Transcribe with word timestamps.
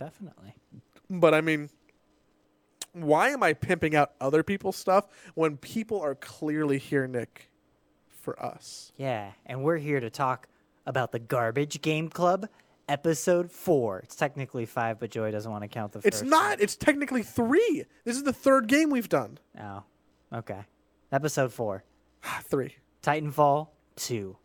definitely. 0.00 0.54
But 1.08 1.34
I 1.34 1.40
mean, 1.40 1.68
why 2.92 3.28
am 3.28 3.42
I 3.44 3.52
pimping 3.52 3.94
out 3.94 4.12
other 4.20 4.42
people's 4.42 4.76
stuff 4.76 5.06
when 5.34 5.56
people 5.56 6.00
are 6.00 6.16
clearly 6.16 6.78
here, 6.78 7.06
Nick, 7.06 7.50
for 8.08 8.40
us? 8.42 8.90
Yeah, 8.96 9.30
and 9.46 9.62
we're 9.62 9.76
here 9.78 10.00
to 10.00 10.10
talk 10.10 10.48
about 10.86 11.12
the 11.12 11.18
Garbage 11.20 11.80
Game 11.82 12.08
Club, 12.08 12.48
episode 12.88 13.52
four. 13.52 14.00
It's 14.00 14.16
technically 14.16 14.66
five, 14.66 14.98
but 14.98 15.10
Joey 15.10 15.30
doesn't 15.30 15.50
want 15.50 15.62
to 15.62 15.68
count 15.68 15.92
the 15.92 15.98
It's 16.02 16.20
first. 16.20 16.24
not. 16.30 16.60
It's 16.60 16.74
technically 16.74 17.22
three. 17.22 17.84
This 18.04 18.16
is 18.16 18.24
the 18.24 18.32
third 18.32 18.66
game 18.66 18.90
we've 18.90 19.08
done. 19.08 19.38
Oh, 19.60 19.84
okay. 20.32 20.62
Episode 21.12 21.52
four, 21.52 21.84
three. 22.44 22.74
Titanfall 23.02 23.68
two. 23.96 24.36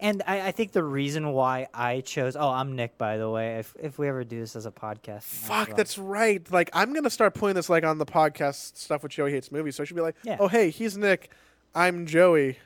And 0.00 0.22
I, 0.26 0.48
I 0.48 0.52
think 0.52 0.72
the 0.72 0.82
reason 0.82 1.32
why 1.32 1.66
I 1.74 2.00
chose 2.00 2.34
oh 2.34 2.48
I'm 2.48 2.74
Nick 2.74 2.96
by 2.98 3.18
the 3.18 3.28
way 3.28 3.58
if 3.58 3.74
if 3.78 3.98
we 3.98 4.08
ever 4.08 4.24
do 4.24 4.40
this 4.40 4.56
as 4.56 4.64
a 4.66 4.70
podcast 4.70 5.22
Fuck, 5.24 5.68
well. 5.68 5.76
that's 5.76 5.98
right. 5.98 6.50
Like 6.50 6.70
I'm 6.72 6.92
gonna 6.94 7.10
start 7.10 7.34
putting 7.34 7.54
this 7.54 7.68
like 7.68 7.84
on 7.84 7.98
the 7.98 8.06
podcast 8.06 8.76
stuff 8.78 9.02
with 9.02 9.12
Joey 9.12 9.30
hates 9.32 9.52
movies. 9.52 9.76
So 9.76 9.82
I 9.82 9.86
should 9.86 9.96
be 9.96 10.02
like, 10.02 10.16
Yeah. 10.24 10.38
oh 10.40 10.48
hey, 10.48 10.70
he's 10.70 10.96
Nick, 10.96 11.30
I'm 11.74 12.06
Joey. 12.06 12.58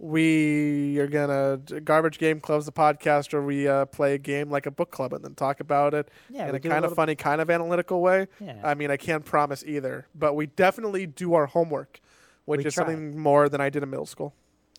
We 0.00 0.98
are 1.00 1.08
gonna 1.08 1.58
garbage 1.84 2.18
game 2.18 2.40
clubs 2.40 2.66
the 2.66 2.72
podcast, 2.72 3.32
where 3.32 3.42
we 3.42 3.66
uh, 3.66 3.84
play 3.86 4.14
a 4.14 4.18
game 4.18 4.48
like 4.48 4.64
a 4.66 4.70
book 4.70 4.92
club 4.92 5.12
and 5.12 5.24
then 5.24 5.34
talk 5.34 5.58
about 5.58 5.92
it 5.92 6.08
Yeah, 6.30 6.48
in 6.48 6.54
a 6.54 6.60
do 6.60 6.68
a 6.68 6.72
kind 6.72 6.84
of 6.84 6.94
funny, 6.94 7.16
kind 7.16 7.40
of 7.40 7.50
analytical 7.50 8.00
way. 8.00 8.28
Yeah. 8.40 8.60
I 8.62 8.74
mean, 8.74 8.90
I 8.92 8.96
can't 8.96 9.24
promise 9.24 9.64
either, 9.66 10.06
but 10.14 10.34
we 10.34 10.46
definitely 10.46 11.06
do 11.06 11.34
our 11.34 11.46
homework, 11.46 12.00
which 12.44 12.58
We 12.58 12.64
is 12.66 12.74
try. 12.74 12.84
something 12.86 13.18
more 13.18 13.48
than 13.48 13.60
I 13.60 13.70
did 13.70 13.82
in 13.82 13.90
middle 13.90 14.06
school. 14.06 14.34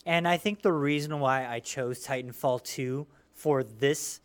And 0.06 0.26
I 0.26 0.36
think 0.36 0.62
the 0.62 0.72
reason 0.72 1.20
why 1.20 1.46
I 1.46 1.60
chose 1.60 2.06
Titanfall 2.06 2.62
2 2.64 3.06
for 3.34 3.62
this 3.62 4.20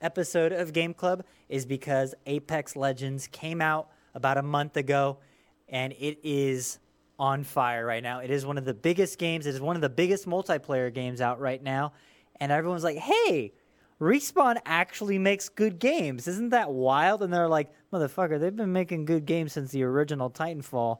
episode 0.00 0.52
of 0.52 0.72
Game 0.72 0.94
Club 0.94 1.24
is 1.48 1.66
because 1.66 2.14
Apex 2.26 2.76
Legends 2.76 3.26
came 3.26 3.60
out 3.60 3.88
about 4.14 4.38
a 4.38 4.42
month 4.42 4.76
ago 4.76 5.18
and 5.68 5.92
it 5.98 6.18
is 6.22 6.78
on 7.18 7.44
fire 7.44 7.84
right 7.84 8.02
now. 8.02 8.20
It 8.20 8.30
is 8.30 8.46
one 8.46 8.58
of 8.58 8.64
the 8.64 8.74
biggest 8.74 9.18
games, 9.18 9.46
it 9.46 9.54
is 9.54 9.60
one 9.60 9.76
of 9.76 9.82
the 9.82 9.88
biggest 9.88 10.26
multiplayer 10.26 10.92
games 10.92 11.20
out 11.20 11.40
right 11.40 11.62
now. 11.62 11.92
And 12.40 12.52
everyone's 12.52 12.84
like, 12.84 12.98
hey, 12.98 13.52
Respawn 14.00 14.58
actually 14.64 15.18
makes 15.18 15.48
good 15.48 15.78
games. 15.78 16.28
Isn't 16.28 16.50
that 16.50 16.70
wild? 16.70 17.22
And 17.22 17.32
they're 17.32 17.48
like, 17.48 17.72
motherfucker, 17.92 18.38
they've 18.38 18.54
been 18.54 18.72
making 18.72 19.06
good 19.06 19.26
games 19.26 19.52
since 19.52 19.72
the 19.72 19.82
original 19.82 20.30
Titanfall. 20.30 20.98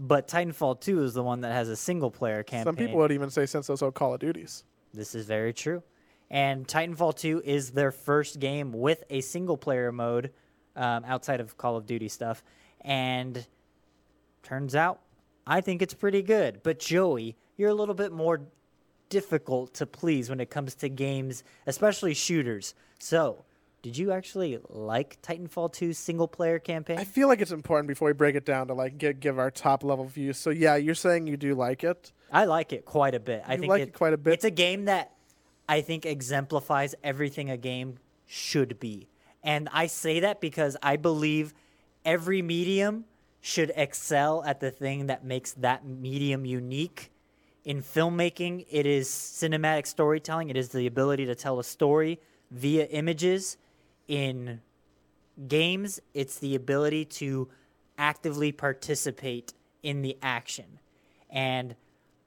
But 0.00 0.28
Titanfall 0.28 0.80
2 0.80 1.02
is 1.02 1.14
the 1.14 1.24
one 1.24 1.40
that 1.40 1.52
has 1.52 1.68
a 1.68 1.74
single 1.76 2.10
player 2.10 2.44
campaign. 2.44 2.64
Some 2.64 2.76
people 2.76 2.98
would 2.98 3.10
even 3.10 3.30
say 3.30 3.46
since 3.46 3.66
those 3.66 3.82
old 3.82 3.94
Call 3.94 4.14
of 4.14 4.20
Duties. 4.20 4.62
This 4.94 5.16
is 5.16 5.26
very 5.26 5.52
true. 5.52 5.82
And 6.30 6.68
Titanfall 6.68 7.16
2 7.16 7.42
is 7.44 7.72
their 7.72 7.90
first 7.90 8.38
game 8.38 8.72
with 8.72 9.02
a 9.10 9.20
single 9.22 9.56
player 9.56 9.90
mode 9.90 10.32
um, 10.76 11.04
outside 11.04 11.40
of 11.40 11.56
Call 11.56 11.76
of 11.76 11.84
Duty 11.84 12.08
stuff. 12.08 12.44
And 12.82 13.44
turns 14.44 14.76
out, 14.76 15.00
I 15.48 15.60
think 15.60 15.82
it's 15.82 15.94
pretty 15.94 16.22
good. 16.22 16.62
But 16.62 16.78
Joey, 16.78 17.36
you're 17.56 17.70
a 17.70 17.74
little 17.74 17.94
bit 17.94 18.12
more 18.12 18.42
difficult 19.08 19.74
to 19.74 19.86
please 19.86 20.30
when 20.30 20.38
it 20.38 20.48
comes 20.48 20.76
to 20.76 20.88
games, 20.88 21.42
especially 21.66 22.14
shooters. 22.14 22.74
So, 23.00 23.44
did 23.82 23.96
you 23.96 24.12
actually 24.12 24.58
like 24.68 25.20
Titanfall 25.22 25.72
2's 25.72 25.98
single 25.98 26.28
player 26.28 26.58
campaign? 26.58 26.98
I 26.98 27.04
feel 27.04 27.28
like 27.28 27.40
it's 27.40 27.52
important 27.52 27.88
before 27.88 28.06
we 28.06 28.12
break 28.12 28.34
it 28.34 28.44
down 28.44 28.68
to 28.68 28.74
like 28.74 28.98
give, 28.98 29.20
give 29.20 29.38
our 29.38 29.50
top 29.50 29.84
level 29.84 30.06
views. 30.06 30.38
So 30.38 30.50
yeah, 30.50 30.76
you're 30.76 30.94
saying 30.94 31.26
you 31.26 31.36
do 31.36 31.54
like 31.54 31.84
it. 31.84 32.12
I 32.32 32.44
like 32.44 32.72
it 32.72 32.84
quite 32.84 33.14
a 33.14 33.20
bit. 33.20 33.42
I 33.46 33.56
think 33.56 33.68
like 33.68 33.82
it 33.82 33.94
quite 33.94 34.12
a 34.12 34.18
bit? 34.18 34.34
It's 34.34 34.44
a 34.44 34.50
game 34.50 34.86
that 34.86 35.12
I 35.68 35.80
think 35.80 36.06
exemplifies 36.06 36.94
everything 37.04 37.50
a 37.50 37.56
game 37.56 37.98
should 38.26 38.80
be. 38.80 39.08
And 39.42 39.68
I 39.72 39.86
say 39.86 40.20
that 40.20 40.40
because 40.40 40.76
I 40.82 40.96
believe 40.96 41.54
every 42.04 42.42
medium 42.42 43.04
should 43.40 43.72
excel 43.76 44.42
at 44.44 44.60
the 44.60 44.70
thing 44.70 45.06
that 45.06 45.24
makes 45.24 45.52
that 45.52 45.86
medium 45.86 46.44
unique. 46.44 47.12
In 47.64 47.82
filmmaking, 47.82 48.66
it 48.70 48.86
is 48.86 49.08
cinematic 49.08 49.86
storytelling. 49.86 50.48
It 50.48 50.56
is 50.56 50.70
the 50.70 50.86
ability 50.86 51.26
to 51.26 51.34
tell 51.34 51.58
a 51.58 51.64
story 51.64 52.18
via 52.50 52.86
images. 52.86 53.56
In 54.08 54.60
games, 55.46 56.00
it's 56.14 56.38
the 56.38 56.54
ability 56.54 57.04
to 57.04 57.48
actively 57.98 58.52
participate 58.52 59.52
in 59.82 60.02
the 60.02 60.16
action. 60.22 60.80
And 61.30 61.76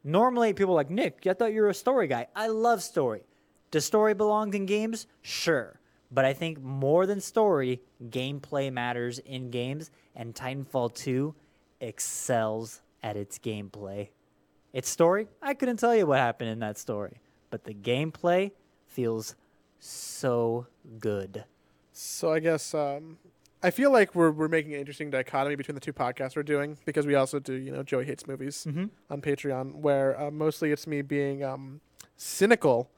normally 0.03 0.53
people 0.53 0.73
are 0.73 0.77
like, 0.77 0.89
Nick, 0.89 1.25
I 1.25 1.33
thought 1.33 1.53
you 1.53 1.61
were 1.61 1.69
a 1.69 1.73
story 1.73 2.07
guy. 2.07 2.27
I 2.35 2.47
love 2.47 2.83
story. 2.83 3.23
Does 3.71 3.85
story 3.85 4.13
belong 4.13 4.53
in 4.53 4.65
games? 4.65 5.07
Sure. 5.21 5.79
But 6.11 6.25
I 6.25 6.33
think 6.33 6.61
more 6.61 7.05
than 7.05 7.21
story, 7.21 7.81
gameplay 8.09 8.71
matters 8.71 9.19
in 9.19 9.49
games, 9.49 9.91
and 10.15 10.35
Titanfall 10.35 10.93
2 10.93 11.33
excels 11.79 12.81
at 13.01 13.15
its 13.15 13.39
gameplay. 13.39 14.09
Its 14.73 14.89
story, 14.89 15.27
I 15.41 15.53
couldn't 15.53 15.77
tell 15.77 15.95
you 15.95 16.05
what 16.05 16.19
happened 16.19 16.49
in 16.49 16.59
that 16.59 16.77
story, 16.77 17.21
but 17.49 17.63
the 17.63 17.73
gameplay 17.73 18.51
feels 18.87 19.35
so 19.79 20.67
good. 20.99 21.45
So 22.03 22.33
I 22.33 22.39
guess 22.39 22.73
um, 22.73 23.17
I 23.61 23.69
feel 23.69 23.91
like 23.91 24.15
we're 24.15 24.31
we're 24.31 24.47
making 24.47 24.73
an 24.73 24.79
interesting 24.79 25.11
dichotomy 25.11 25.55
between 25.55 25.75
the 25.75 25.81
two 25.81 25.93
podcasts 25.93 26.35
we're 26.35 26.41
doing 26.43 26.77
because 26.83 27.05
we 27.05 27.13
also 27.13 27.39
do 27.39 27.53
you 27.53 27.71
know 27.71 27.83
Joey 27.83 28.05
hates 28.05 28.25
movies 28.27 28.65
on 29.09 29.21
Patreon 29.21 29.75
where 29.75 30.19
uh, 30.19 30.31
mostly 30.31 30.71
it's 30.71 30.87
me 30.87 31.01
being 31.03 31.43
um, 31.43 31.81
cynical 32.17 32.89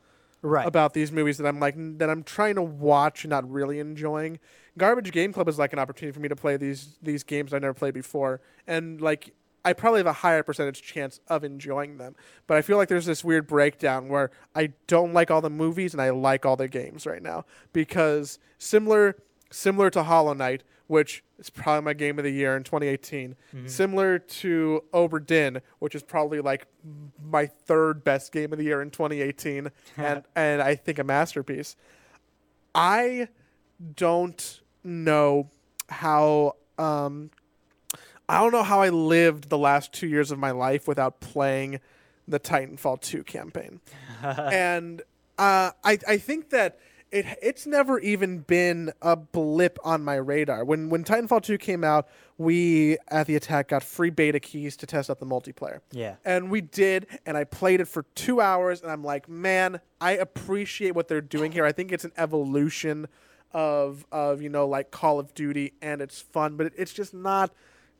Right. 0.45 0.67
about 0.67 0.93
these 0.93 1.09
movies 1.09 1.37
that 1.37 1.47
I'm 1.47 1.61
like 1.61 1.75
that 1.99 2.09
I'm 2.09 2.21
trying 2.21 2.55
to 2.55 2.61
watch 2.61 3.23
and 3.23 3.29
not 3.29 3.49
really 3.49 3.79
enjoying. 3.79 4.39
Garbage 4.77 5.13
Game 5.13 5.31
Club 5.31 5.47
is 5.47 5.57
like 5.57 5.71
an 5.71 5.79
opportunity 5.79 6.13
for 6.13 6.19
me 6.19 6.27
to 6.27 6.35
play 6.35 6.57
these 6.57 6.97
these 7.01 7.23
games 7.23 7.53
I 7.53 7.59
never 7.59 7.73
played 7.73 7.93
before, 7.93 8.41
and 8.67 8.99
like 8.99 9.33
I 9.65 9.73
probably 9.73 9.99
have 9.99 10.07
a 10.07 10.13
higher 10.13 10.43
percentage 10.43 10.81
chance 10.81 11.19
of 11.27 11.43
enjoying 11.43 11.97
them. 11.97 12.15
But 12.47 12.57
I 12.57 12.61
feel 12.61 12.77
like 12.77 12.89
there's 12.89 13.05
this 13.05 13.23
weird 13.23 13.47
breakdown 13.47 14.09
where 14.09 14.29
I 14.55 14.73
don't 14.87 15.13
like 15.13 15.31
all 15.31 15.41
the 15.41 15.49
movies 15.49 15.93
and 15.93 16.01
I 16.01 16.09
like 16.09 16.45
all 16.45 16.55
the 16.55 16.67
games 16.67 17.05
right 17.05 17.21
now 17.21 17.45
because 17.71 18.39
similar 18.57 19.15
similar 19.51 19.89
to 19.91 20.03
Hollow 20.03 20.33
Knight, 20.33 20.63
which 20.87 21.23
is 21.37 21.49
probably 21.49 21.85
my 21.85 21.93
game 21.93 22.17
of 22.17 22.23
the 22.23 22.31
year 22.31 22.57
in 22.57 22.63
2018, 22.63 23.35
similar 23.67 24.17
to 24.17 24.83
Obra 24.93 25.25
Dinn, 25.25 25.61
which 25.79 25.93
is 25.95 26.01
probably 26.03 26.41
like 26.41 26.65
my 27.23 27.45
third 27.45 28.03
best 28.03 28.31
game 28.31 28.51
of 28.51 28.57
the 28.57 28.65
year 28.65 28.81
in 28.81 28.89
2018, 28.89 29.69
and 29.97 30.23
and 30.35 30.61
I 30.61 30.75
think 30.75 30.99
a 30.99 31.03
masterpiece. 31.03 31.75
I 32.75 33.27
don't 33.95 34.61
know 34.83 35.49
how 35.89 36.55
um 36.77 37.29
I 38.29 38.39
don't 38.39 38.51
know 38.51 38.63
how 38.63 38.81
I 38.81 38.89
lived 38.89 39.49
the 39.49 39.57
last 39.57 39.93
2 39.93 40.07
years 40.07 40.31
of 40.31 40.39
my 40.39 40.51
life 40.51 40.87
without 40.87 41.19
playing 41.19 41.79
the 42.27 42.39
Titanfall 42.39 43.01
2 43.01 43.23
campaign. 43.23 43.81
and 44.23 45.01
uh 45.37 45.71
I 45.83 45.99
I 46.07 46.17
think 46.17 46.49
that 46.51 46.79
it 47.11 47.25
it's 47.41 47.67
never 47.67 47.99
even 47.99 48.39
been 48.39 48.91
a 49.01 49.15
blip 49.15 49.77
on 49.83 50.03
my 50.03 50.15
radar. 50.15 50.65
When 50.65 50.89
when 50.89 51.03
Titanfall 51.03 51.43
2 51.43 51.57
came 51.57 51.83
out, 51.83 52.07
we 52.37 52.97
at 53.09 53.27
the 53.27 53.35
attack 53.35 53.69
got 53.69 53.83
free 53.83 54.09
beta 54.09 54.39
keys 54.39 54.75
to 54.77 54.87
test 54.87 55.09
out 55.09 55.19
the 55.19 55.25
multiplayer. 55.25 55.79
Yeah. 55.91 56.15
And 56.25 56.49
we 56.49 56.61
did, 56.61 57.07
and 57.25 57.37
I 57.37 57.43
played 57.43 57.79
it 57.81 57.87
for 57.87 58.03
two 58.15 58.41
hours, 58.41 58.81
and 58.81 58.91
I'm 58.91 59.03
like, 59.03 59.29
man, 59.29 59.79
I 60.01 60.11
appreciate 60.13 60.95
what 60.95 61.07
they're 61.07 61.21
doing 61.21 61.51
here. 61.51 61.65
I 61.65 61.71
think 61.71 61.91
it's 61.91 62.05
an 62.05 62.13
evolution 62.17 63.07
of 63.51 64.05
of 64.11 64.41
you 64.41 64.49
know 64.49 64.67
like 64.67 64.89
Call 64.89 65.19
of 65.19 65.33
Duty, 65.35 65.73
and 65.81 66.01
it's 66.01 66.19
fun, 66.19 66.57
but 66.57 66.67
it, 66.67 66.73
it's 66.75 66.93
just 66.93 67.13
not 67.13 67.51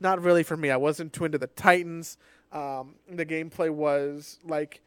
not 0.04 0.22
really 0.22 0.44
for 0.44 0.58
me. 0.58 0.70
I 0.70 0.78
wasn't 0.78 1.14
too 1.14 1.26
into 1.26 1.38
the 1.38 1.48
Titans. 1.48 2.18
Um, 2.52 2.96
the 3.10 3.26
gameplay 3.26 3.70
was 3.70 4.38
like 4.44 4.82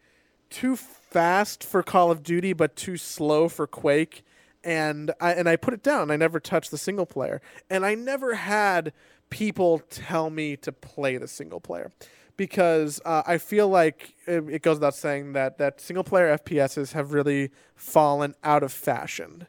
too 0.51 0.77
fast 0.77 1.65
for 1.65 1.83
Call 1.83 2.11
of 2.11 2.23
Duty, 2.23 2.53
but 2.53 2.77
too 2.77 2.97
slow 2.97 3.49
for 3.49 3.67
Quake. 3.67 4.23
And 4.63 5.13
I 5.21 5.33
and 5.33 5.49
I 5.49 5.57
put 5.57 5.75
it 5.75 5.83
down. 5.83 6.11
I 6.11 6.17
never 6.17 6.39
touched 6.41 6.71
the 6.71 6.79
single 6.79 7.07
player, 7.07 7.41
and 7.71 7.87
I 7.87 7.95
never 7.95 8.35
had 8.35 8.93
people 9.31 9.81
tell 9.91 10.31
me 10.31 10.57
to 10.57 10.73
play 10.73 11.17
the 11.17 11.29
single 11.29 11.61
player 11.61 11.93
because 12.37 13.01
uh, 13.05 13.23
I 13.27 13.39
feel 13.39 13.69
like 13.69 14.15
it, 14.27 14.45
it 14.49 14.63
goes 14.63 14.77
without 14.77 14.95
saying 14.95 15.33
that 15.33 15.59
that 15.59 15.81
single 15.81 16.05
player 16.05 16.37
FPSs 16.37 16.93
have 16.93 17.13
really 17.13 17.51
fallen 17.75 18.35
out 18.43 18.63
of 18.63 18.73
fashion. 18.73 19.47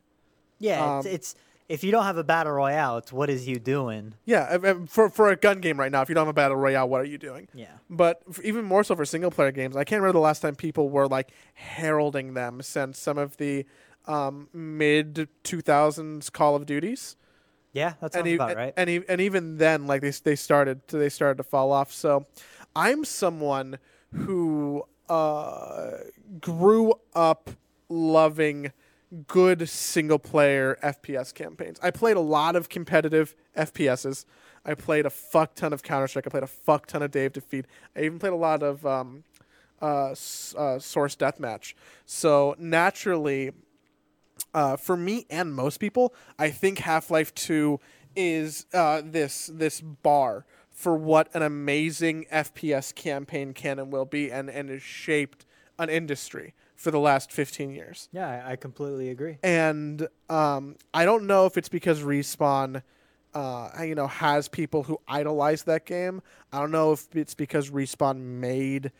Yeah, 0.60 1.00
it's, 1.00 1.06
Um, 1.08 1.14
it's 1.14 1.36
if 1.70 1.84
you 1.84 1.92
don't 1.92 2.04
have 2.04 2.18
a 2.18 2.24
battle 2.24 2.54
royale, 2.54 2.98
it's 2.98 3.12
what 3.12 3.30
is 3.30 3.48
you 3.48 3.60
doing? 3.60 4.14
Yeah, 4.26 4.58
for 4.88 5.10
for 5.10 5.30
a 5.30 5.36
gun 5.36 5.60
game 5.60 5.80
right 5.80 5.92
now, 5.92 6.02
if 6.02 6.10
you 6.10 6.16
don't 6.16 6.22
have 6.22 6.30
a 6.30 6.34
battle 6.34 6.58
royale, 6.58 6.88
what 6.88 7.02
are 7.02 7.06
you 7.06 7.18
doing? 7.18 7.48
Yeah. 7.54 7.72
But 7.90 8.22
even 8.44 8.64
more 8.66 8.84
so 8.84 8.96
for 8.96 9.06
single 9.06 9.32
player 9.32 9.52
games, 9.52 9.76
I 9.76 9.84
can't 9.84 10.02
remember 10.02 10.18
the 10.18 10.24
last 10.24 10.42
time 10.42 10.56
people 10.56 10.90
were 10.90 11.08
like 11.08 11.32
heralding 11.54 12.34
them 12.34 12.62
since 12.62 13.00
some 13.00 13.18
of 13.18 13.38
the 13.38 13.66
um, 14.06 14.48
mid 14.54 15.28
two 15.44 15.62
thousands 15.62 16.30
Call 16.30 16.56
of 16.56 16.66
Duties. 16.66 17.16
Yeah, 17.74 17.94
that 18.00 18.06
and 18.06 18.14
sounds 18.14 18.28
e- 18.28 18.36
about 18.36 18.56
right. 18.56 18.74
and 18.78 18.90
and 19.10 19.22
even 19.22 19.58
then, 19.58 19.88
like 19.88 20.02
they 20.02 20.12
they 20.12 20.36
started 20.36 20.88
to, 20.88 20.98
they 20.98 21.10
started 21.10 21.38
to 21.38 21.44
fall 21.44 21.72
off. 21.72 21.92
So, 21.92 22.26
I'm 22.76 23.04
someone 23.04 23.78
who 24.14 24.84
uh, 25.10 25.92
grew 26.40 26.94
up 27.14 27.50
loving 27.90 28.72
good 29.28 29.68
single 29.70 30.20
player 30.20 30.78
FPS 30.84 31.34
campaigns. 31.34 31.80
I 31.82 31.92
played 31.92 32.18
a 32.18 32.22
lot 32.22 32.56
of 32.56 32.70
competitive 32.70 33.36
FPSs. 33.58 34.26
I 34.66 34.74
played 34.74 35.06
a 35.06 35.10
fuck 35.10 35.56
ton 35.56 35.72
of 35.72 35.82
Counter 35.82 36.08
Strike. 36.08 36.28
I 36.28 36.30
played 36.30 36.44
a 36.44 36.48
fuck 36.48 36.88
ton 36.88 37.02
of 37.02 37.12
Day 37.12 37.26
of 37.26 37.34
Defeat. 37.34 37.66
I 37.96 38.02
even 38.02 38.20
played 38.20 38.34
a 38.34 38.38
lot 38.38 38.64
of 38.64 38.86
um, 38.86 39.24
uh, 39.82 40.12
uh, 40.58 40.80
Source 40.80 41.16
Deathmatch. 41.16 41.74
So 42.06 42.56
naturally, 42.60 43.52
uh, 44.54 44.76
for 44.76 44.98
me 44.98 45.26
and 45.30 45.54
most 45.54 45.78
people, 45.78 46.14
I 46.38 46.50
think 46.50 46.80
Half 46.80 47.10
Life 47.10 47.34
Two 47.34 47.80
is 48.16 48.66
uh, 48.74 49.02
this 49.06 49.50
this 49.54 49.80
bar 49.80 50.46
for 50.72 50.96
what 50.96 51.34
an 51.34 51.44
amazing 51.44 52.26
FPS 52.32 52.94
campaign 52.94 53.54
can 53.54 53.80
and 53.80 53.92
will 53.92 54.06
be, 54.06 54.32
and 54.32 54.50
and 54.50 54.70
has 54.70 54.82
shaped 54.82 55.46
an 55.80 55.90
industry 55.90 56.54
for 56.78 56.92
the 56.92 57.00
last 57.00 57.32
fifteen 57.32 57.72
years. 57.72 58.08
Yeah, 58.14 58.28
I, 58.28 58.54
I 58.54 58.56
completely 58.56 59.10
agree. 59.10 59.40
And 59.44 60.08
um, 60.30 60.78
I 60.94 61.04
don't 61.04 61.28
know 61.28 61.46
if 61.46 61.58
it's 61.58 61.70
because 61.70 62.02
respawn. 62.02 62.84
Uh, 63.34 63.70
you 63.84 63.94
know, 63.94 64.08
has 64.08 64.48
people 64.48 64.82
who 64.82 64.98
idolize 65.08 65.64
that 65.64 65.86
game. 65.86 66.24
I 66.52 66.60
don't 66.60 66.72
know 66.72 66.94
if 66.94 67.06
it's 67.14 67.36
because 67.36 67.70
Respawn 67.70 68.20
made 68.20 68.92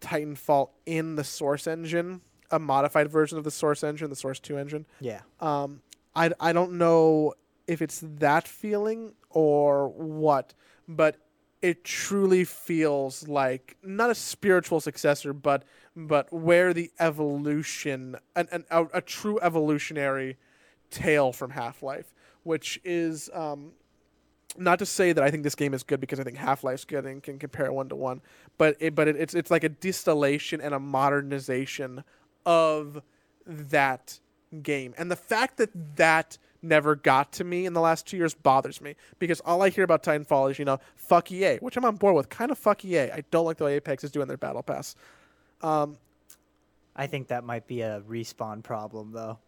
Titanfall 0.00 0.70
in 0.86 1.16
the 1.16 1.24
Source 1.24 1.66
engine, 1.66 2.22
a 2.50 2.58
modified 2.58 3.10
version 3.10 3.36
of 3.36 3.44
the 3.44 3.50
Source 3.50 3.82
engine, 3.84 4.08
the 4.08 4.16
Source 4.16 4.40
2 4.40 4.56
engine. 4.56 4.86
Yeah. 5.00 5.20
Um, 5.40 5.82
I, 6.14 6.30
I 6.40 6.52
don't 6.52 6.72
know 6.78 7.34
if 7.66 7.80
it's 7.80 8.02
that 8.02 8.46
feeling 8.46 9.14
or 9.30 9.88
what, 9.88 10.54
but 10.88 11.16
it 11.62 11.84
truly 11.84 12.44
feels 12.44 13.28
like 13.28 13.76
not 13.82 14.10
a 14.10 14.14
spiritual 14.14 14.80
successor, 14.80 15.32
but 15.32 15.64
but 15.94 16.32
where 16.32 16.72
the 16.72 16.90
evolution, 16.98 18.16
an, 18.34 18.48
an, 18.50 18.64
a, 18.70 18.84
a 18.94 19.00
true 19.00 19.38
evolutionary 19.40 20.36
tale 20.90 21.32
from 21.32 21.50
Half 21.50 21.82
Life, 21.82 22.14
which 22.44 22.80
is 22.84 23.30
um, 23.34 23.72
not 24.56 24.78
to 24.78 24.86
say 24.86 25.12
that 25.12 25.22
I 25.22 25.30
think 25.30 25.42
this 25.42 25.54
game 25.54 25.74
is 25.74 25.82
good 25.82 26.00
because 26.00 26.20
I 26.20 26.24
think 26.24 26.36
Half 26.36 26.64
Life's 26.64 26.84
good 26.84 27.06
and 27.06 27.22
can 27.22 27.38
compare 27.38 27.72
one 27.72 27.88
to 27.88 27.96
one, 27.96 28.20
but 28.58 28.76
it, 28.80 28.94
but 28.94 29.08
it, 29.08 29.16
it's 29.16 29.34
it's 29.34 29.50
like 29.50 29.64
a 29.64 29.68
distillation 29.68 30.60
and 30.60 30.74
a 30.74 30.78
modernization 30.80 32.04
of 32.46 33.02
that 33.46 34.20
game, 34.62 34.94
and 34.96 35.10
the 35.10 35.16
fact 35.16 35.56
that 35.58 35.70
that 35.96 36.38
never 36.64 36.94
got 36.94 37.32
to 37.32 37.42
me 37.44 37.66
in 37.66 37.72
the 37.72 37.80
last 37.80 38.06
two 38.06 38.16
years 38.16 38.34
bothers 38.34 38.80
me 38.80 38.94
because 39.18 39.40
all 39.40 39.62
I 39.62 39.68
hear 39.68 39.82
about 39.82 40.04
Titanfall 40.04 40.52
is 40.52 40.58
you 40.58 40.64
know 40.64 40.78
fuck 40.96 41.30
EA, 41.30 41.56
which 41.58 41.76
I'm 41.76 41.84
on 41.84 41.96
board 41.96 42.14
with. 42.14 42.28
Kind 42.28 42.50
of 42.50 42.58
fuck 42.58 42.84
EA. 42.84 43.10
I 43.10 43.24
don't 43.30 43.44
like 43.44 43.56
the 43.56 43.64
way 43.64 43.76
Apex 43.76 44.04
is 44.04 44.10
doing 44.10 44.28
their 44.28 44.36
battle 44.36 44.62
pass. 44.62 44.94
Um, 45.62 45.96
I 46.94 47.06
think 47.06 47.28
that 47.28 47.44
might 47.44 47.66
be 47.66 47.80
a 47.82 48.02
respawn 48.08 48.62
problem, 48.62 49.12
though. 49.12 49.38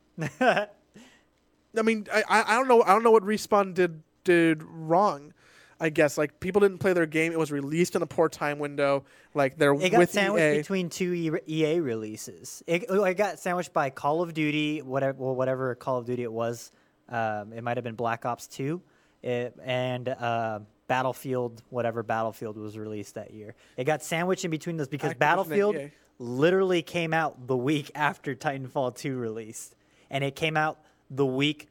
I 0.40 1.82
mean, 1.82 2.06
I, 2.12 2.22
I 2.28 2.54
don't 2.54 2.68
know 2.68 2.82
I 2.82 2.92
don't 2.92 3.02
know 3.02 3.10
what 3.10 3.24
respawn 3.24 3.74
did 3.74 4.02
did 4.22 4.62
wrong. 4.62 5.34
I 5.80 5.88
guess 5.90 6.16
like 6.16 6.38
people 6.40 6.60
didn't 6.60 6.78
play 6.78 6.92
their 6.92 7.06
game. 7.06 7.32
It 7.32 7.38
was 7.38 7.50
released 7.50 7.96
in 7.96 8.02
a 8.02 8.06
poor 8.06 8.28
time 8.28 8.58
window. 8.58 9.04
Like 9.34 9.58
they're 9.58 9.74
It 9.74 9.90
got 9.90 9.98
with 9.98 10.12
sandwiched 10.12 10.54
EA. 10.54 10.58
between 10.58 10.88
two 10.88 11.38
EA 11.46 11.80
releases. 11.80 12.62
It, 12.66 12.84
it 12.88 13.14
got 13.16 13.38
sandwiched 13.40 13.72
by 13.72 13.90
Call 13.90 14.22
of 14.22 14.32
Duty, 14.34 14.82
whatever, 14.82 15.18
well, 15.18 15.34
whatever 15.34 15.74
Call 15.74 15.98
of 15.98 16.06
Duty 16.06 16.22
it 16.22 16.32
was. 16.32 16.70
Um, 17.08 17.52
it 17.52 17.62
might 17.62 17.76
have 17.76 17.84
been 17.84 17.96
Black 17.96 18.24
Ops 18.24 18.46
Two, 18.46 18.80
it, 19.22 19.54
and 19.62 20.08
uh, 20.08 20.60
Battlefield, 20.86 21.62
whatever 21.70 22.02
Battlefield 22.02 22.56
was 22.56 22.78
released 22.78 23.16
that 23.16 23.34
year. 23.34 23.54
It 23.76 23.84
got 23.84 24.02
sandwiched 24.02 24.44
in 24.44 24.50
between 24.50 24.76
those 24.76 24.88
because 24.88 25.12
Activision 25.12 25.18
Battlefield. 25.18 25.76
Literally 26.18 26.82
came 26.82 27.12
out 27.12 27.46
the 27.46 27.56
week 27.56 27.90
after 27.94 28.34
Titanfall 28.34 28.96
Two 28.96 29.16
released, 29.16 29.74
and 30.10 30.24
it 30.24 30.36
came 30.36 30.56
out 30.56 30.78
the 31.10 31.26
week 31.26 31.68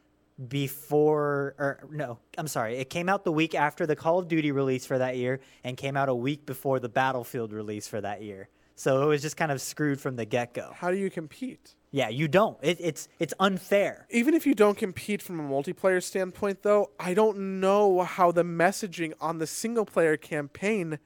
before 0.47 1.53
or 1.59 1.87
no 1.91 2.17
i'm 2.39 2.47
sorry 2.47 2.77
it 2.77 2.89
came 2.89 3.07
out 3.07 3.23
the 3.23 3.31
week 3.31 3.53
after 3.53 3.85
the 3.85 3.95
call 3.95 4.17
of 4.17 4.27
duty 4.27 4.51
release 4.51 4.83
for 4.83 4.97
that 4.97 5.15
year 5.15 5.39
and 5.63 5.77
came 5.77 5.95
out 5.95 6.09
a 6.09 6.15
week 6.15 6.43
before 6.47 6.79
the 6.79 6.89
battlefield 6.89 7.53
release 7.53 7.87
for 7.87 8.01
that 8.01 8.23
year. 8.23 8.49
So 8.75 9.03
it 9.03 9.05
was 9.05 9.21
just 9.21 9.37
kind 9.37 9.51
of 9.51 9.61
screwed 9.61 10.01
from 10.01 10.15
the 10.15 10.25
get-go. 10.25 10.73
How 10.75 10.91
do 10.91 10.97
you 10.97 11.09
compete? 11.09 11.75
yeah 11.91 12.09
you 12.09 12.27
don't. 12.27 12.57
It, 12.63 12.77
it's 12.79 13.07
it's 13.19 13.33
unfair. 13.39 14.07
Even 14.09 14.33
if 14.33 14.47
you 14.47 14.55
don't 14.55 14.77
compete 14.77 15.21
from 15.21 15.39
a 15.39 15.43
multiplayer 15.43 16.01
standpoint, 16.01 16.63
though, 16.63 16.89
I 16.99 17.13
don't 17.13 17.59
know 17.59 18.01
how 18.01 18.31
the 18.31 18.43
messaging 18.43 19.13
on 19.21 19.37
the 19.37 19.47
single 19.47 19.85
player 19.85 20.17
campaign 20.17 20.97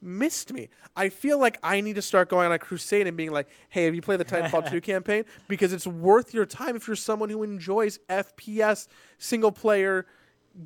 missed 0.00 0.52
me. 0.52 0.68
I 0.96 1.08
feel 1.08 1.38
like 1.38 1.58
I 1.62 1.80
need 1.80 1.96
to 1.96 2.02
start 2.02 2.28
going 2.28 2.46
on 2.46 2.52
a 2.52 2.58
crusade 2.58 3.06
and 3.06 3.16
being 3.16 3.32
like, 3.32 3.48
hey, 3.68 3.84
have 3.84 3.94
you 3.94 4.02
played 4.02 4.20
the 4.20 4.24
Titanfall 4.26 4.70
2 4.70 4.80
campaign? 4.80 5.24
Because 5.48 5.72
it's 5.72 5.86
worth 5.86 6.34
your 6.34 6.46
time 6.46 6.76
if 6.76 6.86
you're 6.86 6.96
someone 6.96 7.30
who 7.30 7.42
enjoys 7.42 7.98
FPS 8.08 8.88
single 9.18 9.52
player 9.52 10.06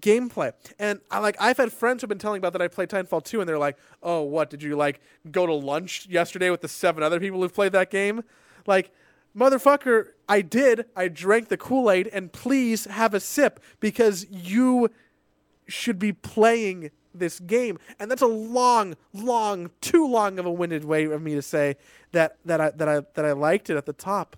gameplay. 0.00 0.52
And 0.78 1.00
I 1.10 1.18
like 1.18 1.36
I've 1.38 1.58
had 1.58 1.72
friends 1.72 2.02
who've 2.02 2.08
been 2.08 2.18
telling 2.18 2.38
about 2.38 2.52
that 2.54 2.62
I 2.62 2.68
played 2.68 2.88
Titanfall 2.88 3.24
2 3.24 3.40
and 3.40 3.48
they're 3.48 3.58
like, 3.58 3.76
"Oh, 4.02 4.22
what 4.22 4.48
did 4.48 4.62
you 4.62 4.76
like 4.76 5.00
go 5.30 5.46
to 5.46 5.52
lunch 5.52 6.06
yesterday 6.06 6.50
with 6.50 6.62
the 6.62 6.68
seven 6.68 7.02
other 7.02 7.20
people 7.20 7.40
who've 7.42 7.52
played 7.52 7.72
that 7.72 7.90
game?" 7.90 8.22
Like 8.66 8.90
Motherfucker, 9.36 10.08
I 10.28 10.42
did. 10.42 10.86
I 10.94 11.08
drank 11.08 11.48
the 11.48 11.56
Kool 11.56 11.90
Aid, 11.90 12.08
and 12.08 12.32
please 12.32 12.84
have 12.84 13.14
a 13.14 13.20
sip 13.20 13.60
because 13.80 14.26
you 14.30 14.90
should 15.66 15.98
be 15.98 16.12
playing 16.12 16.90
this 17.14 17.40
game. 17.40 17.78
And 17.98 18.10
that's 18.10 18.22
a 18.22 18.26
long, 18.26 18.96
long, 19.12 19.70
too 19.80 20.06
long 20.06 20.38
of 20.38 20.46
a 20.46 20.52
winded 20.52 20.84
way 20.84 21.04
of 21.04 21.22
me 21.22 21.34
to 21.34 21.42
say 21.42 21.76
that 22.12 22.36
that 22.44 22.60
I 22.60 22.70
that 22.70 22.88
I 22.88 23.00
that 23.14 23.24
I 23.24 23.32
liked 23.32 23.70
it 23.70 23.76
at 23.76 23.86
the 23.86 23.92
top. 23.92 24.36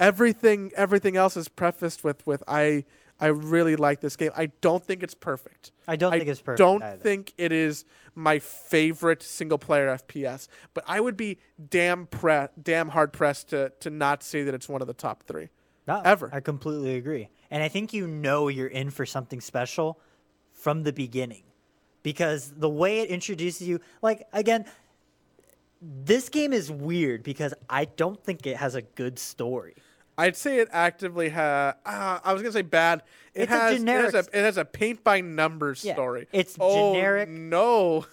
Everything 0.00 0.70
everything 0.76 1.16
else 1.16 1.36
is 1.36 1.48
prefaced 1.48 2.04
with 2.04 2.26
with 2.26 2.42
I 2.46 2.84
I 3.20 3.26
really 3.26 3.74
like 3.74 4.00
this 4.00 4.14
game. 4.16 4.30
I 4.36 4.46
don't 4.60 4.84
think 4.84 5.02
it's 5.02 5.14
perfect. 5.14 5.72
i 5.88 5.96
don't 5.96 6.12
I 6.12 6.18
think 6.18 6.30
it's 6.30 6.40
perfect 6.40 6.60
I 6.60 6.64
don't 6.64 6.82
either. 6.82 7.02
think 7.02 7.32
it 7.36 7.50
is 7.50 7.84
my 8.14 8.38
favorite 8.38 9.22
single 9.22 9.58
player 9.58 9.88
FPS, 9.96 10.46
but 10.72 10.84
I 10.86 11.00
would 11.00 11.16
be 11.16 11.38
damn 11.68 12.06
pre- 12.06 12.46
damn 12.62 12.88
hard 12.90 13.12
pressed 13.12 13.48
to 13.50 13.72
to 13.80 13.90
not 13.90 14.22
say 14.22 14.44
that 14.44 14.54
it's 14.54 14.68
one 14.68 14.80
of 14.80 14.86
the 14.86 14.94
top 14.94 15.24
3. 15.24 15.48
No, 15.88 16.00
ever. 16.04 16.30
I 16.32 16.40
completely 16.40 16.94
agree. 16.96 17.30
And 17.50 17.62
I 17.62 17.68
think 17.68 17.92
you 17.92 18.06
know 18.06 18.48
you're 18.48 18.66
in 18.68 18.90
for 18.90 19.06
something 19.06 19.40
special 19.40 19.98
from 20.52 20.82
the 20.82 20.92
beginning 20.92 21.42
because 22.12 22.50
the 22.56 22.70
way 22.70 23.00
it 23.00 23.10
introduces 23.10 23.68
you, 23.68 23.80
like, 24.00 24.26
again, 24.32 24.64
this 25.82 26.30
game 26.30 26.54
is 26.54 26.70
weird 26.70 27.22
because 27.22 27.52
I 27.68 27.84
don't 27.84 28.18
think 28.24 28.46
it 28.46 28.56
has 28.56 28.74
a 28.74 28.80
good 28.80 29.18
story. 29.18 29.74
I'd 30.16 30.34
say 30.34 30.58
it 30.58 30.68
actively 30.72 31.28
has. 31.28 31.74
Uh, 31.84 32.18
I 32.24 32.32
was 32.32 32.40
gonna 32.40 32.52
say 32.52 32.62
bad. 32.62 33.02
It 33.34 33.42
It's 33.42 33.52
a 33.52 33.56
has. 33.58 33.76
generic- 33.78 34.08
It 34.08 34.14
has 34.14 34.26
a, 34.28 34.38
it 34.38 34.42
has 34.42 34.56
a 34.56 34.64
paint 34.64 35.04
by 35.04 35.20
numbers 35.20 35.84
Yeah, 35.84 35.92
story. 35.92 36.28
it's 36.32 36.56
oh, 36.58 36.94
generic. 36.94 37.28
No. 37.28 38.06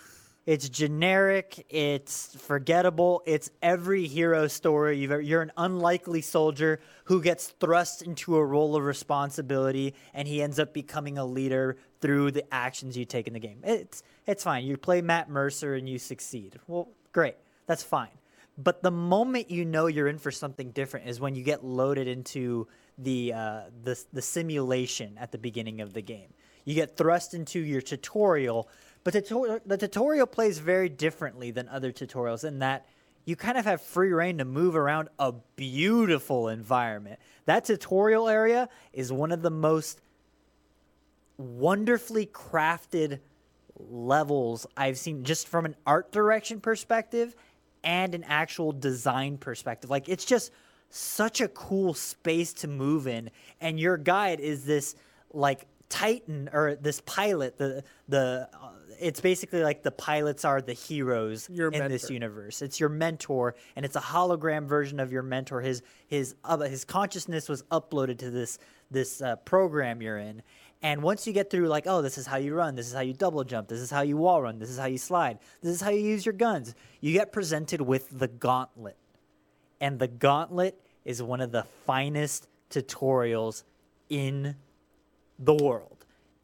It's 0.45 0.69
generic. 0.69 1.65
It's 1.69 2.35
forgettable. 2.35 3.23
It's 3.25 3.49
every 3.63 4.05
hero 4.05 4.47
story. 4.47 4.99
You've, 4.99 5.23
you're 5.23 5.41
an 5.41 5.51
unlikely 5.57 6.21
soldier 6.21 6.79
who 7.05 7.21
gets 7.21 7.47
thrust 7.47 8.03
into 8.03 8.35
a 8.35 8.45
role 8.45 8.75
of 8.75 8.83
responsibility, 8.83 9.95
and 10.13 10.27
he 10.27 10.43
ends 10.43 10.59
up 10.59 10.71
becoming 10.71 11.17
a 11.17 11.25
leader 11.25 11.77
through 11.99 12.31
the 12.31 12.53
actions 12.53 12.95
you 12.95 13.05
take 13.05 13.25
in 13.25 13.33
the 13.33 13.39
game. 13.39 13.59
It's 13.63 14.03
it's 14.27 14.43
fine. 14.43 14.65
You 14.65 14.77
play 14.77 15.01
Matt 15.01 15.29
Mercer 15.29 15.73
and 15.73 15.89
you 15.89 15.97
succeed. 15.97 16.59
Well, 16.67 16.89
great. 17.11 17.35
That's 17.65 17.83
fine. 17.83 18.09
But 18.57 18.83
the 18.83 18.91
moment 18.91 19.49
you 19.49 19.65
know 19.65 19.87
you're 19.87 20.07
in 20.07 20.19
for 20.19 20.31
something 20.31 20.69
different 20.71 21.09
is 21.09 21.19
when 21.19 21.33
you 21.33 21.43
get 21.43 21.65
loaded 21.65 22.07
into 22.07 22.67
the 22.99 23.33
uh, 23.33 23.61
the 23.83 23.99
the 24.13 24.21
simulation 24.21 25.17
at 25.19 25.31
the 25.31 25.39
beginning 25.39 25.81
of 25.81 25.93
the 25.93 26.03
game. 26.03 26.29
You 26.65 26.73
get 26.73 26.97
thrust 26.97 27.33
into 27.33 27.59
your 27.59 27.81
tutorial, 27.81 28.67
but 29.05 29.13
the, 29.13 29.21
tutor- 29.21 29.61
the 29.65 29.77
tutorial 29.77 30.25
plays 30.25 30.57
very 30.57 30.89
differently 30.89 31.51
than 31.51 31.69
other 31.69 31.93
tutorials 31.93 32.43
in 32.43 32.59
that 32.59 32.87
you 33.23 33.35
kind 33.35 33.57
of 33.57 33.63
have 33.63 33.81
free 33.81 34.11
reign 34.11 34.39
to 34.39 34.45
move 34.45 34.75
around 34.75 35.09
a 35.19 35.31
beautiful 35.55 36.49
environment. 36.49 37.19
That 37.45 37.65
tutorial 37.65 38.27
area 38.27 38.67
is 38.93 39.11
one 39.13 39.31
of 39.31 39.43
the 39.43 39.51
most 39.51 40.01
wonderfully 41.37 42.25
crafted 42.25 43.19
levels 43.77 44.65
I've 44.75 44.97
seen 44.97 45.23
just 45.23 45.47
from 45.47 45.65
an 45.65 45.75
art 45.85 46.11
direction 46.11 46.59
perspective 46.59 47.35
and 47.83 48.15
an 48.15 48.23
actual 48.23 48.71
design 48.71 49.37
perspective. 49.37 49.91
Like 49.91 50.09
it's 50.09 50.25
just 50.25 50.51
such 50.89 51.41
a 51.41 51.47
cool 51.49 51.93
space 51.93 52.53
to 52.53 52.67
move 52.67 53.05
in 53.05 53.29
and 53.61 53.79
your 53.79 53.97
guide 53.97 54.39
is 54.39 54.65
this 54.65 54.95
like 55.31 55.67
titan 55.89 56.49
or 56.53 56.75
this 56.75 57.01
pilot 57.01 57.57
the 57.57 57.83
the 58.07 58.47
uh, 58.53 58.69
it's 58.99 59.21
basically 59.21 59.63
like 59.63 59.83
the 59.83 59.91
pilots 59.91 60.45
are 60.45 60.61
the 60.61 60.73
heroes 60.73 61.49
Your 61.49 61.69
in 61.71 61.89
this 61.89 62.09
universe. 62.09 62.61
It's 62.61 62.79
your 62.79 62.89
mentor, 62.89 63.55
and 63.75 63.85
it's 63.85 63.95
a 63.95 64.01
hologram 64.01 64.65
version 64.65 64.99
of 64.99 65.11
your 65.11 65.23
mentor. 65.23 65.61
His 65.61 65.81
his 66.07 66.35
uh, 66.43 66.57
his 66.59 66.85
consciousness 66.85 67.49
was 67.49 67.63
uploaded 67.63 68.17
to 68.19 68.29
this 68.29 68.59
this 68.91 69.21
uh, 69.21 69.35
program 69.37 70.01
you're 70.01 70.17
in. 70.17 70.41
And 70.81 71.01
once 71.01 71.25
you 71.25 71.33
get 71.33 71.49
through, 71.49 71.67
like, 71.67 71.87
oh, 71.87 72.01
this 72.01 72.17
is 72.17 72.27
how 72.27 72.37
you 72.37 72.53
run, 72.53 72.75
this 72.75 72.85
is 72.87 72.93
how 72.93 72.99
you 72.99 73.13
double 73.13 73.43
jump, 73.43 73.67
this 73.67 73.79
is 73.79 73.89
how 73.89 74.01
you 74.01 74.17
wall 74.17 74.41
run, 74.41 74.59
this 74.59 74.69
is 74.69 74.77
how 74.77 74.85
you 74.85 74.99
slide, 74.99 75.39
this 75.63 75.73
is 75.73 75.81
how 75.81 75.89
you 75.89 76.01
use 76.01 76.25
your 76.25 76.33
guns. 76.33 76.75
You 77.01 77.11
get 77.13 77.31
presented 77.31 77.81
with 77.81 78.07
the 78.11 78.27
gauntlet, 78.27 78.97
and 79.81 79.97
the 79.97 80.07
gauntlet 80.07 80.79
is 81.03 81.23
one 81.23 81.41
of 81.41 81.51
the 81.51 81.63
finest 81.85 82.47
tutorials 82.69 83.63
in 84.09 84.55
the 85.39 85.53
world. 85.53 85.94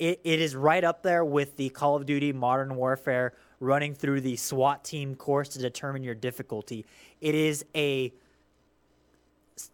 It, 0.01 0.19
it 0.23 0.41
is 0.41 0.55
right 0.55 0.83
up 0.83 1.03
there 1.03 1.23
with 1.23 1.57
the 1.57 1.69
Call 1.69 1.95
of 1.95 2.07
Duty 2.07 2.33
Modern 2.33 2.75
Warfare 2.75 3.33
running 3.59 3.93
through 3.93 4.21
the 4.21 4.35
SWAT 4.35 4.83
team 4.83 5.13
course 5.13 5.49
to 5.49 5.59
determine 5.59 6.03
your 6.03 6.15
difficulty. 6.15 6.87
It 7.21 7.35
is 7.35 7.63
a 7.75 8.11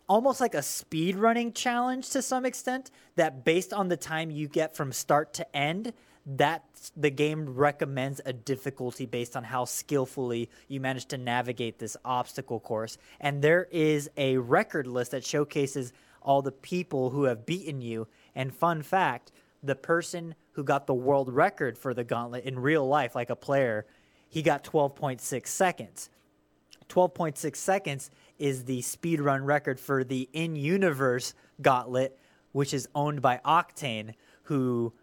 almost 0.09 0.41
like 0.41 0.53
a 0.53 0.61
speed 0.61 1.15
running 1.15 1.53
challenge 1.53 2.09
to 2.09 2.21
some 2.21 2.45
extent 2.45 2.91
that 3.15 3.45
based 3.45 3.71
on 3.71 3.87
the 3.87 3.95
time 3.95 4.29
you 4.29 4.49
get 4.49 4.75
from 4.75 4.91
start 4.91 5.33
to 5.35 5.55
end 5.55 5.93
that 6.25 6.65
the 6.97 7.09
game 7.09 7.47
recommends 7.47 8.19
a 8.25 8.33
difficulty 8.33 9.05
based 9.05 9.37
on 9.37 9.45
how 9.45 9.63
skillfully 9.63 10.49
you 10.67 10.81
manage 10.81 11.05
to 11.05 11.17
navigate 11.17 11.79
this 11.79 11.95
obstacle 12.03 12.59
course 12.59 12.97
and 13.21 13.41
there 13.41 13.69
is 13.71 14.09
a 14.17 14.35
record 14.35 14.87
list 14.87 15.11
that 15.11 15.23
showcases 15.23 15.93
all 16.21 16.41
the 16.41 16.51
people 16.51 17.11
who 17.11 17.23
have 17.23 17.45
beaten 17.45 17.79
you 17.79 18.05
and 18.35 18.53
fun 18.53 18.81
fact 18.81 19.31
the 19.67 19.75
person 19.75 20.33
who 20.53 20.63
got 20.63 20.87
the 20.87 20.93
world 20.93 21.31
record 21.31 21.77
for 21.77 21.93
the 21.93 22.03
gauntlet 22.03 22.43
in 22.45 22.57
real 22.57 22.87
life 22.87 23.13
like 23.13 23.29
a 23.29 23.35
player 23.35 23.85
he 24.29 24.41
got 24.41 24.63
12.6 24.63 25.47
seconds 25.47 26.09
12.6 26.89 27.55
seconds 27.55 28.11
is 28.39 28.63
the 28.63 28.81
speedrun 28.81 29.45
record 29.45 29.79
for 29.79 30.03
the 30.03 30.29
in 30.33 30.55
universe 30.55 31.33
gauntlet, 31.61 32.17
which 32.51 32.73
is 32.73 32.87
owned 32.95 33.21
by 33.21 33.39
Octane, 33.45 34.13
who 34.43 34.93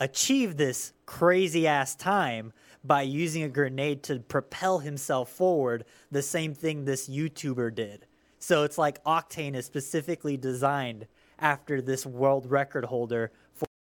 achieved 0.00 0.56
this 0.56 0.92
crazy 1.06 1.66
ass 1.66 1.94
time 1.94 2.52
by 2.84 3.02
using 3.02 3.42
a 3.42 3.48
grenade 3.48 4.02
to 4.04 4.20
propel 4.20 4.78
himself 4.78 5.28
forward, 5.28 5.84
the 6.10 6.22
same 6.22 6.54
thing 6.54 6.84
this 6.84 7.08
YouTuber 7.08 7.74
did. 7.74 8.06
So 8.38 8.62
it's 8.62 8.78
like 8.78 9.02
Octane 9.04 9.56
is 9.56 9.66
specifically 9.66 10.36
designed 10.36 11.06
after 11.40 11.82
this 11.82 12.06
world 12.06 12.50
record 12.50 12.84
holder 12.84 13.32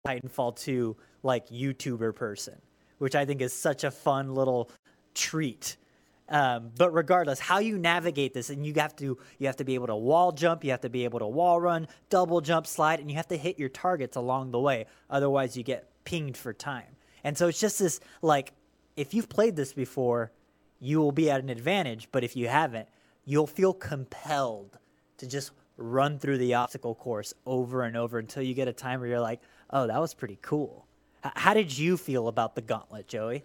Titanfall 0.06 0.56
2 0.56 0.97
like 1.23 1.49
YouTuber 1.49 2.14
person, 2.14 2.61
which 2.99 3.14
I 3.14 3.25
think 3.25 3.40
is 3.40 3.52
such 3.52 3.85
a 3.85 3.90
fun 3.90 4.35
little 4.35 4.71
treat 5.14 5.76
um, 6.32 6.71
but 6.78 6.92
regardless, 6.94 7.38
how 7.38 7.59
you 7.59 7.76
navigate 7.76 8.32
this, 8.32 8.49
and 8.49 8.64
you 8.64 8.73
have 8.76 8.97
to 8.97 9.18
you 9.38 9.47
have 9.47 9.56
to 9.56 9.64
be 9.64 9.75
able 9.75 9.88
to 9.88 9.97
wall 9.97 10.32
jump, 10.32 10.64
you 10.64 10.71
have 10.71 10.80
to 10.80 10.88
be 10.88 11.04
able 11.04 11.18
to 11.18 11.26
wall 11.26 11.61
run, 11.61 11.87
double 12.09 12.40
jump, 12.40 12.66
slide, 12.66 13.00
and 13.00 13.11
you 13.11 13.16
have 13.16 13.28
to 13.28 13.37
hit 13.37 13.59
your 13.59 13.68
targets 13.68 14.16
along 14.16 14.50
the 14.50 14.59
way. 14.59 14.87
Otherwise, 15.11 15.56
you 15.59 15.62
get 15.62 15.90
pinged 16.04 16.37
for 16.37 16.54
time. 16.54 16.97
And 17.23 17.37
so 17.37 17.49
it's 17.49 17.61
just 17.61 17.78
this 17.78 18.00
like, 18.23 18.52
if 18.97 19.12
you've 19.12 19.28
played 19.28 19.56
this 19.56 19.75
before, 19.75 20.32
you 20.80 21.00
will 21.00 21.12
be 21.12 21.30
at 21.30 21.42
an 21.42 21.50
advantage. 21.50 22.09
But 22.11 22.25
if 22.25 22.35
you 22.35 22.49
haven't, 22.49 22.88
you'll 23.26 23.47
feel 23.47 23.75
compelled 23.75 24.78
to 25.18 25.26
just 25.26 25.50
run 25.76 26.18
through 26.18 26.38
the 26.38 26.54
obstacle 26.54 26.94
course 26.94 27.35
over 27.44 27.82
and 27.82 27.97
over 27.97 28.18
until 28.18 28.42
you 28.42 28.54
get 28.54 28.68
a 28.68 28.73
time 28.73 29.00
where 29.00 29.09
you're 29.09 29.21
like, 29.21 29.40
oh, 29.73 29.87
that 29.87 30.00
was 30.00 30.14
pretty 30.14 30.38
cool. 30.43 30.87
H- 31.25 31.33
how 31.37 31.55
did 31.55 31.76
you 31.76 31.97
feel 31.97 32.29
about 32.29 32.55
the 32.55 32.62
gauntlet, 32.62 33.09
Joey? 33.09 33.45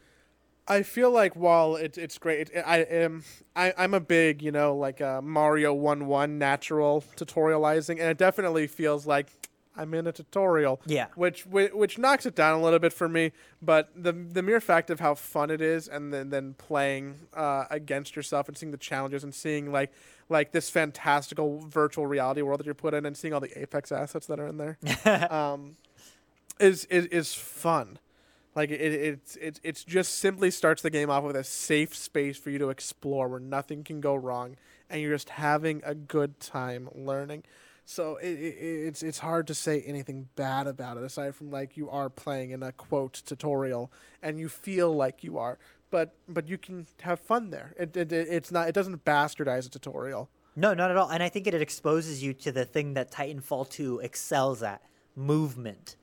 I 0.67 0.83
feel 0.83 1.11
like 1.11 1.35
while 1.35 1.77
it's 1.77 1.97
it's 1.97 2.17
great, 2.17 2.49
it, 2.49 2.63
I 2.65 2.79
am 2.79 3.23
I, 3.55 3.73
I'm 3.77 3.93
a 3.93 4.01
big 4.01 4.41
you 4.41 4.51
know 4.51 4.75
like 4.75 4.99
a 4.99 5.21
Mario 5.23 5.73
one 5.73 6.07
one 6.07 6.37
natural 6.37 7.03
tutorializing, 7.15 7.91
and 7.91 8.09
it 8.09 8.17
definitely 8.17 8.67
feels 8.67 9.07
like 9.07 9.27
I'm 9.77 9.93
in 9.93 10.07
a 10.07 10.11
tutorial. 10.11 10.81
Yeah. 10.85 11.07
Which 11.15 11.45
which, 11.45 11.71
which 11.71 11.97
knocks 11.97 12.25
it 12.25 12.35
down 12.35 12.59
a 12.59 12.61
little 12.61 12.79
bit 12.79 12.91
for 12.91 13.07
me, 13.07 13.31
but 13.61 13.89
the 13.95 14.11
the 14.11 14.41
mere 14.41 14.59
fact 14.59 14.89
of 14.89 14.99
how 14.99 15.15
fun 15.15 15.51
it 15.51 15.61
is, 15.61 15.87
and 15.87 16.13
then 16.13 16.29
then 16.29 16.55
playing 16.55 17.15
uh, 17.33 17.65
against 17.69 18.15
yourself 18.15 18.47
and 18.49 18.57
seeing 18.57 18.71
the 18.71 18.77
challenges 18.77 19.23
and 19.23 19.33
seeing 19.33 19.71
like 19.71 19.93
like 20.29 20.51
this 20.51 20.69
fantastical 20.69 21.59
virtual 21.67 22.07
reality 22.07 22.41
world 22.41 22.59
that 22.59 22.65
you're 22.65 22.75
put 22.75 22.93
in, 22.93 23.05
and 23.05 23.15
seeing 23.15 23.33
all 23.33 23.39
the 23.39 23.57
Apex 23.57 23.91
assets 23.91 24.27
that 24.27 24.39
are 24.39 24.47
in 24.47 24.57
there, 24.57 24.77
um, 25.31 25.77
is 26.59 26.85
is 26.85 27.05
is 27.07 27.33
fun. 27.33 27.99
Like 28.55 28.71
it, 28.71 28.81
it's 28.81 29.35
it's 29.35 29.59
it's 29.63 29.83
just 29.83 30.17
simply 30.17 30.49
starts 30.49 30.81
the 30.81 30.89
game 30.89 31.09
off 31.09 31.23
with 31.23 31.35
a 31.35 31.43
safe 31.43 31.95
space 31.95 32.37
for 32.37 32.49
you 32.49 32.57
to 32.57 32.69
explore 32.69 33.27
where 33.27 33.39
nothing 33.39 33.83
can 33.83 34.01
go 34.01 34.15
wrong, 34.15 34.57
and 34.89 35.01
you're 35.01 35.13
just 35.13 35.29
having 35.29 35.81
a 35.85 35.93
good 35.93 36.39
time 36.39 36.89
learning. 36.95 37.43
So 37.85 38.17
it, 38.17 38.31
it, 38.31 38.55
it's 38.87 39.03
it's 39.03 39.19
hard 39.19 39.47
to 39.47 39.53
say 39.53 39.81
anything 39.81 40.29
bad 40.35 40.67
about 40.67 40.97
it 40.97 41.03
aside 41.03 41.35
from 41.35 41.51
like 41.51 41.77
you 41.77 41.89
are 41.89 42.09
playing 42.09 42.51
in 42.51 42.63
a 42.63 42.71
quote 42.71 43.21
tutorial 43.25 43.91
and 44.21 44.39
you 44.39 44.49
feel 44.49 44.93
like 44.93 45.23
you 45.23 45.37
are, 45.37 45.59
but 45.91 46.15
but 46.27 46.49
you 46.49 46.57
can 46.57 46.87
have 47.01 47.19
fun 47.19 47.51
there. 47.51 47.73
It, 47.77 47.95
it 47.95 48.11
it's 48.11 48.51
not 48.51 48.67
it 48.67 48.73
doesn't 48.73 49.05
bastardize 49.05 49.67
a 49.67 49.69
tutorial. 49.69 50.29
No, 50.55 50.73
not 50.73 50.89
at 50.89 50.97
all. 50.97 51.09
And 51.09 51.21
I 51.21 51.29
think 51.29 51.45
it 51.45 51.53
exposes 51.53 52.23
you 52.23 52.33
to 52.33 52.51
the 52.51 52.65
thing 52.65 52.95
that 52.95 53.11
Titanfall 53.11 53.69
2 53.69 53.99
excels 53.99 54.63
at 54.63 54.81
movement. 55.15 55.95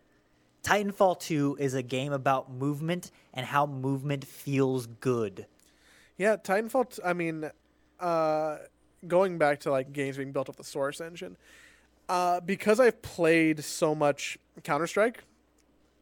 Titanfall 0.64 1.20
2 1.20 1.58
is 1.60 1.74
a 1.74 1.82
game 1.82 2.12
about 2.12 2.50
movement 2.50 3.10
and 3.34 3.46
how 3.46 3.66
movement 3.66 4.24
feels 4.24 4.86
good. 4.86 5.46
Yeah, 6.16 6.36
Titanfall. 6.36 6.96
T- 6.96 7.02
I 7.04 7.12
mean, 7.12 7.50
uh, 8.00 8.56
going 9.06 9.38
back 9.38 9.60
to 9.60 9.70
like 9.70 9.92
games 9.92 10.16
being 10.16 10.32
built 10.32 10.48
off 10.48 10.56
the 10.56 10.64
Source 10.64 11.00
engine, 11.00 11.36
uh, 12.08 12.40
because 12.40 12.80
I've 12.80 13.02
played 13.02 13.62
so 13.62 13.94
much 13.94 14.38
Counter 14.62 14.86
Strike, 14.86 15.24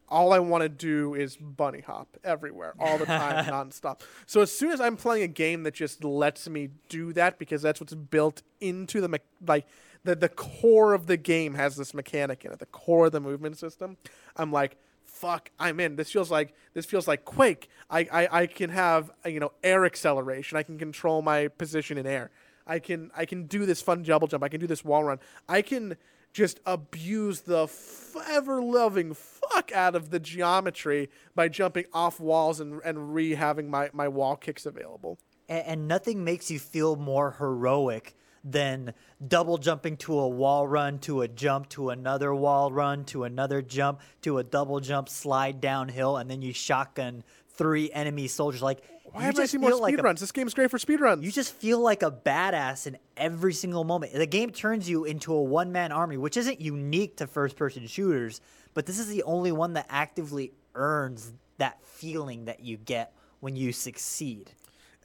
all 0.07 0.31
I 0.31 0.39
want 0.39 0.61
to 0.61 0.69
do 0.69 1.13
is 1.15 1.35
bunny 1.35 1.81
hop 1.81 2.07
everywhere, 2.23 2.73
all 2.79 2.97
the 2.97 3.05
time, 3.05 3.45
nonstop. 3.47 4.01
So 4.27 4.41
as 4.41 4.51
soon 4.51 4.71
as 4.71 4.79
I'm 4.79 4.95
playing 4.95 5.23
a 5.23 5.27
game 5.27 5.63
that 5.63 5.73
just 5.73 6.03
lets 6.03 6.47
me 6.47 6.69
do 6.87 7.11
that, 7.13 7.37
because 7.39 7.61
that's 7.61 7.81
what's 7.81 7.95
built 7.95 8.43
into 8.61 9.01
the 9.01 9.09
me- 9.09 9.19
like 9.45 9.65
the 10.03 10.15
the 10.15 10.29
core 10.29 10.93
of 10.93 11.07
the 11.07 11.17
game 11.17 11.53
has 11.55 11.75
this 11.75 11.93
mechanic 11.93 12.45
in 12.45 12.51
it, 12.51 12.59
the 12.59 12.65
core 12.65 13.07
of 13.07 13.11
the 13.11 13.21
movement 13.21 13.57
system. 13.57 13.97
I'm 14.35 14.51
like, 14.51 14.77
fuck, 15.03 15.49
I'm 15.59 15.79
in. 15.79 15.95
This 15.95 16.11
feels 16.11 16.31
like 16.31 16.53
this 16.73 16.85
feels 16.85 17.07
like 17.07 17.25
Quake. 17.25 17.69
I 17.89 18.07
I, 18.11 18.41
I 18.41 18.47
can 18.47 18.69
have 18.69 19.11
you 19.25 19.39
know 19.39 19.51
air 19.63 19.85
acceleration. 19.85 20.57
I 20.57 20.63
can 20.63 20.77
control 20.77 21.21
my 21.21 21.47
position 21.47 21.97
in 21.97 22.05
air. 22.05 22.31
I 22.67 22.79
can 22.79 23.11
I 23.15 23.25
can 23.25 23.45
do 23.45 23.65
this 23.65 23.81
fun 23.81 24.03
double 24.03 24.27
jump. 24.27 24.43
I 24.43 24.49
can 24.49 24.59
do 24.59 24.67
this 24.67 24.83
wall 24.83 25.03
run. 25.03 25.19
I 25.47 25.61
can 25.61 25.97
just 26.33 26.59
abuse 26.65 27.41
the 27.41 27.69
ever 28.29 28.61
loving 28.61 29.13
fuck 29.13 29.71
out 29.71 29.95
of 29.95 30.09
the 30.09 30.19
geometry 30.19 31.09
by 31.35 31.47
jumping 31.47 31.85
off 31.93 32.19
walls 32.19 32.59
and 32.59 32.81
and 32.83 33.13
re 33.13 33.35
having 33.35 33.69
my 33.69 33.89
my 33.93 34.07
wall 34.07 34.35
kicks 34.35 34.65
available. 34.65 35.17
And, 35.47 35.65
and 35.65 35.87
nothing 35.87 36.23
makes 36.23 36.49
you 36.49 36.59
feel 36.59 36.95
more 36.95 37.35
heroic 37.37 38.15
than 38.43 38.93
double 39.25 39.57
jumping 39.57 39.97
to 39.97 40.19
a 40.19 40.27
wall 40.27 40.67
run, 40.67 40.99
to 40.99 41.21
a 41.21 41.27
jump, 41.27 41.69
to 41.69 41.89
another 41.89 42.33
wall 42.35 42.71
run, 42.71 43.05
to 43.05 43.23
another 43.23 43.61
jump, 43.61 44.01
to 44.21 44.37
a 44.37 44.43
double 44.43 44.79
jump, 44.79 45.07
slide 45.07 45.61
downhill, 45.61 46.17
and 46.17 46.29
then 46.29 46.41
you 46.41 46.53
shotgun 46.53 47.23
three 47.49 47.91
enemy 47.91 48.27
soldiers. 48.27 48.61
Like 48.61 48.83
why 49.13 49.23
haven't 49.23 49.43
I 49.43 49.45
seen 49.45 49.61
more 49.61 49.71
speed 49.71 49.81
like 49.81 50.03
runs? 50.03 50.19
This 50.19 50.31
game's 50.31 50.55
great 50.55 50.71
for 50.71 50.79
speed 50.79 50.99
runs. 50.99 51.23
You 51.23 51.31
just 51.31 51.53
feel 51.53 51.79
like 51.79 52.01
a 52.01 52.11
badass 52.11 52.87
in 52.87 52.97
every 53.15 53.53
single 53.53 53.83
moment. 53.83 54.13
The 54.13 54.25
game 54.25 54.49
turns 54.49 54.89
you 54.89 55.05
into 55.05 55.33
a 55.33 55.41
one 55.41 55.71
man 55.71 55.91
army, 55.91 56.17
which 56.17 56.35
isn't 56.35 56.59
unique 56.59 57.17
to 57.17 57.27
first 57.27 57.55
person 57.55 57.85
shooters, 57.85 58.41
but 58.73 58.87
this 58.87 58.97
is 58.97 59.07
the 59.07 59.21
only 59.23 59.51
one 59.51 59.73
that 59.73 59.85
actively 59.89 60.53
earns 60.73 61.31
that 61.59 61.83
feeling 61.83 62.45
that 62.45 62.61
you 62.61 62.77
get 62.77 63.13
when 63.39 63.55
you 63.55 63.71
succeed. 63.71 64.51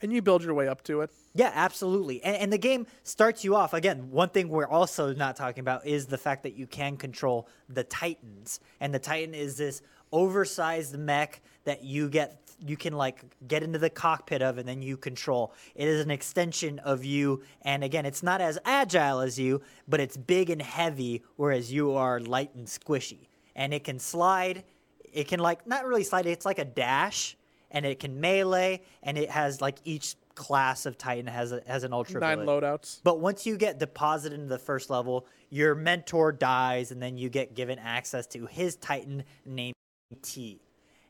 And 0.02 0.12
you 0.12 0.22
build 0.22 0.44
your 0.44 0.54
way 0.54 0.68
up 0.68 0.82
to 0.84 1.00
it. 1.00 1.10
Yeah, 1.34 1.52
absolutely. 1.54 2.22
And, 2.22 2.36
and 2.36 2.52
the 2.52 2.58
game 2.58 2.86
starts 3.02 3.44
you 3.44 3.56
off. 3.56 3.74
Again, 3.74 4.10
one 4.10 4.28
thing 4.28 4.48
we're 4.48 4.68
also 4.68 5.14
not 5.14 5.36
talking 5.36 5.60
about 5.60 5.86
is 5.86 6.06
the 6.06 6.18
fact 6.18 6.42
that 6.44 6.54
you 6.54 6.66
can 6.66 6.96
control 6.96 7.48
the 7.68 7.84
Titans. 7.84 8.60
And 8.80 8.94
the 8.94 8.98
Titan 8.98 9.34
is 9.34 9.56
this 9.56 9.82
oversized 10.12 10.96
mech 10.98 11.40
that 11.64 11.84
you 11.84 12.08
get 12.08 12.40
you 12.60 12.76
can 12.76 12.92
like 12.92 13.22
get 13.46 13.62
into 13.62 13.78
the 13.78 13.90
cockpit 13.90 14.42
of 14.42 14.58
and 14.58 14.68
then 14.68 14.82
you 14.82 14.96
control. 14.96 15.52
It 15.76 15.86
is 15.86 16.04
an 16.04 16.10
extension 16.10 16.80
of 16.80 17.04
you 17.04 17.42
and 17.62 17.84
again, 17.84 18.04
it's 18.04 18.22
not 18.22 18.40
as 18.40 18.58
agile 18.64 19.20
as 19.20 19.38
you, 19.38 19.60
but 19.86 20.00
it's 20.00 20.16
big 20.16 20.50
and 20.50 20.60
heavy 20.60 21.22
whereas 21.36 21.72
you 21.72 21.92
are 21.92 22.18
light 22.18 22.52
and 22.56 22.66
squishy. 22.66 23.28
And 23.54 23.72
it 23.72 23.84
can 23.84 24.00
slide, 24.00 24.64
it 25.12 25.28
can 25.28 25.38
like 25.38 25.68
not 25.68 25.84
really 25.84 26.02
slide, 26.02 26.26
it's 26.26 26.46
like 26.46 26.58
a 26.58 26.64
dash 26.64 27.36
and 27.70 27.84
it 27.84 28.00
can 28.00 28.20
melee 28.20 28.82
and 29.02 29.18
it 29.18 29.30
has 29.30 29.60
like 29.60 29.78
each 29.84 30.16
class 30.34 30.86
of 30.86 30.96
Titan 30.96 31.26
has 31.26 31.52
a, 31.52 31.60
has 31.66 31.84
an 31.84 31.92
ultra 31.92 32.20
nine 32.20 32.38
loadouts. 32.38 33.00
But 33.02 33.20
once 33.20 33.44
you 33.44 33.56
get 33.56 33.78
deposited 33.78 34.36
into 34.36 34.48
the 34.48 34.58
first 34.58 34.88
level, 34.88 35.26
your 35.50 35.74
mentor 35.74 36.32
dies, 36.32 36.92
and 36.92 37.02
then 37.02 37.18
you 37.18 37.28
get 37.28 37.54
given 37.54 37.78
access 37.78 38.26
to 38.28 38.46
his 38.46 38.76
Titan 38.76 39.24
named 39.44 39.74
BT. 40.10 40.60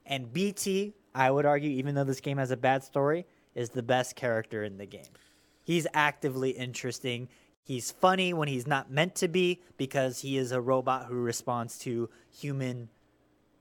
And 0.07 0.33
BT, 0.33 0.95
I 1.15 1.31
would 1.31 1.45
argue, 1.45 1.71
even 1.71 1.95
though 1.95 2.05
this 2.05 2.21
game 2.21 2.39
has 2.39 2.51
a 2.51 2.57
bad 2.57 2.83
story, 2.83 3.27
is 3.55 3.71
the 3.71 3.83
best 3.83 4.17
character 4.17 4.65
in 4.65 4.79
the 4.79 4.87
game. 4.87 5.11
He's 5.63 5.87
actively 5.93 6.51
interesting. 6.51 7.29
He's 7.63 7.91
funny 7.91 8.33
when 8.33 8.49
he's 8.49 8.67
not 8.67 8.91
meant 8.91 9.15
to 9.17 9.29
be 9.29 9.61
because 9.77 10.21
he 10.21 10.39
is 10.39 10.53
a 10.53 10.61
robot 10.61 11.07
who 11.07 11.17
responds 11.17 11.79
to 11.81 12.09
human 12.31 12.89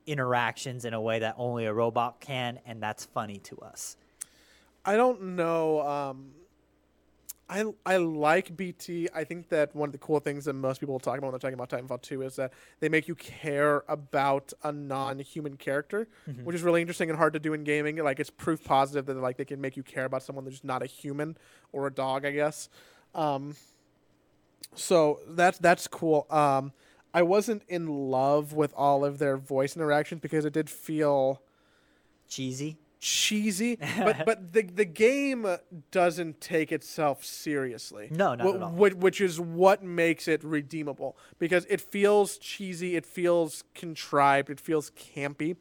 interactions 0.08 0.86
in 0.86 0.94
a 0.96 1.02
way 1.02 1.20
that 1.20 1.36
only 1.38 1.66
a 1.66 1.74
robot 1.74 2.20
can, 2.20 2.60
and 2.66 2.82
that's 2.82 3.06
funny 3.06 3.38
to 3.40 3.58
us. 3.60 3.98
I 4.86 4.96
don't 4.96 5.36
know. 5.36 5.82
Um, 5.88 6.32
I 7.50 7.64
I 7.86 7.98
like 7.98 8.58
BT. 8.58 9.08
I 9.16 9.24
think 9.24 9.50
that 9.50 9.74
one 9.76 9.88
of 9.90 9.94
the 9.94 9.98
cool 10.00 10.20
things 10.20 10.46
that 10.46 10.54
most 10.54 10.80
people 10.82 11.00
talk 11.00 11.18
about 11.18 11.28
when 11.28 11.32
they're 11.40 11.40
talking 11.40 11.54
about 11.54 11.70
Titanfall 11.70 12.02
2 12.02 12.22
is 12.24 12.36
that 12.38 12.52
they 12.82 12.90
make 12.90 13.08
you 13.08 13.16
care 13.16 13.84
about 13.88 14.52
a 14.64 14.72
non-human 14.72 15.56
character, 15.58 16.08
Mm-hmm. 16.30 16.44
which 16.44 16.56
is 16.56 16.64
really 16.64 16.82
interesting 16.82 17.10
and 17.10 17.18
hard 17.18 17.34
to 17.34 17.40
do 17.40 17.54
in 17.54 17.64
gaming. 17.64 17.98
Like 17.98 18.20
it's 18.20 18.30
proof 18.30 18.64
positive 18.64 19.06
that 19.06 19.16
like 19.18 19.38
they 19.38 19.46
can 19.46 19.62
make 19.62 19.78
you 19.78 19.84
care 19.84 20.04
about 20.06 20.24
someone 20.24 20.44
that's 20.46 20.64
not 20.64 20.84
a 20.84 20.88
human 20.88 21.38
or 21.72 21.88
a 21.88 21.92
dog, 21.94 22.26
I 22.26 22.32
guess. 22.32 22.68
Um, 23.16 23.56
so 24.76 25.20
that's 25.30 25.58
that's 25.60 25.88
cool. 25.88 26.28
Um, 26.30 26.72
I 27.18 27.22
wasn't 27.24 27.64
in 27.68 27.88
love 28.18 28.54
with 28.54 28.74
all 28.76 29.04
of 29.04 29.18
their 29.18 29.38
voice 29.38 29.76
interactions 29.76 30.22
because 30.22 30.46
it 30.46 30.54
did 30.54 30.70
feel 30.70 31.42
Cheesy. 32.28 32.78
cheesy, 33.00 33.76
but 34.08 34.26
but 34.26 34.54
the 34.54 34.64
the 34.64 34.86
game 34.86 35.48
doesn't 35.92 36.42
take 36.42 36.72
itself 36.72 37.24
seriously. 37.24 38.08
No, 38.12 38.36
not 38.36 38.56
at 38.56 38.62
all. 38.62 38.70
wh- 38.72 38.98
Which 39.06 39.22
is 39.22 39.40
what 39.40 39.84
makes 39.84 40.28
it 40.28 40.44
redeemable 40.44 41.16
because 41.40 41.66
it 41.70 41.80
feels 41.82 42.38
cheesy, 42.38 42.96
it 42.96 43.06
feels 43.06 43.64
contrived, 43.74 44.50
it 44.50 44.60
feels 44.60 44.92
campy, 44.92 45.56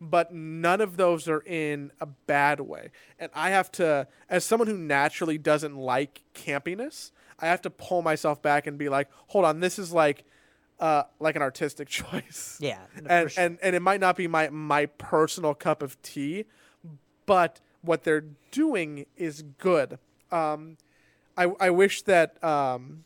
but 0.00 0.32
none 0.32 0.80
of 0.80 0.96
those 0.96 1.28
are 1.28 1.42
in 1.46 1.90
a 2.00 2.06
bad 2.06 2.60
way. 2.60 2.90
And 3.18 3.30
I 3.34 3.50
have 3.50 3.70
to, 3.72 4.06
as 4.28 4.44
someone 4.44 4.68
who 4.68 4.78
naturally 4.78 5.38
doesn't 5.38 5.76
like 5.76 6.22
campiness, 6.34 7.10
I 7.40 7.46
have 7.48 7.62
to 7.62 7.70
pull 7.70 8.02
myself 8.02 8.40
back 8.42 8.66
and 8.68 8.78
be 8.78 8.88
like, 8.88 9.08
hold 9.28 9.44
on, 9.44 9.60
this 9.60 9.78
is 9.78 9.92
like. 9.92 10.24
Uh, 10.82 11.04
like 11.20 11.36
an 11.36 11.42
artistic 11.42 11.86
choice 12.00 12.58
Yeah. 12.60 12.80
and, 13.06 13.30
sure. 13.30 13.44
and 13.44 13.56
and 13.62 13.76
it 13.76 13.80
might 13.80 14.00
not 14.00 14.16
be 14.16 14.26
my 14.26 14.48
my 14.50 14.86
personal 14.86 15.54
cup 15.54 15.80
of 15.80 16.00
tea, 16.02 16.44
but 17.24 17.60
what 17.82 18.02
they're 18.02 18.24
doing 18.50 19.06
is 19.16 19.44
good. 19.58 20.00
Um, 20.32 20.78
I 21.36 21.52
I 21.60 21.70
wish 21.70 22.02
that 22.02 22.42
um, 22.42 23.04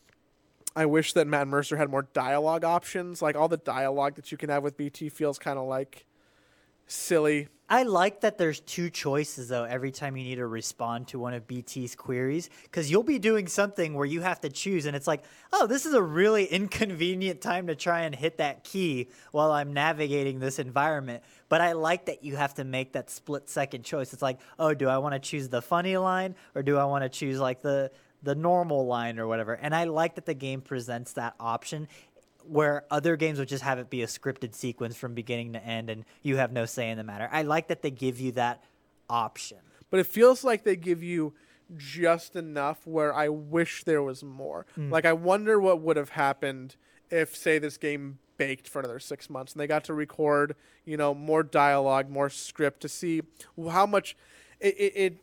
I 0.75 0.87
wish 0.87 1.13
that 1.13 1.27
Matt 1.27 1.49
Mercer 1.49 1.77
had 1.77 1.91
more 1.91 2.09
dialogue 2.15 2.65
options. 2.65 3.21
Like 3.21 3.37
all 3.37 3.49
the 3.49 3.59
dialogue 3.59 4.15
that 4.15 4.33
you 4.33 4.39
can 4.39 4.49
have 4.49 4.63
with 4.63 4.79
BT 4.79 5.11
feels 5.11 5.39
kind 5.39 5.59
of 5.59 5.67
like 5.69 6.07
silly. 6.87 7.49
I 7.69 7.83
like 7.83 8.21
that 8.21 8.39
there's 8.39 8.61
two 8.61 8.91
choices 8.91 9.49
though 9.49 9.65
every 9.65 9.91
time 9.91 10.17
you 10.17 10.23
need 10.23 10.37
to 10.37 10.47
respond 10.47 11.09
to 11.09 11.19
one 11.19 11.35
of 11.35 11.49
BT's 11.49 11.97
queries 11.97 12.49
because 12.63 12.91
you'll 12.91 13.03
be 13.03 13.19
doing 13.19 13.49
something 13.49 13.95
where 13.95 14.07
you 14.07 14.21
have 14.21 14.41
to 14.43 14.49
choose 14.49 14.87
and 14.87 14.95
it's 14.95 15.09
like, 15.09 15.25
oh, 15.53 15.67
this 15.67 15.85
is 15.85 15.95
a 15.95 16.03
really 16.03 16.45
inconvenient 16.47 17.41
time 17.41 17.67
to 17.67 17.75
try 17.75 18.03
and 18.03 18.15
hit 18.15 18.39
that 18.39 18.63
key 18.63 19.09
while 19.33 19.51
I'm 19.51 19.73
navigating 19.73 20.39
this 20.39 20.61
environment. 20.61 21.25
But 21.49 21.61
I 21.61 21.73
like 21.73 22.07
that 22.07 22.23
you 22.23 22.37
have 22.37 22.55
to 22.55 22.65
make 22.65 22.93
that 22.93 23.11
split 23.11 23.49
second 23.49 23.85
choice. 23.85 24.13
It's 24.13 24.23
like, 24.23 24.39
oh, 24.61 24.73
do 24.73 24.89
I 24.89 24.99
want 24.99 25.15
to 25.15 25.19
choose 25.19 25.49
the 25.49 25.63
funny 25.63 25.97
line 25.97 26.37
or 26.55 26.63
do 26.63 26.77
I 26.77 26.85
want 26.85 27.03
to 27.03 27.09
choose 27.09 27.41
like 27.41 27.63
the 27.63 27.91
the 28.23 28.35
normal 28.35 28.87
line 28.87 29.19
or 29.19 29.27
whatever? 29.27 29.55
And 29.55 29.75
I 29.75 29.85
like 29.85 30.15
that 30.17 30.27
the 30.27 30.35
game 30.35 30.61
presents 30.61 31.13
that 31.15 31.35
option 31.39 31.89
where 32.49 32.85
other 32.91 33.17
games 33.17 33.39
would 33.39 33.49
just 33.49 33.63
have 33.65 33.79
it 33.79 33.91
be 33.91 34.03
a 34.03 34.07
scripted 34.07 34.55
sequence 34.55 34.97
from 34.97 35.15
beginning 35.15 35.53
to 35.53 35.65
end 35.65 35.91
and 35.91 36.05
you 36.23 36.37
have 36.37 36.53
no 36.53 36.67
say 36.67 36.91
in 36.91 36.97
the 36.99 37.05
matter. 37.05 37.29
I 37.33 37.43
like 37.43 37.69
that 37.69 37.83
they 37.83 37.91
give 37.91 38.21
you 38.21 38.33
that 38.33 38.63
option. 39.09 39.59
but 39.91 40.01
it 40.01 40.07
feels 40.07 40.43
like 40.43 40.65
they 40.65 40.77
give 40.77 41.03
you 41.03 41.33
just 41.77 42.37
enough 42.37 42.87
where 42.87 43.15
I 43.15 43.29
wish 43.29 43.85
there 43.85 44.03
was 44.03 44.23
more. 44.23 44.67
Mm. 44.79 44.91
Like 44.91 45.05
I 45.05 45.13
wonder 45.13 45.61
what 45.61 45.81
would 45.81 45.97
have 45.97 46.11
happened 46.11 46.77
if 47.11 47.37
say 47.37 47.59
this 47.59 47.77
game 47.77 48.19
baked 48.37 48.69
for 48.69 48.81
another 48.81 48.99
6 48.99 49.31
months 49.31 49.53
and 49.53 49.61
they 49.61 49.67
got 49.67 49.85
to 49.85 49.95
record, 49.95 50.57
you 50.85 50.97
know, 50.97 51.15
more 51.15 51.43
dialogue, 51.43 52.11
more 52.11 52.29
script 52.31 52.81
to 52.81 52.89
see 52.89 53.23
how 53.71 53.87
much 53.87 54.17
it 54.61 54.75
it, 54.79 54.93
it, 54.97 54.97
it 54.97 55.19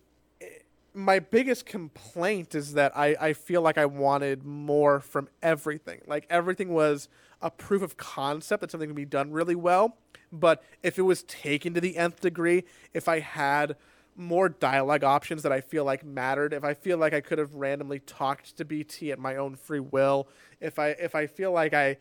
my 0.94 1.20
biggest 1.20 1.66
complaint 1.66 2.54
is 2.56 2.74
that 2.74 2.96
I, 2.96 3.16
I 3.20 3.34
feel 3.34 3.62
like 3.62 3.78
I 3.78 3.86
wanted 3.86 4.44
more 4.44 5.00
from 5.00 5.28
everything. 5.42 6.02
Like 6.06 6.26
everything 6.30 6.70
was 6.70 7.10
a 7.42 7.50
proof 7.50 7.82
of 7.82 7.98
concept 7.98 8.62
that 8.62 8.72
something 8.72 8.90
can 8.90 8.96
be 8.96 9.06
done 9.06 9.32
really 9.32 9.56
well. 9.56 9.98
But 10.32 10.64
if 10.82 10.98
it 10.98 11.04
was 11.04 11.24
taken 11.24 11.74
to 11.74 11.82
the 11.82 11.98
nth 11.98 12.22
degree, 12.22 12.64
if 12.94 13.08
I 13.08 13.20
had 13.20 13.76
more 14.16 14.50
dialogue 14.50 15.04
options 15.04 15.44
that 15.44 15.52
I 15.52 15.62
feel 15.62 15.84
like 15.84 16.06
mattered, 16.06 16.54
if 16.54 16.64
I 16.64 16.74
feel 16.74 16.98
like 16.98 17.14
I 17.14 17.22
could 17.22 17.40
have 17.40 17.56
randomly 17.56 18.00
talked 18.00 18.58
to 18.58 18.66
BT 18.66 19.12
at 19.12 19.20
my 19.20 19.36
own 19.36 19.56
free 19.56 19.80
will, 19.80 20.28
if 20.60 20.80
I 20.80 20.90
if 20.90 21.16
I 21.16 21.28
feel 21.28 21.52
like 21.52 21.74
I 21.74 21.98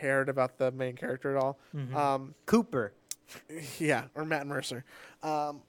cared 0.00 0.28
about 0.28 0.58
the 0.58 0.70
main 0.70 0.96
character 0.96 1.36
at 1.36 1.42
all, 1.42 1.58
um, 1.94 2.34
Cooper. 2.46 2.92
yeah, 3.78 4.04
or 4.14 4.24
Matt 4.24 4.46
Mercer, 4.46 4.84
um, 5.22 5.60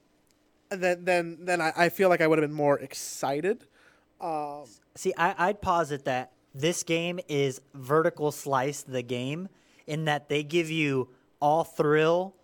then 0.70 1.04
then 1.04 1.38
then 1.40 1.60
I, 1.60 1.72
I 1.76 1.88
feel 1.88 2.08
like 2.08 2.20
I 2.20 2.26
would 2.26 2.38
have 2.38 2.48
been 2.48 2.56
more 2.56 2.78
excited. 2.78 3.66
Um, 4.20 4.64
See, 4.96 5.14
I, 5.16 5.34
I'd 5.48 5.62
posit 5.62 6.04
that 6.04 6.32
this 6.54 6.82
game 6.82 7.20
is 7.28 7.60
vertical 7.74 8.32
slice 8.32 8.82
the 8.82 9.02
game 9.02 9.48
in 9.86 10.04
that 10.06 10.28
they 10.28 10.42
give 10.42 10.70
you 10.70 11.08
all 11.40 11.64
thrill, 11.64 12.34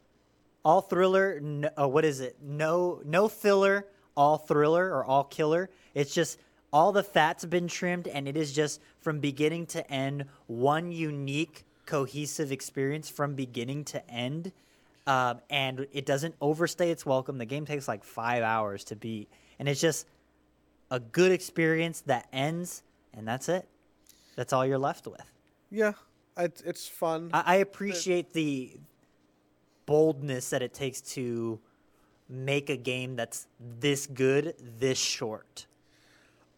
all 0.65 0.81
thriller. 0.81 1.41
No, 1.41 1.69
uh, 1.79 1.89
what 1.89 2.05
is 2.05 2.21
it? 2.21 2.37
No, 2.43 3.01
no 3.05 3.29
filler, 3.29 3.87
all 4.17 4.39
thriller 4.39 4.87
or 4.95 5.05
all 5.05 5.25
killer. 5.25 5.71
It's 5.95 6.15
just 6.15 6.39
all 6.73 6.93
the 6.93 7.03
fat's 7.03 7.45
been 7.45 7.69
trimmed, 7.69 8.09
and 8.09 8.29
it 8.29 8.37
is 8.37 8.53
just 8.53 8.81
from 9.01 9.21
beginning 9.21 9.67
to 9.67 9.91
end 9.91 10.27
one 10.47 10.93
unique, 10.93 11.65
cohesive 11.85 12.53
experience 12.53 13.09
from 13.09 13.35
beginning 13.35 13.85
to 13.85 14.11
end. 14.11 14.53
Um, 15.07 15.41
and 15.51 15.87
it 15.93 16.05
doesn't 16.05 16.35
overstay 16.41 16.91
its 16.91 17.07
welcome. 17.07 17.39
The 17.39 17.45
game 17.45 17.65
takes 17.65 17.87
like 17.87 18.03
five 18.03 18.43
hours 18.43 18.83
to 18.85 18.97
beat, 18.97 19.29
and 19.59 19.69
it's 19.69 19.81
just 19.81 20.07
a 20.91 20.99
good 20.99 21.31
experience 21.33 22.01
that 22.03 22.27
ends, 22.33 22.83
and 23.15 23.27
that's 23.27 23.49
it. 23.49 23.69
That's 24.35 24.53
all 24.53 24.67
you're 24.67 24.79
left 24.79 25.07
with. 25.07 25.23
yeah, 25.71 25.93
it's 26.37 26.61
it's 26.63 26.89
fun. 26.89 27.31
I, 27.33 27.43
I 27.47 27.55
appreciate 27.57 28.33
the 28.33 28.73
boldness 29.87 30.51
that 30.51 30.63
it 30.63 30.75
takes 30.75 31.01
to 31.01 31.61
make 32.29 32.69
a 32.69 32.77
game 32.77 33.15
that's 33.15 33.47
this 33.61 34.07
good, 34.07 34.55
this 34.79 34.99
short. 34.99 35.67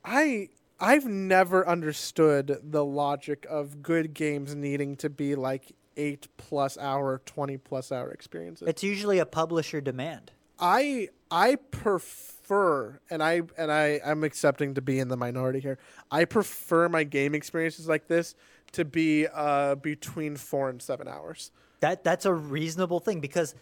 I 0.04 0.48
I've 0.80 1.06
never 1.06 1.68
understood 1.68 2.58
the 2.62 2.84
logic 2.84 3.46
of 3.50 3.82
good 3.82 4.14
games 4.14 4.54
needing 4.54 4.96
to 4.96 5.10
be 5.10 5.34
like 5.34 5.72
eight 5.98 6.28
plus 6.38 6.78
hour, 6.78 7.20
twenty 7.26 7.58
plus 7.58 7.92
hour 7.92 8.10
experiences. 8.10 8.66
It's 8.66 8.82
usually 8.82 9.18
a 9.18 9.26
publisher 9.26 9.80
demand. 9.80 10.32
I 10.58 11.08
I 11.30 11.56
prefer 11.56 13.00
and 13.10 13.22
I 13.22 13.42
and 13.58 13.70
I 13.70 14.00
I'm 14.04 14.24
accepting 14.24 14.74
to 14.74 14.82
be 14.82 14.98
in 14.98 15.08
the 15.08 15.16
minority 15.16 15.60
here. 15.60 15.78
I 16.10 16.24
prefer 16.24 16.88
my 16.88 17.04
game 17.04 17.34
experiences 17.34 17.88
like 17.88 18.08
this 18.08 18.34
to 18.72 18.84
be 18.84 19.26
uh 19.32 19.74
between 19.76 20.36
4 20.36 20.70
and 20.70 20.82
7 20.82 21.06
hours. 21.06 21.50
That 21.80 22.02
that's 22.02 22.24
a 22.24 22.32
reasonable 22.32 23.00
thing 23.00 23.20
because 23.20 23.54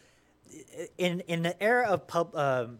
in 0.98 1.20
in 1.20 1.42
the 1.42 1.60
era 1.62 1.86
of 1.88 2.06
pub 2.06 2.34
um, 2.34 2.78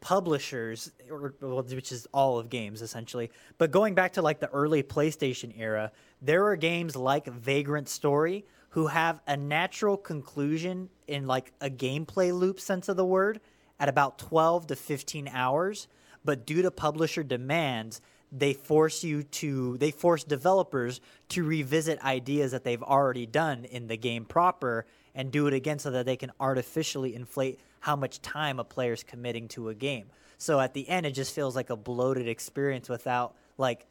publishers, 0.00 0.92
or, 1.10 1.34
which 1.40 1.90
is 1.90 2.06
all 2.12 2.38
of 2.38 2.50
games 2.50 2.82
essentially, 2.82 3.30
but 3.56 3.70
going 3.70 3.94
back 3.94 4.12
to 4.12 4.22
like 4.22 4.38
the 4.40 4.50
early 4.50 4.82
PlayStation 4.82 5.52
era, 5.58 5.92
there 6.20 6.46
are 6.46 6.56
games 6.56 6.94
like 6.94 7.26
Vagrant 7.26 7.88
Story 7.88 8.44
who 8.74 8.88
have 8.88 9.20
a 9.28 9.36
natural 9.36 9.96
conclusion 9.96 10.88
in 11.06 11.28
like 11.28 11.52
a 11.60 11.70
gameplay 11.70 12.36
loop 12.36 12.58
sense 12.58 12.88
of 12.88 12.96
the 12.96 13.04
word 13.04 13.40
at 13.78 13.88
about 13.88 14.18
12 14.18 14.66
to 14.66 14.74
15 14.74 15.28
hours, 15.28 15.86
but 16.24 16.44
due 16.44 16.60
to 16.60 16.72
publisher 16.72 17.22
demands, 17.22 18.00
they 18.32 18.52
force 18.52 19.04
you 19.04 19.22
to 19.22 19.78
they 19.78 19.92
force 19.92 20.24
developers 20.24 21.00
to 21.28 21.44
revisit 21.44 22.02
ideas 22.02 22.50
that 22.50 22.64
they've 22.64 22.82
already 22.82 23.26
done 23.26 23.64
in 23.64 23.86
the 23.86 23.96
game 23.96 24.24
proper 24.24 24.86
and 25.14 25.30
do 25.30 25.46
it 25.46 25.54
again 25.54 25.78
so 25.78 25.92
that 25.92 26.04
they 26.04 26.16
can 26.16 26.32
artificially 26.40 27.14
inflate 27.14 27.60
how 27.78 27.94
much 27.94 28.20
time 28.22 28.58
a 28.58 28.64
player's 28.64 29.04
committing 29.04 29.46
to 29.46 29.68
a 29.68 29.74
game. 29.74 30.06
So 30.36 30.58
at 30.58 30.74
the 30.74 30.88
end 30.88 31.06
it 31.06 31.12
just 31.12 31.32
feels 31.32 31.54
like 31.54 31.70
a 31.70 31.76
bloated 31.76 32.26
experience 32.26 32.88
without 32.88 33.36
like 33.56 33.86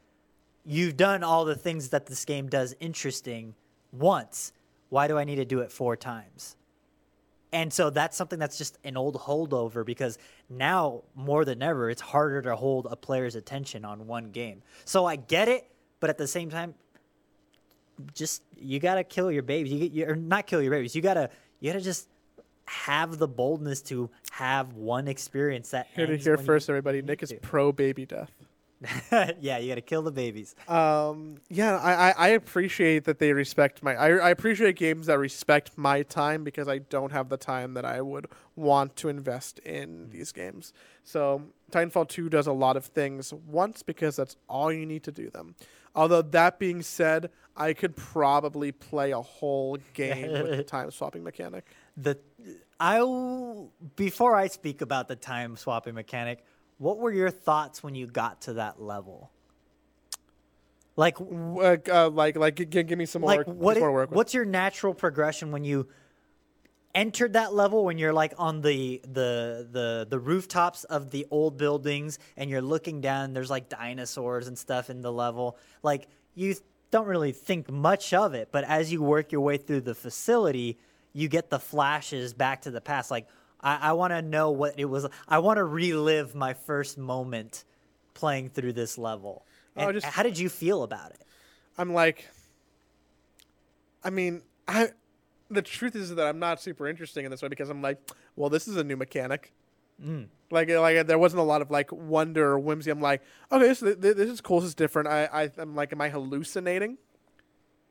you've 0.62 0.98
done 0.98 1.24
all 1.24 1.46
the 1.46 1.56
things 1.56 1.88
that 1.88 2.04
this 2.04 2.26
game 2.26 2.50
does 2.50 2.76
interesting 2.80 3.54
once. 3.90 4.52
Why 4.88 5.08
do 5.08 5.18
I 5.18 5.24
need 5.24 5.36
to 5.36 5.44
do 5.44 5.60
it 5.60 5.72
four 5.72 5.96
times? 5.96 6.56
And 7.52 7.72
so 7.72 7.88
that's 7.88 8.16
something 8.16 8.38
that's 8.40 8.58
just 8.58 8.78
an 8.82 8.96
old 8.96 9.14
holdover 9.14 9.86
because 9.86 10.18
now 10.50 11.02
more 11.14 11.44
than 11.44 11.62
ever, 11.62 11.88
it's 11.88 12.00
harder 12.00 12.42
to 12.42 12.56
hold 12.56 12.88
a 12.90 12.96
player's 12.96 13.36
attention 13.36 13.84
on 13.84 14.08
one 14.08 14.30
game. 14.30 14.62
So 14.84 15.06
I 15.06 15.14
get 15.14 15.48
it, 15.48 15.70
but 16.00 16.10
at 16.10 16.18
the 16.18 16.26
same 16.26 16.50
time, 16.50 16.74
just 18.12 18.42
you 18.56 18.80
gotta 18.80 19.04
kill 19.04 19.30
your 19.30 19.44
babies. 19.44 19.72
You, 19.72 19.90
you 19.92 20.06
or 20.06 20.16
not 20.16 20.48
kill 20.48 20.60
your 20.60 20.72
babies. 20.72 20.96
You 20.96 21.02
gotta 21.02 21.30
you 21.60 21.70
gotta 21.70 21.84
just 21.84 22.08
have 22.66 23.18
the 23.18 23.28
boldness 23.28 23.82
to 23.82 24.10
have 24.32 24.72
one 24.72 25.06
experience 25.06 25.70
that 25.70 25.86
Here 25.94 26.06
to 26.06 26.16
hear 26.16 26.36
first 26.36 26.68
everybody. 26.68 27.02
Nick 27.02 27.22
is 27.22 27.32
pro 27.42 27.70
baby 27.70 28.04
death. 28.04 28.32
yeah, 29.40 29.58
you 29.58 29.68
got 29.68 29.76
to 29.76 29.80
kill 29.80 30.02
the 30.02 30.12
babies. 30.12 30.54
Um, 30.68 31.36
yeah, 31.48 31.76
I, 31.76 31.92
I, 31.92 32.14
I 32.16 32.28
appreciate 32.28 33.04
that 33.04 33.18
they 33.18 33.32
respect 33.32 33.82
my. 33.82 33.94
I, 33.94 34.08
I 34.16 34.30
appreciate 34.30 34.76
games 34.76 35.06
that 35.06 35.18
respect 35.18 35.72
my 35.76 36.02
time 36.02 36.44
because 36.44 36.68
I 36.68 36.78
don't 36.78 37.12
have 37.12 37.28
the 37.28 37.36
time 37.36 37.74
that 37.74 37.84
I 37.84 38.00
would 38.00 38.26
want 38.56 38.96
to 38.96 39.08
invest 39.08 39.58
in 39.60 40.10
these 40.10 40.32
games. 40.32 40.72
So 41.02 41.42
Titanfall 41.70 42.08
2 42.08 42.28
does 42.28 42.46
a 42.46 42.52
lot 42.52 42.76
of 42.76 42.84
things 42.86 43.32
once 43.32 43.82
because 43.82 44.16
that's 44.16 44.36
all 44.48 44.72
you 44.72 44.86
need 44.86 45.02
to 45.04 45.12
do 45.12 45.30
them. 45.30 45.54
Although 45.94 46.22
that 46.22 46.58
being 46.58 46.82
said, 46.82 47.30
I 47.56 47.72
could 47.72 47.94
probably 47.94 48.72
play 48.72 49.12
a 49.12 49.20
whole 49.20 49.78
game 49.92 50.32
with 50.32 50.56
the 50.56 50.64
time 50.64 50.90
swapping 50.90 51.22
mechanic. 51.22 51.66
The 51.96 52.18
I 52.80 52.98
before 53.94 54.34
I 54.34 54.48
speak 54.48 54.80
about 54.80 55.06
the 55.06 55.16
time 55.16 55.56
swapping 55.56 55.94
mechanic, 55.94 56.44
what 56.84 56.98
were 56.98 57.10
your 57.12 57.30
thoughts 57.30 57.82
when 57.82 57.94
you 57.94 58.06
got 58.06 58.42
to 58.42 58.52
that 58.54 58.80
level? 58.80 59.30
Like 60.96 61.16
Uh, 61.20 61.76
uh, 61.90 62.10
like, 62.10 62.36
like, 62.36 62.56
g- 62.56 62.64
give 62.66 62.98
me 62.98 63.06
some 63.06 63.22
more. 63.22 63.36
like 63.36 63.46
what 63.46 63.78
more 63.78 63.88
i- 63.88 63.92
work 63.92 64.10
with. 64.10 64.16
what's 64.16 64.34
your 64.34 64.44
natural 64.44 64.94
progression 64.94 65.50
when 65.50 65.64
you 65.64 65.88
entered 66.94 67.32
that 67.32 67.52
level 67.52 67.84
when 67.84 67.98
you're 67.98 68.12
like 68.12 68.32
on 68.38 68.60
the 68.60 69.00
the 69.02 69.66
the 69.72 70.06
the 70.08 70.18
rooftops 70.20 70.84
of 70.84 71.10
the 71.10 71.26
old 71.32 71.56
buildings 71.56 72.20
and 72.36 72.48
you're 72.48 72.62
looking 72.62 73.00
down 73.00 73.32
there's 73.32 73.50
like 73.50 73.68
dinosaurs 73.68 74.46
and 74.46 74.56
stuff 74.56 74.88
in 74.90 75.00
the 75.00 75.10
level 75.10 75.58
like 75.82 76.06
you 76.36 76.54
don't 76.92 77.08
really 77.08 77.32
think 77.32 77.68
much 77.68 78.14
of 78.14 78.32
it 78.34 78.50
but 78.52 78.62
as 78.62 78.92
you 78.92 79.02
work 79.02 79.32
your 79.32 79.40
way 79.40 79.56
through 79.56 79.80
the 79.80 79.94
facility 79.96 80.78
you 81.12 81.26
get 81.26 81.50
the 81.50 81.58
flashes 81.58 82.32
back 82.32 82.62
to 82.62 82.70
the 82.70 82.80
past 82.80 83.10
like 83.10 83.26
i, 83.64 83.90
I 83.90 83.92
want 83.94 84.12
to 84.12 84.22
know 84.22 84.52
what 84.52 84.74
it 84.78 84.84
was 84.84 85.06
i 85.26 85.38
want 85.40 85.56
to 85.56 85.64
relive 85.64 86.34
my 86.36 86.54
first 86.54 86.96
moment 86.96 87.64
playing 88.14 88.50
through 88.50 88.74
this 88.74 88.96
level 88.96 89.44
Oh, 89.76 89.90
just- 89.90 90.06
how 90.06 90.22
did 90.22 90.38
you 90.38 90.48
feel 90.48 90.84
about 90.84 91.10
it 91.10 91.20
I'm 91.76 91.92
like, 91.92 92.28
I 94.04 94.10
mean, 94.10 94.42
I. 94.68 94.90
The 95.50 95.62
truth 95.62 95.94
is 95.94 96.14
that 96.14 96.26
I'm 96.26 96.38
not 96.38 96.60
super 96.60 96.86
interesting 96.88 97.24
in 97.24 97.30
this 97.30 97.42
way 97.42 97.48
because 97.48 97.68
I'm 97.68 97.82
like, 97.82 97.98
well, 98.36 98.48
this 98.48 98.66
is 98.66 98.76
a 98.76 98.84
new 98.84 98.96
mechanic. 98.96 99.52
Mm. 100.02 100.28
Like, 100.50 100.68
like 100.68 101.06
there 101.06 101.18
wasn't 101.18 101.40
a 101.40 101.44
lot 101.44 101.62
of 101.62 101.70
like 101.70 101.90
wonder 101.92 102.52
or 102.52 102.58
whimsy. 102.58 102.90
I'm 102.90 103.00
like, 103.00 103.22
okay, 103.52 103.66
this 103.66 103.80
this, 103.80 103.96
this 103.96 104.30
is 104.30 104.40
cool. 104.40 104.60
This 104.60 104.68
is 104.68 104.74
different. 104.74 105.08
I, 105.08 105.24
I 105.32 105.50
I'm 105.58 105.74
like, 105.74 105.92
am 105.92 106.00
I 106.00 106.08
hallucinating? 106.08 106.98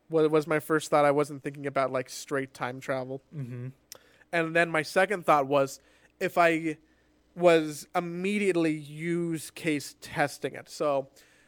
What 0.10 0.30
was 0.32 0.48
my 0.48 0.60
first 0.60 0.90
thought? 0.90 1.06
I 1.06 1.12
wasn't 1.12 1.44
thinking 1.44 1.68
about 1.68 1.92
like 1.92 2.10
straight 2.10 2.54
time 2.54 2.80
travel. 2.80 3.22
mm-hmm. 3.36 3.68
And 4.34 4.56
then 4.56 4.70
my 4.70 4.82
second 4.82 5.26
thought 5.26 5.48
was 5.48 5.80
if 6.20 6.38
I 6.38 6.78
was 7.36 7.88
immediately 7.96 8.74
use 8.74 9.52
case 9.52 9.96
testing 10.02 10.56
it. 10.56 10.70
So 10.70 11.08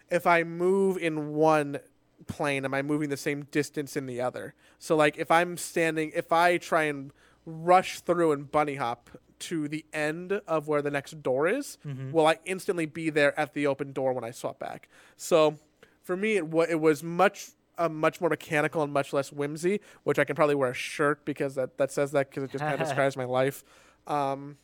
if 0.10 0.26
I 0.26 0.44
move 0.44 0.98
in 0.98 1.34
one 1.34 1.80
plane, 2.28 2.64
am 2.64 2.74
I 2.74 2.82
moving 2.82 3.10
the 3.10 3.18
same 3.18 3.44
distance 3.52 3.98
in 3.98 4.06
the 4.06 4.22
other? 4.22 4.54
So 4.80 4.96
like 4.96 5.18
if 5.18 5.32
I'm 5.32 5.58
standing, 5.58 6.12
if 6.16 6.32
I 6.32 6.58
try 6.58 6.84
and 6.84 7.12
rush 7.46 8.00
through 8.00 8.32
and 8.32 8.50
bunny 8.52 8.76
hop 8.76 9.10
to 9.38 9.68
the 9.68 9.86
end 9.92 10.32
of 10.48 10.68
where 10.68 10.82
the 10.82 10.92
next 10.92 11.22
door 11.22 11.48
is, 11.48 11.78
mm-hmm. 11.86 12.12
will 12.12 12.28
I 12.28 12.38
instantly 12.46 12.86
be 12.86 13.10
there 13.10 13.38
at 13.40 13.54
the 13.54 13.68
open 13.68 13.92
door 13.92 14.14
when 14.14 14.24
I 14.24 14.32
swap 14.32 14.60
back? 14.60 14.90
So 15.18 15.58
for 16.04 16.16
me, 16.16 16.38
it, 16.38 16.48
wa 16.48 16.66
it 16.70 16.80
was 16.80 17.04
much 17.04 17.50
uh, 17.78 17.90
much 17.90 18.22
more 18.22 18.30
mechanical 18.30 18.82
and 18.84 18.92
much 18.92 19.14
less 19.14 19.32
whimsy, 19.32 19.82
which 20.04 20.20
I 20.20 20.24
can 20.24 20.36
probably 20.36 20.56
wear 20.56 20.72
a 20.72 20.74
shirt 20.74 21.26
because 21.26 21.56
that, 21.56 21.78
that 21.78 21.92
says 21.92 22.12
that 22.12 22.30
because 22.30 22.44
it 22.44 22.52
just 22.52 22.64
kind 22.64 22.74
of 22.74 22.80
describes 22.88 23.16
my 23.18 23.26
life. 23.26 23.64
Um, 24.08 24.58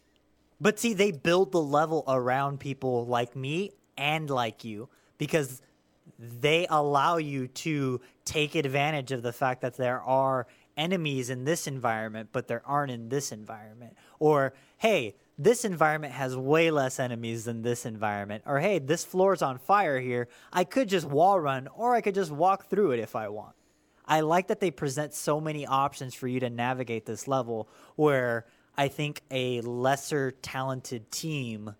But 0.59 0.79
see, 0.79 0.93
they 0.93 1.11
build 1.11 1.51
the 1.51 1.61
level 1.61 2.03
around 2.07 2.59
people 2.59 3.05
like 3.05 3.35
me 3.35 3.71
and 3.97 4.29
like 4.29 4.63
you 4.63 4.89
because 5.17 5.61
they 6.19 6.67
allow 6.69 7.17
you 7.17 7.47
to 7.47 7.99
take 8.25 8.55
advantage 8.55 9.11
of 9.11 9.23
the 9.23 9.33
fact 9.33 9.61
that 9.61 9.77
there 9.77 10.01
are 10.01 10.47
enemies 10.77 11.29
in 11.29 11.43
this 11.45 11.67
environment, 11.67 12.29
but 12.31 12.47
there 12.47 12.61
aren't 12.65 12.91
in 12.91 13.09
this 13.09 13.31
environment. 13.31 13.97
Or, 14.19 14.53
hey, 14.77 15.15
this 15.37 15.65
environment 15.65 16.13
has 16.13 16.35
way 16.35 16.71
less 16.71 16.99
enemies 16.99 17.45
than 17.45 17.61
this 17.61 17.85
environment. 17.85 18.43
Or, 18.45 18.59
hey, 18.59 18.79
this 18.79 19.03
floor's 19.03 19.41
on 19.41 19.57
fire 19.57 19.99
here. 19.99 20.27
I 20.51 20.63
could 20.63 20.89
just 20.89 21.07
wall 21.07 21.39
run, 21.39 21.67
or 21.75 21.95
I 21.95 22.01
could 22.01 22.15
just 22.15 22.31
walk 22.31 22.69
through 22.69 22.91
it 22.91 22.99
if 22.99 23.15
I 23.15 23.29
want. 23.29 23.55
I 24.05 24.21
like 24.21 24.47
that 24.47 24.59
they 24.59 24.71
present 24.71 25.13
so 25.13 25.39
many 25.39 25.65
options 25.65 26.13
for 26.13 26.27
you 26.27 26.39
to 26.41 26.49
navigate 26.49 27.05
this 27.05 27.27
level 27.27 27.69
where 27.95 28.45
I 28.77 28.87
think 28.87 29.21
a 29.31 29.61
lesser 29.61 30.31
talented 30.31 31.11
team 31.11 31.75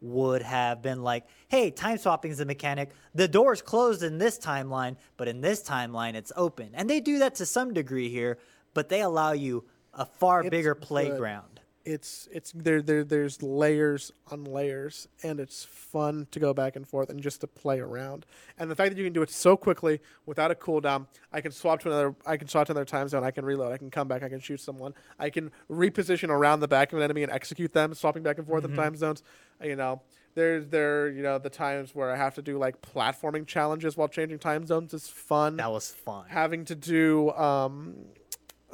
would 0.00 0.42
have 0.42 0.82
been 0.82 1.02
like, 1.02 1.24
hey, 1.48 1.70
time 1.70 1.98
swapping 1.98 2.30
is 2.30 2.40
a 2.40 2.44
mechanic. 2.44 2.90
The 3.14 3.26
door's 3.26 3.62
closed 3.62 4.02
in 4.02 4.18
this 4.18 4.38
timeline, 4.38 4.96
but 5.16 5.28
in 5.28 5.40
this 5.40 5.62
timeline, 5.62 6.14
it's 6.14 6.32
open. 6.36 6.70
And 6.74 6.88
they 6.88 7.00
do 7.00 7.18
that 7.20 7.36
to 7.36 7.46
some 7.46 7.72
degree 7.72 8.08
here, 8.08 8.38
but 8.74 8.88
they 8.88 9.00
allow 9.00 9.32
you 9.32 9.64
a 9.94 10.04
far 10.04 10.42
It's 10.42 10.50
bigger 10.50 10.74
good. 10.74 11.53
It's 11.84 12.28
it's 12.32 12.52
there 12.52 12.80
there 12.80 13.04
there's 13.04 13.42
layers 13.42 14.10
on 14.30 14.44
layers 14.44 15.06
and 15.22 15.38
it's 15.38 15.64
fun 15.64 16.26
to 16.30 16.40
go 16.40 16.54
back 16.54 16.76
and 16.76 16.88
forth 16.88 17.10
and 17.10 17.20
just 17.20 17.40
to 17.42 17.46
play 17.46 17.78
around. 17.78 18.24
And 18.58 18.70
the 18.70 18.74
fact 18.74 18.90
that 18.90 18.98
you 18.98 19.04
can 19.04 19.12
do 19.12 19.22
it 19.22 19.30
so 19.30 19.56
quickly 19.56 20.00
without 20.26 20.50
a 20.50 20.54
cooldown 20.54 21.06
i 21.32 21.40
can 21.40 21.52
swap 21.52 21.80
to 21.80 21.88
another 21.88 22.14
i 22.26 22.36
can 22.36 22.48
swap 22.48 22.66
to 22.66 22.72
another 22.72 22.84
time 22.84 23.08
zone 23.08 23.22
i 23.24 23.30
can 23.30 23.44
reload 23.44 23.72
i 23.72 23.76
can 23.76 23.90
come 23.90 24.08
back 24.08 24.22
i 24.22 24.28
can 24.28 24.40
shoot 24.40 24.60
someone. 24.60 24.94
I 25.18 25.30
can 25.30 25.50
reposition 25.70 26.30
around 26.30 26.60
the 26.60 26.68
back 26.68 26.92
of 26.92 26.98
an 26.98 27.04
enemy 27.04 27.22
and 27.22 27.32
execute 27.32 27.72
them 27.72 27.94
swapping 27.94 28.22
back 28.22 28.38
and 28.38 28.46
forth 28.46 28.64
in 28.64 28.74
time 28.74 28.96
zones. 28.96 29.22
You 29.62 29.76
know 29.76 30.00
there's 30.34 30.66
there 30.68 31.08
you 31.10 31.22
know 31.22 31.38
the 31.38 31.50
times 31.50 31.94
where 31.94 32.10
i 32.10 32.16
have 32.16 32.34
to 32.34 32.42
do 32.42 32.58
like 32.58 32.82
platforming 32.82 33.46
challenges 33.46 33.96
while 33.96 34.08
changing 34.08 34.38
time 34.38 34.66
zones 34.66 34.92
is 34.94 35.08
fun. 35.08 35.56
That 35.56 35.70
was 35.70 35.90
fun. 35.90 36.24
having 36.28 36.64
to 36.66 36.74
do 36.74 37.30
um 37.32 37.94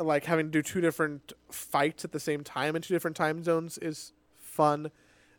like 0.04 0.24
having 0.24 0.46
to 0.46 0.50
do 0.50 0.62
two 0.62 0.80
different 0.80 1.32
fights 1.50 2.04
at 2.04 2.12
the 2.12 2.20
same 2.20 2.42
time 2.42 2.76
in 2.76 2.82
two 2.82 2.94
different 2.94 3.16
time 3.16 3.42
zones 3.42 3.78
is 3.78 4.12
fun. 4.38 4.90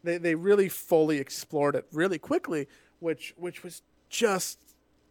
They 0.03 0.17
they 0.17 0.35
really 0.35 0.69
fully 0.69 1.17
explored 1.17 1.75
it 1.75 1.85
really 1.91 2.19
quickly, 2.19 2.67
which 2.99 3.33
which 3.37 3.63
was 3.63 3.81
just 4.09 4.59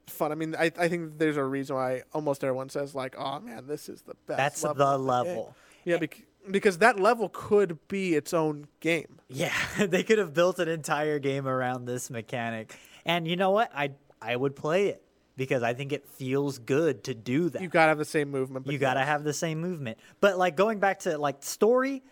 fun. 0.06 0.32
I 0.32 0.34
mean, 0.34 0.54
I 0.56 0.72
I 0.78 0.88
think 0.88 1.18
there's 1.18 1.36
a 1.36 1.44
reason 1.44 1.76
why 1.76 2.02
almost 2.12 2.42
everyone 2.44 2.68
says 2.68 2.94
like, 2.94 3.14
"Oh 3.18 3.40
man, 3.40 3.66
this 3.66 3.88
is 3.88 4.02
the 4.02 4.14
best." 4.26 4.36
That's 4.36 4.62
level 4.62 4.76
the 4.76 4.84
of 4.84 5.00
game." 5.00 5.06
level. 5.36 5.56
Yeah, 5.84 5.96
eh. 5.96 5.98
bec- 5.98 6.22
because 6.50 6.78
that 6.78 6.98
level 6.98 7.28
could 7.32 7.78
be 7.88 8.14
its 8.14 8.32
own 8.32 8.66
game. 8.80 9.20
Yeah, 9.28 9.54
they 9.78 10.02
could 10.02 10.18
have 10.18 10.34
built 10.34 10.58
an 10.58 10.68
entire 10.68 11.18
game 11.18 11.46
around 11.46 11.84
this 11.84 12.10
mechanic. 12.10 12.76
And 13.04 13.26
you 13.26 13.36
know 13.36 13.50
what? 13.50 13.70
I 13.74 13.92
I 14.20 14.36
would 14.36 14.56
play 14.56 14.88
it 14.88 15.02
because 15.36 15.62
I 15.62 15.74
think 15.74 15.92
it 15.92 16.06
feels 16.06 16.58
good 16.58 17.04
to 17.04 17.14
do 17.14 17.50
that. 17.50 17.62
You 17.62 17.68
gotta 17.68 17.88
have 17.88 17.98
the 17.98 18.04
same 18.04 18.30
movement. 18.30 18.66
you 18.66 18.78
got 18.78 18.94
to 18.94 19.04
have 19.04 19.24
the 19.24 19.32
same 19.32 19.60
movement. 19.60 19.98
But 20.20 20.38
like 20.38 20.56
going 20.56 20.78
back 20.78 21.00
to 21.00 21.16
like 21.18 21.42
story, 21.42 22.02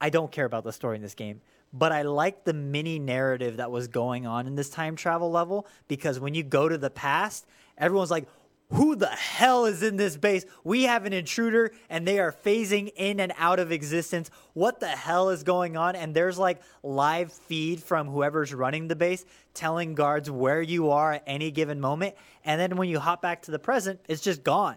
I 0.00 0.10
don't 0.10 0.32
care 0.32 0.46
about 0.46 0.64
the 0.64 0.72
story 0.72 0.96
in 0.96 1.02
this 1.02 1.14
game. 1.14 1.40
But 1.72 1.92
I 1.92 2.02
like 2.02 2.44
the 2.44 2.52
mini 2.52 2.98
narrative 2.98 3.56
that 3.56 3.70
was 3.70 3.88
going 3.88 4.26
on 4.26 4.46
in 4.46 4.56
this 4.56 4.68
time 4.68 4.94
travel 4.94 5.30
level 5.30 5.66
because 5.88 6.20
when 6.20 6.34
you 6.34 6.42
go 6.42 6.68
to 6.68 6.76
the 6.76 6.90
past, 6.90 7.46
everyone's 7.78 8.10
like, 8.10 8.28
who 8.72 8.96
the 8.96 9.06
hell 9.06 9.64
is 9.66 9.82
in 9.82 9.96
this 9.96 10.16
base? 10.16 10.44
We 10.64 10.84
have 10.84 11.06
an 11.06 11.12
intruder 11.12 11.72
and 11.88 12.06
they 12.06 12.18
are 12.18 12.32
phasing 12.32 12.92
in 12.96 13.20
and 13.20 13.32
out 13.36 13.58
of 13.58 13.72
existence. 13.72 14.30
What 14.54 14.80
the 14.80 14.88
hell 14.88 15.30
is 15.30 15.42
going 15.42 15.76
on? 15.76 15.96
And 15.96 16.14
there's 16.14 16.38
like 16.38 16.60
live 16.82 17.32
feed 17.32 17.82
from 17.82 18.08
whoever's 18.08 18.52
running 18.52 18.88
the 18.88 18.96
base 18.96 19.24
telling 19.54 19.94
guards 19.94 20.30
where 20.30 20.62
you 20.62 20.90
are 20.90 21.14
at 21.14 21.24
any 21.26 21.50
given 21.50 21.80
moment. 21.80 22.14
And 22.44 22.60
then 22.60 22.76
when 22.76 22.88
you 22.88 22.98
hop 22.98 23.22
back 23.22 23.42
to 23.42 23.50
the 23.50 23.58
present, 23.58 24.00
it's 24.08 24.22
just 24.22 24.42
gone 24.42 24.76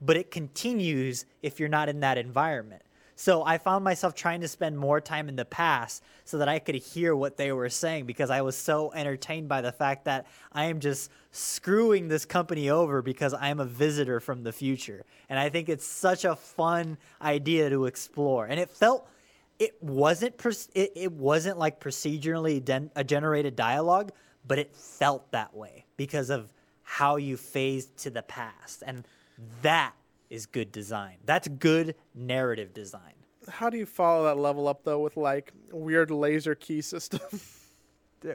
but 0.00 0.16
it 0.16 0.30
continues 0.30 1.26
if 1.42 1.60
you're 1.60 1.68
not 1.68 1.88
in 1.88 2.00
that 2.00 2.18
environment. 2.18 2.82
So 3.20 3.44
I 3.44 3.58
found 3.58 3.84
myself 3.84 4.14
trying 4.14 4.40
to 4.40 4.48
spend 4.48 4.78
more 4.78 4.98
time 4.98 5.28
in 5.28 5.36
the 5.36 5.44
past 5.44 6.02
so 6.24 6.38
that 6.38 6.48
I 6.48 6.58
could 6.58 6.76
hear 6.76 7.14
what 7.14 7.36
they 7.36 7.52
were 7.52 7.68
saying 7.68 8.06
because 8.06 8.30
I 8.30 8.40
was 8.40 8.56
so 8.56 8.92
entertained 8.94 9.46
by 9.46 9.60
the 9.60 9.72
fact 9.72 10.06
that 10.06 10.26
I 10.54 10.64
am 10.64 10.80
just 10.80 11.10
screwing 11.30 12.08
this 12.08 12.24
company 12.24 12.70
over 12.70 13.02
because 13.02 13.34
I 13.34 13.48
am 13.48 13.60
a 13.60 13.66
visitor 13.66 14.20
from 14.20 14.42
the 14.42 14.52
future. 14.52 15.04
And 15.28 15.38
I 15.38 15.50
think 15.50 15.68
it's 15.68 15.84
such 15.84 16.24
a 16.24 16.34
fun 16.34 16.96
idea 17.20 17.68
to 17.68 17.84
explore. 17.84 18.46
And 18.46 18.58
it 18.58 18.70
felt 18.70 19.06
it 19.58 19.74
wasn't 19.82 20.42
it, 20.74 20.92
it 20.96 21.12
wasn't 21.12 21.58
like 21.58 21.78
procedurally 21.78 22.64
den- 22.64 22.90
a 22.96 23.04
generated 23.04 23.54
dialogue, 23.54 24.12
but 24.46 24.58
it 24.58 24.74
felt 24.74 25.30
that 25.32 25.54
way 25.54 25.84
because 25.98 26.30
of 26.30 26.50
how 26.84 27.16
you 27.16 27.36
phased 27.36 27.98
to 27.98 28.08
the 28.08 28.22
past. 28.22 28.82
And 28.86 29.06
that 29.60 29.92
is 30.30 30.46
good 30.46 30.72
design. 30.72 31.16
That's 31.26 31.48
good 31.48 31.94
narrative 32.14 32.72
design. 32.72 33.14
How 33.48 33.68
do 33.68 33.76
you 33.76 33.86
follow 33.86 34.24
that 34.24 34.38
level 34.38 34.68
up 34.68 34.84
though 34.84 35.00
with 35.00 35.16
like 35.16 35.52
weird 35.72 36.10
laser 36.10 36.54
key 36.54 36.80
system? 36.80 37.20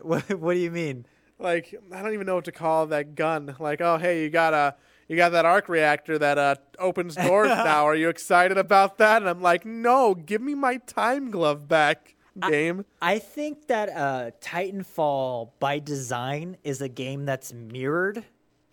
What, 0.02 0.28
what 0.40 0.54
do 0.56 0.60
you 0.60 0.72
mean? 0.72 1.06
like 1.40 1.76
I 1.94 2.02
don't 2.02 2.14
even 2.14 2.26
know 2.26 2.36
what 2.36 2.46
to 2.46 2.52
call 2.52 2.88
that 2.88 3.16
gun. 3.16 3.56
Like, 3.60 3.82
oh 3.82 3.98
hey, 3.98 4.24
you 4.24 4.30
got 4.30 4.54
a 4.54 4.76
you 5.08 5.16
got 5.16 5.30
that 5.34 5.46
arc 5.46 5.70
reactor 5.70 6.18
that 6.18 6.38
uh 6.38 6.56
opens 6.80 7.16
doors 7.28 7.50
now. 7.50 7.86
Are 7.86 7.96
you 7.96 8.10
excited 8.10 8.58
about 8.58 8.98
that? 8.98 9.22
And 9.22 9.30
I'm 9.30 9.42
like, 9.42 9.66
no, 9.66 10.16
give 10.16 10.42
me 10.42 10.56
my 10.56 10.78
time 10.78 11.30
glove 11.32 11.68
back. 11.68 12.16
game. 12.50 12.86
I 13.02 13.20
think 13.20 13.68
that 13.68 13.90
uh, 13.90 14.32
Titanfall 14.42 15.52
by 15.60 15.80
design 15.80 16.58
is 16.64 16.82
a 16.82 16.90
game 16.90 17.26
that's 17.26 17.54
mirrored 17.54 18.26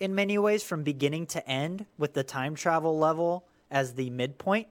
in 0.02 0.16
many 0.16 0.36
ways 0.36 0.64
from 0.64 0.82
beginning 0.82 1.26
to 1.26 1.48
end 1.48 1.86
with 1.96 2.12
the 2.12 2.24
time 2.24 2.56
travel 2.56 2.98
level 2.98 3.46
as 3.70 3.94
the 3.94 4.10
midpoint. 4.10 4.66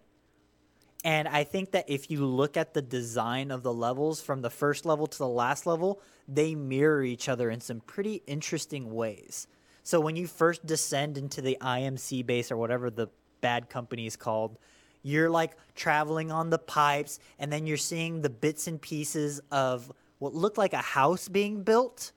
And 1.05 1.25
I 1.25 1.45
think 1.45 1.71
that 1.71 1.89
if 1.89 2.11
you 2.11 2.25
look 2.25 2.57
at 2.57 2.73
the 2.73 2.81
design 2.81 3.49
of 3.49 3.63
the 3.63 3.73
levels 3.73 4.21
from 4.21 4.41
the 4.41 4.49
first 4.49 4.85
level 4.85 5.07
to 5.07 5.17
the 5.17 5.27
last 5.27 5.65
level, 5.65 6.01
they 6.27 6.53
mirror 6.53 7.01
each 7.01 7.29
other 7.29 7.49
in 7.49 7.61
some 7.61 7.79
pretty 7.79 8.21
interesting 8.27 8.93
ways. 8.93 9.47
So 9.83 10.01
when 10.01 10.17
you 10.17 10.27
first 10.27 10.65
descend 10.65 11.17
into 11.17 11.41
the 11.41 11.57
IMC 11.61 12.25
base 12.25 12.51
or 12.51 12.57
whatever 12.57 12.89
the 12.89 13.07
bad 13.39 13.69
company 13.69 14.07
is 14.07 14.17
called, 14.17 14.57
you're 15.01 15.29
like 15.29 15.53
traveling 15.75 16.29
on 16.29 16.49
the 16.49 16.59
pipes 16.59 17.19
and 17.39 17.51
then 17.53 17.65
you're 17.65 17.77
seeing 17.77 18.21
the 18.21 18.29
bits 18.29 18.67
and 18.67 18.81
pieces 18.81 19.39
of 19.49 19.91
what 20.19 20.35
looked 20.35 20.57
like 20.57 20.73
a 20.73 20.77
house 20.77 21.29
being 21.29 21.63
built. 21.63 22.11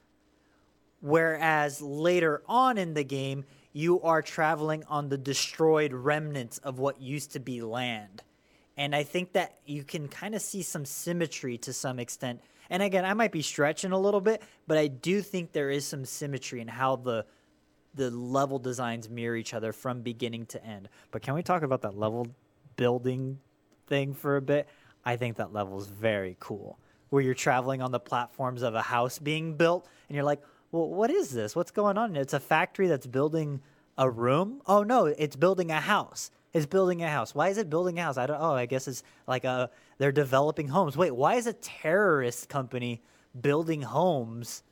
Whereas 1.04 1.82
later 1.82 2.42
on 2.48 2.78
in 2.78 2.94
the 2.94 3.04
game, 3.04 3.44
you 3.74 4.00
are 4.00 4.22
traveling 4.22 4.84
on 4.88 5.10
the 5.10 5.18
destroyed 5.18 5.92
remnants 5.92 6.56
of 6.56 6.78
what 6.78 6.98
used 6.98 7.32
to 7.32 7.40
be 7.40 7.60
land. 7.60 8.22
And 8.78 8.96
I 8.96 9.02
think 9.02 9.34
that 9.34 9.58
you 9.66 9.84
can 9.84 10.08
kind 10.08 10.34
of 10.34 10.40
see 10.40 10.62
some 10.62 10.86
symmetry 10.86 11.58
to 11.58 11.74
some 11.74 11.98
extent. 11.98 12.40
And 12.70 12.82
again, 12.82 13.04
I 13.04 13.12
might 13.12 13.32
be 13.32 13.42
stretching 13.42 13.92
a 13.92 13.98
little 13.98 14.22
bit, 14.22 14.42
but 14.66 14.78
I 14.78 14.86
do 14.86 15.20
think 15.20 15.52
there 15.52 15.68
is 15.68 15.84
some 15.84 16.06
symmetry 16.06 16.62
in 16.62 16.68
how 16.68 16.96
the 16.96 17.26
the 17.92 18.10
level 18.10 18.58
designs 18.58 19.10
mirror 19.10 19.36
each 19.36 19.52
other 19.52 19.74
from 19.74 20.00
beginning 20.00 20.46
to 20.46 20.64
end. 20.64 20.88
But 21.10 21.20
can 21.20 21.34
we 21.34 21.42
talk 21.42 21.62
about 21.62 21.82
that 21.82 21.98
level 21.98 22.28
building 22.76 23.38
thing 23.88 24.14
for 24.14 24.36
a 24.36 24.42
bit? 24.42 24.68
I 25.04 25.16
think 25.16 25.36
that 25.36 25.52
level 25.52 25.78
is 25.78 25.86
very 25.86 26.38
cool. 26.40 26.78
Where 27.10 27.22
you're 27.22 27.34
traveling 27.34 27.82
on 27.82 27.92
the 27.92 28.00
platforms 28.00 28.62
of 28.62 28.74
a 28.74 28.80
house 28.80 29.18
being 29.18 29.58
built, 29.58 29.86
and 30.08 30.16
you're 30.16 30.24
like, 30.24 30.42
well, 30.74 30.88
what 30.88 31.08
is 31.08 31.30
this? 31.30 31.54
What's 31.54 31.70
going 31.70 31.96
on? 31.96 32.16
It's 32.16 32.32
a 32.32 32.40
factory 32.40 32.88
that's 32.88 33.06
building 33.06 33.60
a 33.96 34.10
room. 34.10 34.60
Oh 34.66 34.82
no, 34.82 35.06
it's 35.06 35.36
building 35.36 35.70
a 35.70 35.80
house. 35.80 36.32
It's 36.52 36.66
building 36.66 37.00
a 37.00 37.08
house. 37.08 37.32
Why 37.32 37.48
is 37.48 37.58
it 37.58 37.70
building 37.70 38.00
a 38.00 38.02
house? 38.02 38.18
I 38.18 38.26
don't. 38.26 38.40
Oh, 38.40 38.54
I 38.54 38.66
guess 38.66 38.88
it's 38.88 39.04
like 39.28 39.44
a 39.44 39.70
they're 39.98 40.10
developing 40.10 40.66
homes. 40.66 40.96
Wait, 40.96 41.12
why 41.12 41.36
is 41.36 41.46
a 41.46 41.52
terrorist 41.52 42.48
company 42.48 43.02
building 43.40 43.82
homes 43.82 44.64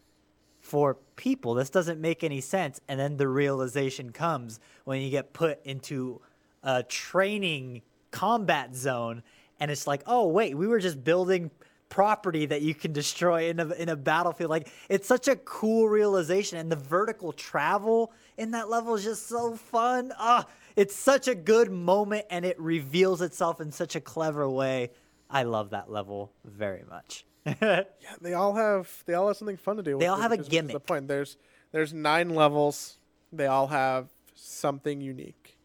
for 0.60 0.96
people? 1.14 1.54
This 1.54 1.70
doesn't 1.70 2.00
make 2.00 2.24
any 2.24 2.40
sense. 2.40 2.80
And 2.88 2.98
then 2.98 3.16
the 3.16 3.28
realization 3.28 4.10
comes 4.10 4.58
when 4.84 5.02
you 5.02 5.08
get 5.08 5.32
put 5.32 5.64
into 5.64 6.20
a 6.64 6.82
training 6.82 7.82
combat 8.10 8.74
zone, 8.74 9.22
and 9.60 9.70
it's 9.70 9.86
like, 9.86 10.02
oh 10.08 10.26
wait, 10.26 10.56
we 10.56 10.66
were 10.66 10.80
just 10.80 11.04
building 11.04 11.52
property 11.92 12.46
that 12.46 12.62
you 12.62 12.74
can 12.74 12.90
destroy 12.90 13.50
in 13.50 13.60
a 13.60 13.68
in 13.72 13.90
a 13.90 13.96
battlefield. 13.96 14.48
Like 14.48 14.72
it's 14.88 15.06
such 15.06 15.28
a 15.28 15.36
cool 15.36 15.90
realization, 15.90 16.56
and 16.56 16.72
the 16.72 16.76
vertical 16.76 17.32
travel 17.32 18.12
in 18.38 18.52
that 18.52 18.70
level 18.70 18.94
is 18.94 19.04
just 19.04 19.28
so 19.28 19.56
fun. 19.56 20.10
Ah, 20.18 20.46
it's 20.74 20.96
such 20.96 21.28
a 21.28 21.34
good 21.34 21.70
moment, 21.70 22.24
and 22.30 22.46
it 22.46 22.58
reveals 22.58 23.20
itself 23.20 23.60
in 23.60 23.70
such 23.70 23.94
a 23.94 24.00
clever 24.00 24.48
way. 24.48 24.90
I 25.28 25.42
love 25.42 25.70
that 25.70 25.90
level 25.90 26.32
very 26.44 26.82
much. 26.88 27.26
Yeah, 27.60 27.84
they 28.20 28.32
all 28.32 28.54
have 28.54 28.88
they 29.04 29.12
all 29.12 29.26
have 29.26 29.36
something 29.36 29.58
fun 29.58 29.76
to 29.76 29.82
do. 29.82 29.98
They 29.98 30.06
all 30.06 30.20
have 30.20 30.32
a 30.32 30.36
which 30.36 30.48
The 30.48 30.80
point 30.80 31.08
there's 31.08 31.36
there's 31.72 31.92
nine 31.92 32.30
levels. 32.30 32.98
They 33.32 33.46
all 33.46 33.66
have 33.66 34.08
something 34.34 35.00
unique. 35.02 35.58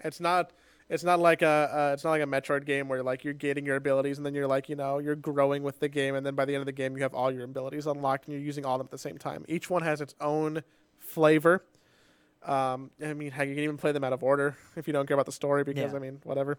It's 0.00 0.20
not 0.20 0.52
it's 0.88 1.04
not 1.04 1.20
like 1.20 1.42
a 1.42 1.70
uh, 1.72 1.90
it's 1.94 2.04
not 2.04 2.10
like 2.10 2.22
a 2.22 2.26
Metroid 2.26 2.64
game 2.64 2.88
where 2.88 3.02
like 3.02 3.24
you're 3.24 3.34
getting 3.34 3.66
your 3.66 3.76
abilities 3.76 4.16
and 4.16 4.26
then 4.26 4.34
you're 4.34 4.46
like 4.46 4.68
you 4.68 4.76
know 4.76 4.98
you're 4.98 5.16
growing 5.16 5.62
with 5.62 5.80
the 5.80 5.88
game 5.88 6.14
and 6.14 6.24
then 6.24 6.34
by 6.34 6.44
the 6.44 6.54
end 6.54 6.60
of 6.60 6.66
the 6.66 6.72
game 6.72 6.96
you 6.96 7.02
have 7.02 7.14
all 7.14 7.30
your 7.30 7.44
abilities 7.44 7.86
unlocked 7.86 8.26
and 8.26 8.34
you're 8.34 8.44
using 8.44 8.64
all 8.64 8.76
of 8.76 8.78
them 8.80 8.86
at 8.86 8.90
the 8.90 8.98
same 8.98 9.18
time. 9.18 9.44
Each 9.48 9.68
one 9.68 9.82
has 9.82 10.00
its 10.00 10.14
own 10.20 10.62
flavor. 10.98 11.64
Um, 12.44 12.90
I 13.04 13.14
mean, 13.14 13.32
heck, 13.32 13.48
you 13.48 13.54
can 13.54 13.64
even 13.64 13.76
play 13.76 13.92
them 13.92 14.04
out 14.04 14.12
of 14.12 14.22
order 14.22 14.56
if 14.76 14.86
you 14.86 14.92
don't 14.92 15.06
care 15.06 15.14
about 15.14 15.26
the 15.26 15.32
story 15.32 15.64
because 15.64 15.92
Yeah. 15.92 15.96
I 15.96 16.00
mean, 16.00 16.20
whatever. 16.24 16.56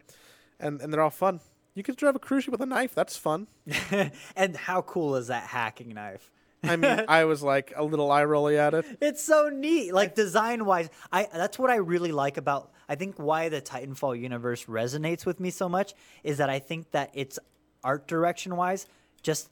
And 0.59 0.81
and 0.81 0.93
they're 0.93 1.01
all 1.01 1.09
fun. 1.09 1.39
You 1.73 1.83
can 1.83 1.95
drive 1.95 2.15
a 2.15 2.19
cruise 2.19 2.43
ship 2.43 2.51
with 2.51 2.61
a 2.61 2.65
knife. 2.65 2.93
That's 2.93 3.15
fun. 3.15 3.47
and 4.35 4.55
how 4.55 4.81
cool 4.81 5.15
is 5.15 5.27
that 5.27 5.43
hacking 5.43 5.93
knife? 5.93 6.31
I 6.63 6.75
mean, 6.75 7.05
I 7.07 7.25
was 7.25 7.41
like 7.41 7.73
a 7.75 7.83
little 7.83 8.11
eye 8.11 8.23
rolly 8.23 8.57
at 8.57 8.73
it. 8.73 8.85
It's 9.01 9.23
so 9.23 9.49
neat. 9.49 9.93
Like 9.93 10.15
design 10.15 10.65
wise, 10.65 10.89
I 11.11 11.27
that's 11.33 11.57
what 11.57 11.69
I 11.69 11.75
really 11.75 12.11
like 12.11 12.37
about 12.37 12.71
I 12.87 12.95
think 12.95 13.15
why 13.17 13.49
the 13.49 13.61
Titanfall 13.61 14.19
universe 14.19 14.65
resonates 14.65 15.25
with 15.25 15.39
me 15.39 15.49
so 15.49 15.69
much 15.69 15.93
is 16.23 16.37
that 16.37 16.49
I 16.49 16.59
think 16.59 16.91
that 16.91 17.11
it's 17.13 17.39
art 17.83 18.07
direction 18.07 18.55
wise 18.55 18.87
just 19.21 19.49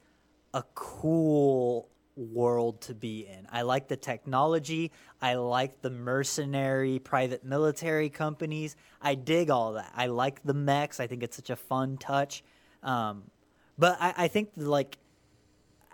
a 0.54 0.64
cool 0.74 1.90
world 2.16 2.82
to 2.82 2.96
be 2.96 3.28
in. 3.28 3.48
I 3.52 3.62
like 3.62 3.88
the 3.88 3.96
technology, 3.96 4.92
I 5.22 5.36
like 5.36 5.82
the 5.82 5.92
mercenary 5.92 7.00
private 7.00 7.44
military 7.44 8.10
companies. 8.10 8.76
I 9.02 9.16
dig 9.16 9.50
all 9.50 9.74
that. 9.74 9.92
I 9.96 10.08
like 10.08 10.44
the 10.44 10.54
mechs. 10.54 11.00
I 11.00 11.08
think 11.08 11.22
it's 11.24 11.36
such 11.36 11.50
a 11.50 11.56
fun 11.56 11.98
touch. 11.98 12.44
Um, 12.82 13.24
but 13.78 13.98
I, 14.00 14.14
I 14.18 14.28
think 14.28 14.50
like 14.56 14.98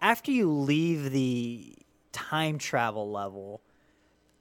after 0.04 0.32
you 0.32 0.52
leave 0.52 1.12
the 1.12 1.74
time 2.12 2.58
travel 2.58 3.10
level, 3.10 3.62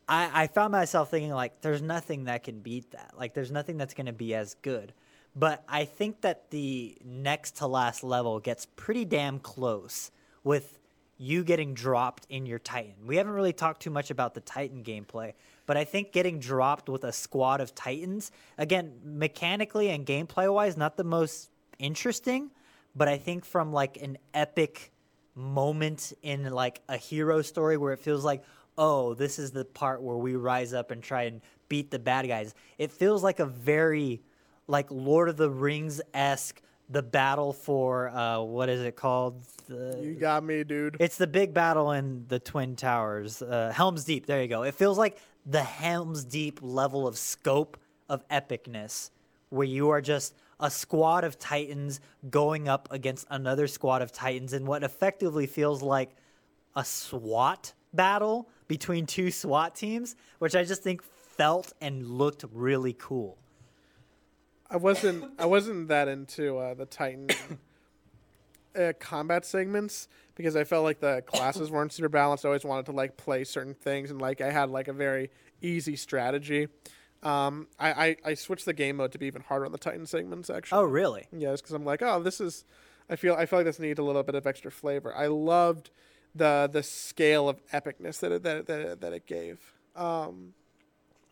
I, 0.09 0.43
I 0.43 0.47
found 0.49 0.73
myself 0.73 1.11
thinking 1.11 1.31
like, 1.31 1.61
there's 1.61 1.81
nothing 1.81 2.25
that 2.25 2.43
can 2.43 2.59
beat 2.59 2.91
that. 2.91 3.15
Like, 3.17 3.33
there's 3.33 3.53
nothing 3.53 3.79
that's 3.79 3.95
going 3.95 4.07
to 4.07 4.13
be 4.13 4.35
as 4.35 4.55
good. 4.63 4.93
But 5.37 5.63
I 5.69 5.85
think 5.85 6.21
that 6.23 6.51
the 6.51 6.99
next 7.05 7.57
to 7.59 7.69
last 7.69 8.03
level 8.03 8.41
gets 8.41 8.67
pretty 8.77 9.05
damn 9.05 9.39
close 9.39 10.11
with 10.43 10.81
you 11.17 11.45
getting 11.45 11.75
dropped 11.75 12.27
in 12.29 12.45
your 12.45 12.59
Titan. 12.59 13.07
We 13.07 13.17
haven't 13.17 13.33
really 13.33 13.53
talked 13.53 13.81
too 13.81 13.91
much 13.91 14.11
about 14.11 14.35
the 14.35 14.41
Titan 14.41 14.83
gameplay, 14.83 15.35
but 15.67 15.77
I 15.77 15.85
think 15.85 16.11
getting 16.11 16.41
dropped 16.41 16.89
with 16.89 17.05
a 17.05 17.13
squad 17.13 17.61
of 17.61 17.73
Titans, 17.77 18.33
again, 18.59 18.93
mechanically 19.05 19.91
and 19.91 20.05
gameplay 20.05 20.53
wise, 20.53 20.77
not 20.77 20.97
the 20.97 21.05
most 21.05 21.51
interesting, 21.79 22.51
but 22.97 23.07
I 23.07 23.17
think 23.17 23.45
from 23.45 23.73
like 23.73 24.03
an 24.03 24.19
epic 24.35 24.92
moment 25.35 26.13
in 26.23 26.51
like 26.51 26.81
a 26.89 26.97
hero 26.97 27.43
story 27.43 27.77
where 27.77 27.93
it 27.93 27.99
feels 28.01 28.25
like, 28.25 28.43
oh, 28.79 29.15
this 29.15 29.39
is 29.39 29.51
the 29.51 29.65
part 29.65 30.03
where 30.03 30.17
we 30.17 30.35
rise 30.37 30.73
up 30.75 30.91
and 30.91 31.03
try 31.03 31.25
and 31.25 31.41
beat 31.69 31.91
the 31.91 31.99
bad 31.99 32.27
guys. 32.29 32.55
It 32.79 32.91
feels 32.91 33.23
like 33.23 33.41
a 33.41 33.47
very 33.47 34.21
like 34.69 34.91
Lord 34.91 35.29
of 35.29 35.37
the 35.37 35.51
Rings 35.51 36.01
esque 36.15 36.61
the 36.89 37.03
battle 37.03 37.53
for 37.55 38.11
uh 38.11 38.41
what 38.41 38.69
is 38.69 38.83
it 38.83 38.97
called? 38.97 39.41
The, 39.69 39.99
You 40.03 40.15
got 40.15 40.45
me, 40.45 40.63
dude. 40.65 40.97
it's 41.01 41.17
the 41.17 41.27
big 41.27 41.55
battle 41.55 41.93
in 41.93 42.27
the 42.29 42.39
Twin 42.39 42.77
Towers, 42.77 43.41
uh, 43.41 43.73
Helm's 43.75 44.05
Deep. 44.05 44.27
There 44.27 44.43
you 44.43 44.49
go. 44.49 44.63
It 44.65 44.75
feels 44.75 44.99
like 44.99 45.19
the 45.47 45.63
Helm's 45.63 46.25
Deep 46.25 46.59
level 46.63 47.07
of 47.07 47.17
scope 47.17 47.79
of 48.09 48.27
epicness, 48.29 49.11
where 49.49 49.67
you 49.67 49.89
are 49.91 50.03
just 50.03 50.35
a 50.63 50.71
squad 50.71 51.25
of 51.25 51.39
Titans 51.39 52.01
going 52.31 52.69
up 52.69 52.89
against 52.93 53.27
another 53.29 53.67
squad 53.67 54.01
of 54.01 54.13
Titans 54.13 54.53
in 54.53 54.65
what 54.65 54.85
effectively 54.85 55.47
feels 55.47 55.83
like 55.83 56.11
a 56.77 56.85
SWAT 56.85 57.75
battle 57.93 58.49
between 58.69 59.05
two 59.05 59.31
SWAT 59.31 59.75
teams, 59.75 60.15
which 60.39 60.55
I 60.55 60.63
just 60.63 60.83
think 60.83 61.03
felt 61.03 61.73
and 61.81 62.07
looked 62.07 62.45
really 62.53 62.95
cool. 62.95 63.37
I 64.71 64.77
wasn't 64.77 65.25
I 65.39 65.47
wasn't 65.47 65.89
that 65.89 66.09
into 66.09 66.57
uh, 66.57 66.75
the 66.75 66.87
Titan 66.87 67.29
uh, 68.79 68.93
combat 68.99 69.45
segments 69.45 70.09
because 70.35 70.57
I 70.57 70.65
felt 70.65 70.85
like 70.85 71.01
the 71.01 71.23
classes 71.27 71.71
weren't 71.71 71.93
super 71.93 72.09
balanced. 72.09 72.47
I 72.47 72.49
always 72.49 72.65
wanted 72.65 72.87
to 72.87 72.93
like 72.93 73.17
play 73.17 73.45
certain 73.45 73.75
things 73.75 74.11
and 74.11 74.21
like 74.21 74.41
I 74.41 74.51
had 74.51 74.71
like 74.71 74.89
a 74.89 74.95
very 74.95 75.31
easy 75.61 75.97
strategy. 75.97 76.69
Um, 77.23 77.69
I, 77.79 77.93
I, 78.07 78.17
I 78.25 78.35
switched 78.35 78.65
the 78.65 78.73
game 78.73 78.97
mode 78.97 79.13
to 79.13 79.19
be 79.19 79.27
even 79.27 79.43
harder 79.43 79.65
on 79.65 79.73
the 79.73 79.79
Titan 79.79 80.07
segments 80.07 80.51
actually. 80.51 80.79
Oh, 80.79 80.85
really? 80.85 81.27
Yes, 81.33 81.61
because 81.61 81.75
I'm 81.75 81.85
like, 81.85 82.03
oh, 82.03 82.23
this 82.23 82.41
is. 82.41 82.65
I 83.11 83.17
feel 83.17 83.35
I 83.35 83.47
feel 83.47 83.59
like 83.61 83.67
this 83.67 83.79
needs 83.79 83.99
a 83.99 84.03
little 84.03 84.23
bit 84.23 84.35
of 84.35 84.47
extra 84.47 84.71
flavor. 84.71 85.15
I 85.15 85.27
loved 85.27 85.91
the 86.35 86.69
the 86.73 86.83
scale 86.83 87.49
of 87.49 87.61
epicness 87.69 88.21
that 88.21 88.33
it, 88.33 88.43
that 88.43 88.57
it- 88.59 88.67
that 88.67 88.81
it, 88.81 89.01
that 89.01 89.13
it 89.13 89.27
gave. 89.27 89.61
Um, 89.95 90.55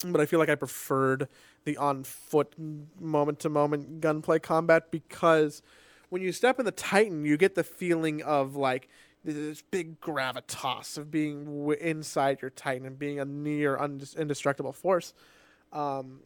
but 0.07 0.21
I 0.21 0.27
feel 0.27 0.39
like 0.39 0.49
I 0.49 0.55
preferred 0.55 1.29
the 1.65 1.77
on 1.77 2.05
foot 2.05 2.55
moment 2.99 3.41
to 3.41 3.49
moment 3.49 4.01
gunplay 4.01 4.39
combat 4.39 4.91
because 4.91 5.63
when 6.09 6.23
you 6.23 6.33
step 6.33 6.59
in 6.59 6.65
the 6.65 6.73
Titan, 6.73 7.25
you 7.25 7.37
get 7.37 7.55
the 7.55 7.65
feeling 7.65 8.23
of 8.23 8.57
like 8.57 8.89
this 9.25 9.63
big 9.71 10.01
gravitas 10.01 10.97
of 10.97 11.11
being 11.11 11.45
w- 11.45 11.79
inside 11.81 12.41
your 12.41 12.51
Titan 12.51 12.87
and 12.87 12.99
being 12.99 13.21
a 13.21 13.25
near 13.25 13.77
undis- 13.77 14.17
indestructible 14.17 14.73
force. 14.73 15.13
Um, 15.73 16.21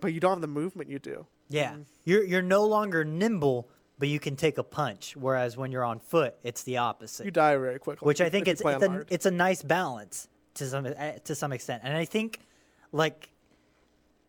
but 0.00 0.12
you 0.12 0.20
don't 0.20 0.32
have 0.32 0.40
the 0.40 0.46
movement 0.46 0.90
you 0.90 0.98
do. 0.98 1.26
Yeah. 1.48 1.76
You're 2.04 2.24
you're 2.24 2.42
no 2.42 2.64
longer 2.64 3.04
nimble, 3.04 3.68
but 3.98 4.08
you 4.08 4.18
can 4.18 4.36
take 4.36 4.58
a 4.58 4.64
punch. 4.64 5.16
Whereas 5.16 5.56
when 5.56 5.72
you're 5.72 5.84
on 5.84 6.00
foot, 6.00 6.34
it's 6.42 6.62
the 6.62 6.78
opposite. 6.78 7.24
You 7.24 7.30
die 7.30 7.56
very 7.56 7.78
quickly. 7.78 8.06
which 8.06 8.20
I 8.20 8.28
think 8.28 8.48
it's 8.48 8.62
it's 8.64 8.84
a, 8.84 9.04
it's 9.08 9.26
a 9.26 9.30
nice 9.30 9.62
balance 9.62 10.28
to 10.54 10.66
some 10.66 10.86
uh, 10.86 11.12
to 11.24 11.34
some 11.34 11.52
extent, 11.52 11.82
and 11.84 11.96
I 11.96 12.04
think 12.04 12.40
like 12.92 13.30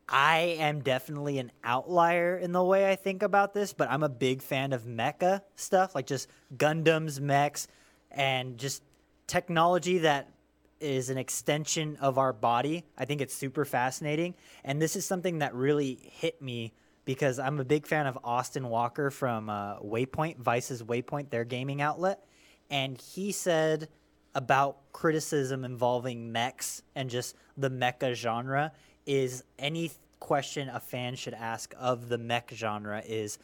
I 0.09 0.55
am 0.59 0.81
definitely 0.81 1.37
an 1.39 1.51
outlier 1.63 2.37
in 2.37 2.51
the 2.53 2.63
way 2.63 2.89
I 2.89 2.95
think 2.95 3.23
about 3.23 3.53
this, 3.53 3.73
but 3.73 3.89
I'm 3.89 4.03
a 4.03 4.09
big 4.09 4.41
fan 4.41 4.71
of 4.71 4.83
mecha 4.83 5.41
stuff, 5.55 5.95
like 5.95 6.07
just 6.07 6.29
Gundams, 6.55 7.19
mechs, 7.19 7.67
and 8.11 8.57
just 8.57 8.83
technology 9.27 9.99
that 9.99 10.29
is 10.79 11.09
an 11.09 11.17
extension 11.17 11.97
of 11.97 12.17
our 12.17 12.33
body. 12.33 12.85
I 12.97 13.05
think 13.05 13.21
it's 13.21 13.33
super 13.33 13.65
fascinating. 13.65 14.35
And 14.63 14.81
this 14.81 14.95
is 14.95 15.05
something 15.05 15.39
that 15.39 15.53
really 15.53 15.99
hit 16.01 16.41
me 16.41 16.73
because 17.05 17.39
I'm 17.39 17.59
a 17.59 17.65
big 17.65 17.87
fan 17.87 18.05
of 18.05 18.17
Austin 18.23 18.67
Walker 18.67 19.09
from 19.09 19.49
uh, 19.49 19.79
Waypoint, 19.79 20.37
Vice's 20.37 20.83
Waypoint, 20.83 21.29
their 21.29 21.45
gaming 21.45 21.81
outlet. 21.81 22.25
And 22.69 22.99
he 22.99 23.31
said 23.31 23.87
about 24.35 24.91
criticism 24.91 25.63
involving 25.65 26.31
mechs 26.31 26.83
and 26.95 27.09
just 27.09 27.35
the 27.55 27.69
mecha 27.69 28.13
genre 28.13 28.71
is 29.05 29.43
any 29.57 29.91
question 30.19 30.69
a 30.69 30.79
fan 30.79 31.15
should 31.15 31.33
ask 31.33 31.73
of 31.77 32.09
the 32.09 32.17
mech 32.17 32.51
genre 32.53 33.01
is 33.05 33.39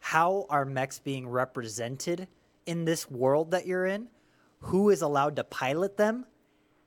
how 0.00 0.46
are 0.50 0.64
mechs 0.64 0.98
being 0.98 1.28
represented 1.28 2.26
in 2.66 2.84
this 2.84 3.10
world 3.10 3.52
that 3.52 3.66
you're 3.66 3.86
in? 3.86 4.08
Who 4.60 4.90
is 4.90 5.02
allowed 5.02 5.36
to 5.36 5.44
pilot 5.44 5.96
them? 5.96 6.26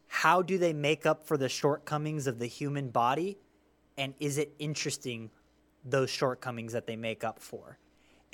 How 0.08 0.42
do 0.42 0.58
they 0.58 0.74
make 0.74 1.06
up 1.06 1.28
for 1.28 1.38
the 1.38 1.50
shortcomings 1.50 2.28
of 2.28 2.40
the 2.40 2.46
human 2.46 2.90
body? 2.90 3.38
And 3.98 4.14
is 4.20 4.38
it 4.38 4.54
interesting, 4.60 5.30
those 5.84 6.10
shortcomings 6.10 6.74
that 6.74 6.88
they 6.88 6.96
make 6.96 7.24
up 7.24 7.40
for? 7.40 7.78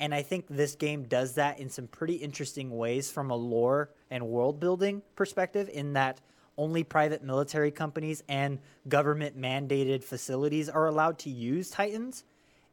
And 0.00 0.14
I 0.14 0.22
think 0.22 0.46
this 0.48 0.74
game 0.74 1.04
does 1.04 1.34
that 1.34 1.60
in 1.60 1.70
some 1.70 1.86
pretty 1.86 2.14
interesting 2.14 2.76
ways 2.76 3.10
from 3.10 3.30
a 3.30 3.36
lore 3.36 3.90
and 4.10 4.26
world 4.26 4.58
building 4.58 5.02
perspective, 5.14 5.68
in 5.72 5.92
that 5.92 6.20
only 6.58 6.82
private 6.82 7.22
military 7.22 7.70
companies 7.70 8.22
and 8.28 8.58
government 8.88 9.40
mandated 9.40 10.02
facilities 10.02 10.68
are 10.68 10.86
allowed 10.86 11.18
to 11.20 11.30
use 11.30 11.70
Titans. 11.70 12.24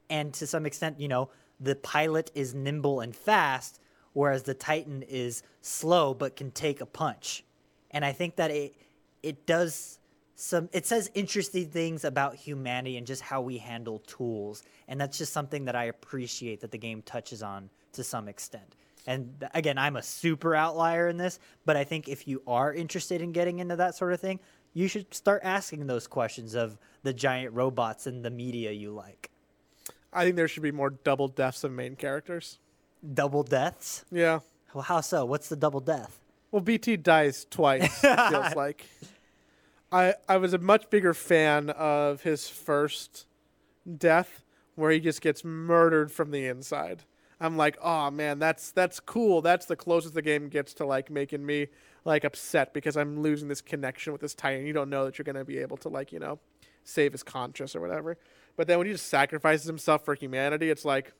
And 0.10 0.34
to 0.34 0.48
some 0.48 0.66
extent, 0.66 1.00
you 1.00 1.08
know, 1.08 1.30
the 1.60 1.76
pilot 1.76 2.32
is 2.34 2.56
nimble 2.56 3.02
and 3.02 3.16
fast, 3.16 3.80
whereas 4.14 4.44
the 4.44 4.54
Titan 4.54 5.04
is 5.04 5.44
slow 5.62 6.14
but 6.14 6.36
can 6.36 6.52
take 6.52 6.82
a 6.82 6.86
punch. 6.86 7.44
And 7.92 8.04
I 8.04 8.12
think 8.12 8.38
that 8.38 8.50
it 8.50 8.76
it 9.24 9.46
does 9.46 10.00
some 10.36 10.70
it 10.72 10.86
says 10.86 11.12
interesting 11.14 11.70
things 11.70 12.06
about 12.06 12.36
humanity 12.36 12.96
and 12.96 13.06
just 13.06 13.22
how 13.22 13.42
we 13.42 13.58
handle 13.58 14.00
tools. 14.00 14.64
And 14.88 15.00
that's 15.00 15.18
just 15.18 15.34
something 15.34 15.66
that 15.66 15.76
I 15.76 15.86
appreciate 15.86 16.62
that 16.62 16.72
the 16.72 16.78
game 16.78 17.02
touches 17.02 17.44
on 17.44 17.70
to 17.94 18.04
some 18.04 18.28
extent. 18.30 18.76
And 19.06 19.48
again, 19.54 19.78
I'm 19.78 19.96
a 19.96 20.04
super 20.04 20.56
outlier 20.56 21.08
in 21.08 21.18
this, 21.18 21.40
but 21.66 21.76
I 21.76 21.84
think 21.84 22.08
if 22.08 22.28
you 22.28 22.42
are 22.48 22.74
interested 22.74 23.22
in 23.22 23.32
getting 23.32 23.60
into 23.60 23.76
that 23.78 23.96
sort 23.96 24.14
of 24.14 24.20
thing, 24.20 24.40
you 24.74 24.88
should 24.88 25.14
start 25.14 25.42
asking 25.44 25.88
those 25.88 26.08
questions 26.08 26.54
of 26.56 26.78
the 27.04 27.14
giant 27.14 27.54
robots 27.54 28.08
and 28.08 28.24
the 28.24 28.30
media 28.30 28.72
you 28.72 28.92
like. 28.92 29.32
I 30.14 30.24
think 30.24 30.36
there 30.36 30.48
should 30.48 30.64
be 30.64 30.72
more 30.72 30.90
double 30.90 31.28
deaths 31.28 31.64
of 31.64 31.72
main 31.72 31.96
characters. 31.96 32.60
Double 33.14 33.44
deaths? 33.44 34.06
Yeah. 34.12 34.40
Well, 34.74 34.84
how 34.84 35.02
so? 35.02 35.26
What's 35.26 35.50
the 35.50 35.56
double 35.56 35.80
death? 35.80 36.20
Well, 36.52 36.62
BT 36.62 36.98
dies 36.98 37.46
twice. 37.50 38.04
it 38.04 38.30
feels 38.30 38.56
like. 38.56 38.86
I 39.92 40.16
I 40.28 40.38
was 40.38 40.54
a 40.54 40.58
much 40.58 40.90
bigger 40.90 41.14
fan 41.14 41.70
of 41.72 42.22
his 42.22 42.48
first 42.48 43.26
death, 43.98 44.44
where 44.76 44.92
he 44.92 45.00
just 45.00 45.22
gets 45.22 45.44
murdered 45.44 46.12
from 46.12 46.32
the 46.32 46.46
inside. 46.46 47.04
I'm 47.42 47.58
like, 47.58 47.78
oh 47.82 48.12
man, 48.12 48.40
that's 48.40 48.72
that's 48.72 49.00
cool. 49.00 49.42
That's 49.42 49.66
the 49.66 49.76
closest 49.76 50.14
the 50.14 50.22
game 50.22 50.50
gets 50.50 50.74
to 50.76 50.86
like 50.86 51.10
making 51.10 51.46
me 51.46 51.68
like 52.06 52.24
upset 52.24 52.74
because 52.74 52.98
I'm 52.98 53.22
losing 53.22 53.48
this 53.48 53.62
connection 53.62 54.12
with 54.12 54.22
this 54.22 54.34
Titan. 54.34 54.66
You 54.66 54.74
don't 54.74 54.90
know 54.90 55.06
that 55.06 55.18
you're 55.18 55.24
gonna 55.24 55.46
be 55.46 55.60
able 55.60 55.78
to 55.78 55.90
like 55.90 56.12
you 56.12 56.20
know 56.20 56.40
save 56.84 57.14
his 57.14 57.24
conscience 57.24 57.76
or 57.76 57.82
whatever. 57.82 58.18
But 58.58 58.68
then 58.68 58.78
when 58.78 58.88
he 58.88 58.94
just 58.94 59.08
sacrifices 59.08 59.66
himself 59.66 60.04
for 60.04 60.16
humanity, 60.16 60.70
it's 60.70 60.84
like 60.84 61.14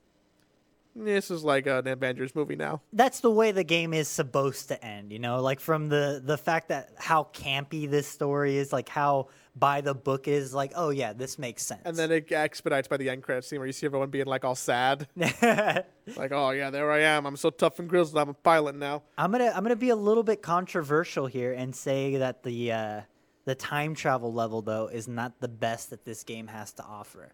this 1.06 1.32
is 1.32 1.44
like 1.44 1.66
an 1.68 1.88
Avengers 1.88 2.36
movie 2.36 2.56
now. 2.56 2.82
That's 2.94 3.20
the 3.20 3.32
way 3.32 3.52
the 3.52 3.64
game 3.64 3.94
is 3.94 4.08
supposed 4.08 4.68
to 4.70 4.84
end, 4.84 5.12
you 5.12 5.20
know, 5.20 5.42
like 5.42 5.60
from 5.60 5.90
the 5.90 6.22
the 6.24 6.38
fact 6.38 6.70
that 6.70 6.92
how 6.98 7.30
campy 7.34 7.90
this 7.90 8.08
story 8.08 8.58
is, 8.58 8.74
like 8.74 8.90
how 8.90 9.28
by 9.56 9.82
the 9.82 9.94
book 9.94 10.28
is, 10.28 10.54
like, 10.54 10.72
oh 10.76 10.90
yeah, 10.90 11.14
this 11.14 11.38
makes 11.38 11.66
sense. 11.66 11.82
And 11.86 11.98
then 11.98 12.12
it 12.12 12.32
expedites 12.32 12.88
by 12.88 12.98
the 12.98 13.10
end 13.10 13.24
credit 13.24 13.44
scene 13.44 13.60
where 13.60 13.68
you 13.68 13.74
see 13.74 13.86
everyone 13.86 14.10
being 14.10 14.26
like 14.26 14.46
all 14.46 14.56
sad, 14.56 15.08
like, 15.16 16.32
oh 16.32 16.52
yeah, 16.52 16.70
there 16.70 16.92
I 16.92 17.00
am. 17.00 17.26
I'm 17.26 17.38
so 17.38 17.50
tough 17.50 17.80
and 17.80 17.90
grizzled. 17.90 18.18
I'm 18.18 18.30
a 18.30 18.34
pilot 18.34 18.76
now. 18.76 19.04
I'm 19.18 19.32
gonna 19.32 19.52
I'm 19.56 19.64
gonna 19.64 19.76
be 19.76 19.90
a 19.90 19.96
little 19.96 20.24
bit 20.24 20.42
controversial 20.42 21.28
here 21.28 21.54
and 21.54 21.76
say 21.76 22.18
that 22.18 22.44
the 22.44 22.72
uh, 22.72 23.02
the 23.46 23.56
time 23.56 23.96
travel 23.96 24.34
level 24.34 24.62
though 24.62 24.88
is 24.88 25.08
not 25.08 25.40
the 25.40 25.48
best 25.48 25.90
that 25.90 26.06
this 26.06 26.24
game 26.24 26.48
has 26.48 26.72
to 26.74 26.84
offer. 26.84 27.34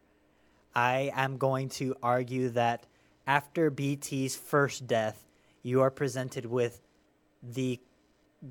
I 0.75 1.12
am 1.15 1.38
going 1.38 1.69
to 1.69 1.95
argue 2.04 2.49
that 2.49 2.86
after 3.27 3.69
BT's 3.69 4.35
first 4.35 4.88
death, 4.88 5.25
you 5.63 5.81
are 5.81 5.91
presented 5.91 6.45
with 6.45 6.81
the 7.41 7.79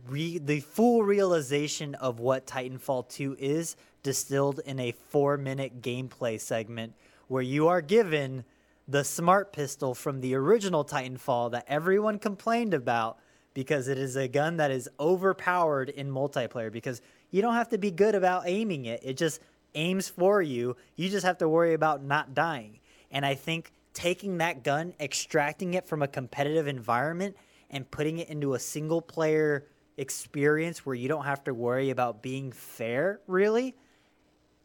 re- 0.08 0.38
the 0.38 0.60
full 0.60 1.02
realization 1.02 1.94
of 1.96 2.18
what 2.18 2.46
Titanfall 2.46 3.08
2 3.08 3.37
is 3.38 3.76
distilled 4.02 4.60
in 4.66 4.78
a 4.80 4.94
4-minute 5.12 5.80
gameplay 5.80 6.40
segment 6.40 6.94
where 7.28 7.42
you 7.42 7.68
are 7.68 7.80
given 7.80 8.44
the 8.87 9.04
smart 9.04 9.52
pistol 9.52 9.94
from 9.94 10.20
the 10.20 10.34
original 10.34 10.84
Titanfall 10.84 11.52
that 11.52 11.64
everyone 11.68 12.18
complained 12.18 12.74
about 12.74 13.18
because 13.54 13.88
it 13.88 13.96
is 13.96 14.16
a 14.16 14.28
gun 14.28 14.56
that 14.56 14.70
is 14.70 14.88
overpowered 15.00 15.88
in 15.88 16.10
multiplayer 16.10 16.70
because 16.70 17.00
you 17.30 17.40
don't 17.40 17.54
have 17.54 17.68
to 17.70 17.78
be 17.78 17.90
good 17.90 18.14
about 18.14 18.42
aiming 18.46 18.84
it. 18.84 19.00
It 19.02 19.16
just 19.16 19.40
aims 19.74 20.08
for 20.08 20.42
you. 20.42 20.76
You 20.96 21.08
just 21.08 21.24
have 21.24 21.38
to 21.38 21.48
worry 21.48 21.72
about 21.72 22.02
not 22.04 22.34
dying. 22.34 22.80
And 23.10 23.24
I 23.24 23.34
think 23.34 23.72
taking 23.94 24.38
that 24.38 24.62
gun, 24.62 24.92
extracting 25.00 25.74
it 25.74 25.87
from 25.87 26.02
a 26.02 26.09
competitive 26.09 26.66
environment, 26.66 27.37
and 27.70 27.90
putting 27.90 28.18
it 28.18 28.28
into 28.28 28.54
a 28.54 28.59
single 28.59 29.00
player 29.00 29.66
experience 29.96 30.85
where 30.85 30.94
you 30.94 31.09
don't 31.09 31.24
have 31.24 31.44
to 31.44 31.54
worry 31.54 31.90
about 31.90 32.22
being 32.22 32.52
fair, 32.52 33.20
really, 33.26 33.74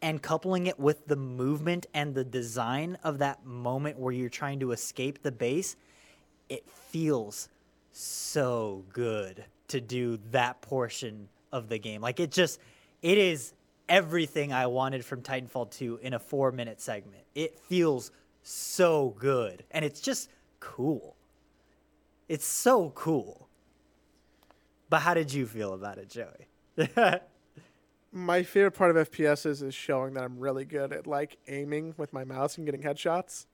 and 0.01 0.21
coupling 0.21 0.67
it 0.67 0.79
with 0.79 1.07
the 1.07 1.15
movement 1.15 1.85
and 1.93 2.13
the 2.13 2.23
design 2.23 2.97
of 3.03 3.19
that 3.19 3.45
moment 3.45 3.97
where 3.99 4.13
you're 4.13 4.29
trying 4.29 4.59
to 4.59 4.71
escape 4.71 5.21
the 5.21 5.31
base, 5.31 5.75
it 6.47 6.67
feels 6.69 7.49
so 7.91 8.83
good 8.91 9.43
to 9.67 9.81
do 9.81 10.19
that 10.31 10.61
portion 10.61 11.27
of 11.51 11.69
the 11.69 11.77
game. 11.77 12.01
Like 12.01 12.19
it 12.19 12.31
just, 12.31 12.59
it 13.01 13.17
is 13.17 13.53
everything 13.87 14.53
I 14.53 14.67
wanted 14.67 15.03
from 15.03 15.21
Titanfall 15.21 15.71
2 15.71 15.99
in 16.01 16.13
a 16.13 16.19
four 16.19 16.51
minute 16.51 16.79
segment. 16.79 17.23
It 17.35 17.59
feels 17.59 18.11
so 18.49 19.15
good. 19.19 19.63
And 19.71 19.85
it's 19.85 20.01
just 20.01 20.29
cool. 20.59 21.15
It's 22.27 22.45
so 22.45 22.91
cool. 22.91 23.47
But 24.89 25.01
how 25.01 25.13
did 25.13 25.31
you 25.33 25.45
feel 25.45 25.73
about 25.73 25.97
it, 25.97 26.09
Joey? 26.09 26.47
My 28.11 28.41
favorite 28.41 28.71
part 28.71 28.95
of 28.95 29.11
FPSs 29.11 29.61
is 29.61 29.75
showing 29.75 30.15
that 30.15 30.23
I'm 30.23 30.39
really 30.39 30.65
good 30.65 30.91
at 30.91 31.05
like 31.05 31.37
aiming 31.47 31.93
with 31.97 32.11
my 32.11 32.23
mouse 32.23 32.57
and 32.57 32.65
getting 32.65 32.81
headshots. 32.81 33.45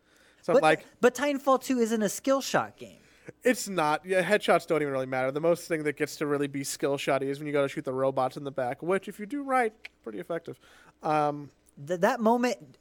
So 0.41 0.53
I'm 0.53 0.55
but, 0.55 0.63
like, 0.63 0.85
but 1.01 1.13
Titanfall 1.13 1.61
2 1.61 1.79
isn't 1.79 2.01
a 2.01 2.07
skill 2.07 2.39
shot 2.39 2.77
game. 2.77 2.99
it's 3.43 3.67
not. 3.67 4.05
Yeah, 4.05 4.23
headshots 4.23 4.65
don't 4.65 4.81
even 4.81 4.93
really 4.93 5.07
matter. 5.07 5.29
The 5.31 5.41
most 5.41 5.67
thing 5.67 5.83
that 5.83 5.97
gets 5.97 6.15
to 6.17 6.25
really 6.25 6.47
be 6.47 6.63
skill 6.63 6.97
shotty 6.97 7.23
is 7.23 7.39
when 7.39 7.47
you 7.47 7.53
go 7.53 7.63
to 7.63 7.67
shoot 7.67 7.83
the 7.83 7.91
robots 7.91 8.37
in 8.37 8.45
the 8.45 8.51
back, 8.51 8.81
which 8.81 9.09
if 9.09 9.19
you 9.19 9.25
do 9.25 9.43
right, 9.43 9.73
pretty 10.03 10.19
effective. 10.19 10.57
Um, 11.03 11.49
Th- 11.85 11.99
that 11.99 12.21
moment 12.21 12.77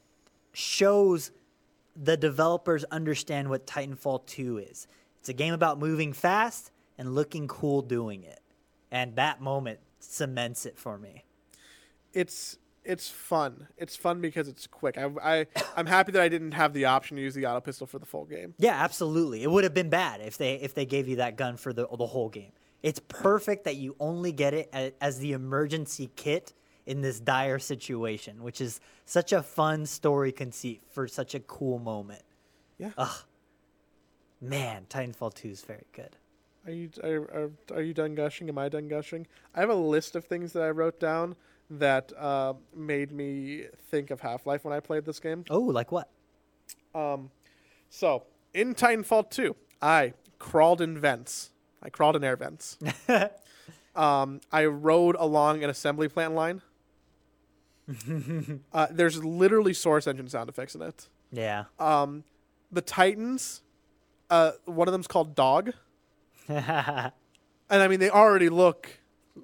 shows 0.53 1.31
the 1.95 2.17
developers 2.17 2.83
understand 2.85 3.49
what 3.49 3.65
Titanfall 3.65 4.25
2 4.25 4.57
is. 4.59 4.87
It's 5.19 5.29
a 5.29 5.33
game 5.33 5.53
about 5.53 5.79
moving 5.79 6.13
fast 6.13 6.71
and 6.97 7.15
looking 7.15 7.47
cool 7.47 7.81
doing 7.81 8.23
it. 8.23 8.41
And 8.91 9.15
that 9.15 9.41
moment 9.41 9.79
cements 9.99 10.65
it 10.65 10.77
for 10.77 10.97
me. 10.97 11.23
it's 12.13 12.57
it's 12.83 13.09
fun. 13.09 13.67
It's 13.77 13.95
fun 13.95 14.21
because 14.21 14.47
it's 14.47 14.67
quick. 14.67 14.95
I, 14.97 15.09
I 15.23 15.47
I'm 15.75 15.87
happy 15.87 16.11
that 16.11 16.21
I 16.21 16.29
didn't 16.29 16.51
have 16.51 16.73
the 16.73 16.85
option 16.85 17.17
to 17.17 17.23
use 17.23 17.33
the 17.33 17.47
auto 17.47 17.59
pistol 17.59 17.87
for 17.87 17.97
the 17.97 18.05
full 18.05 18.25
game. 18.25 18.53
Yeah, 18.59 18.75
absolutely. 18.75 19.41
It 19.41 19.49
would 19.49 19.63
have 19.63 19.73
been 19.73 19.89
bad 19.89 20.21
if 20.21 20.37
they 20.37 20.55
if 20.55 20.75
they 20.75 20.85
gave 20.85 21.07
you 21.07 21.15
that 21.17 21.35
gun 21.35 21.57
for 21.57 21.73
the 21.73 21.87
the 21.97 22.05
whole 22.05 22.29
game. 22.29 22.51
It's 22.83 23.01
perfect 23.07 23.65
that 23.65 23.77
you 23.77 23.95
only 23.99 24.31
get 24.31 24.53
it 24.53 24.95
as 25.01 25.17
the 25.17 25.31
emergency 25.31 26.11
kit 26.15 26.53
in 26.85 27.01
this 27.01 27.19
dire 27.19 27.59
situation, 27.59 28.43
which 28.43 28.61
is 28.61 28.79
such 29.05 29.33
a 29.33 29.41
fun 29.41 29.85
story 29.85 30.31
conceit 30.31 30.81
for 30.89 31.07
such 31.07 31.35
a 31.35 31.39
cool 31.39 31.79
moment. 31.79 32.21
Yeah. 32.77 32.91
Ugh. 32.97 33.17
Man, 34.41 34.85
Titanfall 34.89 35.33
2 35.33 35.47
is 35.49 35.61
very 35.61 35.85
good. 35.93 36.17
Are 36.65 36.71
you 36.71 36.89
are, 37.03 37.09
are, 37.09 37.51
are 37.75 37.81
you 37.81 37.93
done 37.93 38.15
gushing? 38.15 38.49
Am 38.49 38.57
I 38.57 38.69
done 38.69 38.87
gushing? 38.87 39.27
I 39.53 39.59
have 39.59 39.69
a 39.69 39.75
list 39.75 40.15
of 40.15 40.25
things 40.25 40.51
that 40.53 40.63
I 40.63 40.71
wrote 40.71 40.99
down 40.99 41.35
that 41.69 42.11
uh, 42.17 42.53
made 42.75 43.11
me 43.11 43.65
think 43.89 44.11
of 44.11 44.21
Half 44.21 44.45
Life 44.45 44.65
when 44.65 44.73
I 44.73 44.79
played 44.79 45.05
this 45.05 45.19
game. 45.19 45.45
Oh, 45.49 45.59
like 45.59 45.91
what? 45.91 46.09
Um, 46.93 47.29
so 47.89 48.23
in 48.53 48.73
Titanfall 48.75 49.29
2, 49.29 49.55
I 49.81 50.13
crawled 50.39 50.81
in 50.81 50.97
vents. 50.97 51.51
I 51.81 51.89
crawled 51.89 52.15
in 52.15 52.23
air 52.23 52.35
vents. 52.35 52.77
um, 53.95 54.41
I 54.51 54.65
rode 54.65 55.15
along 55.17 55.63
an 55.63 55.69
assembly 55.69 56.07
plant 56.07 56.33
line. 56.33 56.61
uh, 58.73 58.87
there's 58.91 59.23
literally 59.23 59.73
Source 59.73 60.07
Engine 60.07 60.27
sound 60.27 60.49
effects 60.49 60.75
in 60.75 60.81
it. 60.81 61.07
Yeah. 61.31 61.65
Um, 61.79 62.23
the 62.71 62.81
Titans, 62.81 63.61
uh, 64.29 64.51
one 64.65 64.87
of 64.87 64.91
them's 64.91 65.07
called 65.07 65.35
Dog, 65.35 65.71
and 66.47 67.11
I 67.69 67.87
mean 67.87 67.99
they 67.99 68.09
already 68.09 68.49
look, 68.49 68.89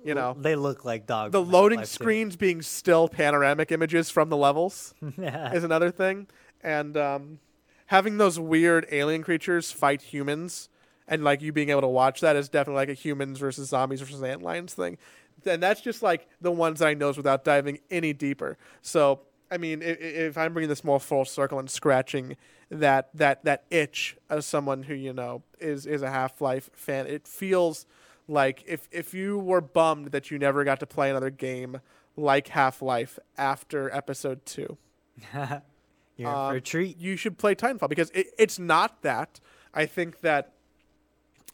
you 0.03 0.13
know, 0.13 0.35
they 0.39 0.55
look 0.55 0.85
like 0.85 1.05
dogs. 1.05 1.31
the 1.31 1.41
loading 1.41 1.79
Half-Life 1.79 1.97
too. 1.97 2.03
screens 2.03 2.35
being 2.35 2.61
still 2.61 3.07
panoramic 3.07 3.71
images 3.71 4.09
from 4.09 4.29
the 4.29 4.37
levels 4.37 4.93
is 5.17 5.63
another 5.63 5.91
thing, 5.91 6.27
and 6.61 6.97
um, 6.97 7.39
having 7.87 8.17
those 8.17 8.39
weird 8.39 8.87
alien 8.91 9.23
creatures 9.23 9.71
fight 9.71 10.01
humans 10.01 10.69
and 11.07 11.23
like 11.23 11.41
you 11.41 11.51
being 11.51 11.69
able 11.69 11.81
to 11.81 11.87
watch 11.87 12.21
that 12.21 12.35
is 12.35 12.47
definitely 12.47 12.79
like 12.79 12.89
a 12.89 12.93
humans 12.93 13.37
versus 13.37 13.69
zombies 13.69 13.99
versus 13.99 14.21
antlions 14.21 14.71
thing, 14.71 14.97
and 15.45 15.61
that's 15.61 15.81
just 15.81 16.01
like 16.03 16.27
the 16.39 16.51
ones 16.51 16.81
I 16.81 16.93
knows 16.93 17.17
without 17.17 17.43
diving 17.43 17.79
any 17.89 18.13
deeper. 18.13 18.57
So 18.81 19.21
I 19.49 19.57
mean, 19.57 19.81
if, 19.81 19.99
if 19.99 20.37
I'm 20.37 20.53
bringing 20.53 20.69
this 20.69 20.83
more 20.83 20.99
full 20.99 21.25
circle 21.25 21.59
and 21.59 21.69
scratching 21.69 22.37
that 22.69 23.09
that 23.13 23.43
that 23.45 23.63
itch 23.69 24.15
as 24.29 24.45
someone 24.45 24.83
who 24.83 24.93
you 24.93 25.13
know 25.13 25.43
is 25.59 25.85
is 25.85 26.01
a 26.01 26.09
Half 26.09 26.39
Life 26.41 26.69
fan, 26.73 27.05
it 27.07 27.27
feels 27.27 27.85
like 28.27 28.63
if 28.65 28.87
if 28.91 29.13
you 29.13 29.37
were 29.37 29.61
bummed 29.61 30.07
that 30.11 30.31
you 30.31 30.39
never 30.39 30.63
got 30.63 30.79
to 30.79 30.85
play 30.85 31.09
another 31.09 31.29
game 31.29 31.81
like 32.15 32.49
Half 32.49 32.81
Life 32.81 33.19
after 33.37 33.93
Episode 33.93 34.45
Two 34.45 34.77
You're 35.33 36.29
in 36.29 36.35
for 36.35 36.51
Um, 36.51 36.55
a 36.55 36.61
treat. 36.61 36.97
you 36.99 37.15
should 37.17 37.37
play 37.37 37.55
Titanfall 37.55 37.89
because 37.89 38.09
it, 38.11 38.27
it's 38.37 38.59
not 38.59 39.01
that. 39.01 39.39
I 39.73 39.85
think 39.85 40.21
that 40.21 40.53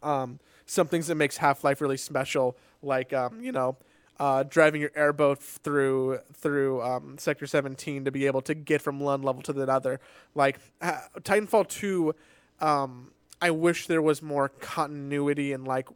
um, 0.03 0.39
some 0.65 0.87
things 0.87 1.07
that 1.07 1.15
makes 1.15 1.37
Half 1.37 1.63
Life 1.63 1.81
really 1.81 1.97
special, 1.97 2.57
like 2.87 3.13
um, 3.13 3.41
you 3.41 3.51
know, 3.51 3.77
uh, 4.19 4.43
driving 4.43 4.81
your 4.81 4.91
airboat 4.95 5.39
through 5.39 6.19
through 6.33 6.81
um, 6.81 7.17
Sector 7.19 7.45
17 7.45 8.05
to 8.05 8.11
be 8.11 8.25
able 8.25 8.41
to 8.41 8.55
get 8.55 8.81
from 8.81 8.99
one 8.99 9.21
level 9.21 9.41
to 9.43 9.53
the 9.53 9.71
other. 9.71 9.99
Like 10.33 10.59
uh, 10.81 10.99
Titanfall 11.19 11.67
2, 11.67 12.15
um, 12.59 13.11
I 13.41 13.51
wish 13.51 13.85
there 13.87 14.01
was 14.01 14.21
more 14.23 14.49
continuity 14.49 15.53
and 15.53 15.67
like 15.67 15.87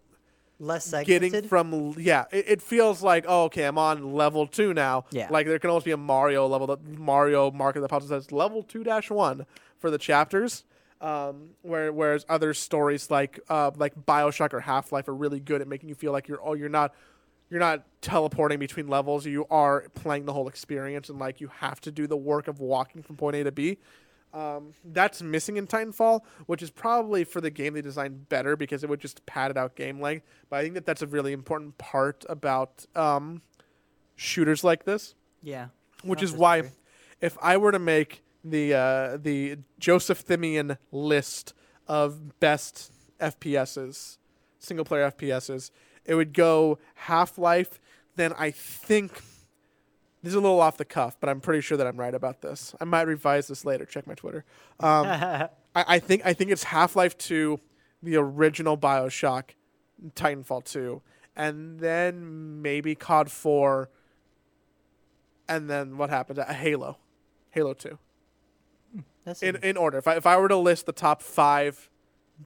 Less 0.60 0.86
segmented. 0.86 1.32
getting 1.32 1.50
from 1.50 1.96
yeah 1.98 2.26
it, 2.32 2.46
it 2.48 2.62
feels 2.62 3.02
like 3.02 3.26
oh 3.28 3.46
okay 3.46 3.64
i'm 3.64 3.80
on 3.80 4.14
level 4.14 4.46
two 4.46 4.76
now 4.76 5.06
Yeah. 5.10 5.26
like 5.32 5.48
there 5.48 5.58
can 5.58 5.72
almost 5.72 5.86
be 5.88 5.92
a 5.92 5.98
mario 5.98 6.46
level 6.46 6.68
that 6.68 6.84
mario 7.00 7.50
market 7.50 7.82
that 7.82 7.88
pops 7.90 8.06
up 8.06 8.10
says 8.10 8.32
level 8.32 8.64
2-1 8.64 9.48
for 9.80 9.90
the 9.90 9.98
chapters 9.98 10.64
um, 11.02 11.50
where, 11.64 11.92
whereas 11.92 12.26
other 12.30 12.54
stories 12.54 13.10
like 13.10 13.40
uh, 13.50 13.72
like 13.76 13.94
bioshock 14.06 14.54
or 14.54 14.60
half-life 14.60 15.08
are 15.08 15.16
really 15.16 15.40
good 15.40 15.62
at 15.62 15.68
making 15.68 15.90
you 15.90 15.96
feel 15.96 16.12
like 16.12 16.28
you're 16.28 16.40
oh 16.44 16.54
you're 16.54 16.70
not 16.70 16.94
you're 17.50 17.60
not 17.60 17.84
teleporting 18.02 18.60
between 18.60 18.88
levels 18.88 19.26
you 19.26 19.46
are 19.50 19.86
playing 19.96 20.26
the 20.26 20.34
whole 20.34 20.48
experience 20.48 21.10
and 21.10 21.20
like 21.20 21.42
you 21.42 21.50
have 21.60 21.82
to 21.82 21.92
do 21.92 22.08
the 22.08 22.16
work 22.16 22.48
of 22.48 22.60
walking 22.60 23.02
from 23.02 23.18
point 23.18 23.36
a 23.36 23.44
to 23.44 23.52
b 23.52 23.78
um, 24.34 24.74
that's 24.86 25.22
missing 25.22 25.58
in 25.58 25.68
Titanfall, 25.68 26.22
which 26.46 26.62
is 26.62 26.70
probably 26.70 27.24
for 27.24 27.42
the 27.42 27.50
game 27.50 27.74
they 27.74 27.82
designed 27.82 28.30
better 28.30 28.56
because 28.56 28.82
it 28.82 28.90
would 28.90 29.02
just 29.02 29.26
padded 29.26 29.58
out 29.58 29.76
game 29.76 30.00
length. 30.00 30.26
But 30.50 30.58
I 30.58 30.64
think 30.64 30.76
that 30.76 30.86
that's 30.86 31.02
a 31.02 31.08
really 31.08 31.34
important 31.34 31.78
part 31.78 32.24
about 32.30 32.86
um, 32.96 33.42
shooters 34.16 34.64
like 34.64 34.86
this, 34.86 35.16
yeah. 35.44 35.68
which 36.04 36.24
is 36.24 36.32
why 36.32 36.64
if 37.20 37.38
I 37.42 37.58
were 37.58 37.74
to 37.74 37.80
make 37.80 38.24
the 38.44 38.74
uh, 38.74 39.18
the 39.18 39.58
Joseph 39.80 40.26
Thimian 40.26 40.78
list 40.92 41.54
of 41.88 42.40
best 42.40 42.92
FPSs, 43.20 44.18
single 44.60 44.86
player 44.86 45.12
FPSs, 45.12 45.72
it 46.06 46.16
would 46.16 46.34
go 46.34 46.80
Half 46.96 47.38
Life. 47.38 47.80
Then 48.16 48.34
I 48.38 48.52
think 48.52 49.14
this 50.24 50.32
is 50.32 50.36
a 50.36 50.40
little 50.40 50.60
off 50.60 50.78
the 50.78 50.86
cuff, 50.86 51.18
but 51.20 51.30
I'm 51.30 51.42
pretty 51.42 51.62
sure 51.62 51.78
that 51.78 51.88
I'm 51.88 51.98
right 51.98 52.14
about 52.14 52.42
this. 52.42 52.76
I 52.80 52.86
might 52.86 53.04
revise 53.08 53.48
this 53.48 53.66
later. 53.66 53.86
Check 53.86 54.06
my 54.06 54.14
Twitter. 54.14 54.46
Um, 54.80 55.06
I, 55.08 55.50
I 55.76 56.00
think 56.00 56.26
I 56.26 56.34
think 56.34 56.52
it's 56.52 56.64
Half 56.64 56.96
Life 56.96 57.18
Two, 57.18 57.60
the 58.04 58.18
original 58.18 58.78
Bioshock, 58.78 59.52
Titanfall 60.16 60.66
Two, 60.66 61.02
and 61.36 61.80
then 61.80 62.62
maybe 62.62 62.96
COD 62.96 63.32
Four, 63.32 63.90
and 65.48 65.70
then 65.70 65.98
what 65.98 66.10
happened? 66.10 66.40
A 66.40 66.54
Halo, 66.54 66.98
Halo 67.52 67.74
Two. 67.74 67.98
That's 69.24 69.44
In 69.44 69.58
in 69.58 69.78
order, 69.78 69.98
if 69.98 70.08
I 70.08 70.16
if 70.16 70.26
I 70.26 70.38
were 70.38 70.48
to 70.48 70.58
list 70.58 70.86
the 70.86 70.92
top 70.94 71.22
five 71.22 71.90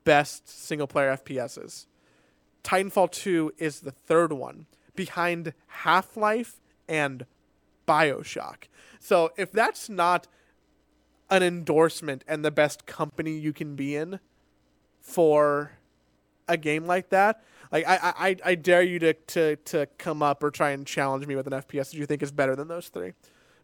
best 0.04 0.50
single 0.50 0.88
player 0.88 1.16
FPSs, 1.16 1.86
Titanfall 2.64 3.12
Two 3.12 3.54
is 3.58 3.82
the 3.82 3.92
third 3.92 4.34
one 4.34 4.66
behind 4.96 5.54
Half 5.68 6.18
Life 6.18 6.60
and 6.88 7.26
Bioshock. 7.88 8.66
So 9.00 9.32
if 9.38 9.52
that's 9.52 9.90
not 9.90 10.28
an 11.30 11.44
endorsement 11.44 12.24
and 12.28 12.44
the 12.44 12.52
best 12.52 12.86
company 12.86 13.38
you 13.38 13.54
can 13.54 13.76
be 13.76 13.96
in 13.96 14.20
for 15.02 15.72
a 16.48 16.58
game 16.58 16.86
like 16.86 17.10
that, 17.10 17.44
like 17.72 17.86
I 17.88 18.14
I, 18.18 18.36
I 18.44 18.56
dare 18.56 18.82
you 18.82 19.00
to, 19.00 19.14
to 19.14 19.56
to 19.56 19.88
come 19.98 20.22
up 20.22 20.44
or 20.44 20.52
try 20.52 20.72
and 20.72 20.86
challenge 20.86 21.26
me 21.26 21.36
with 21.36 21.48
an 21.48 21.54
FPS 21.54 21.92
that 21.92 21.94
you 21.94 22.06
think 22.06 22.22
is 22.22 22.32
better 22.32 22.56
than 22.56 22.68
those 22.68 22.90
three, 22.90 23.14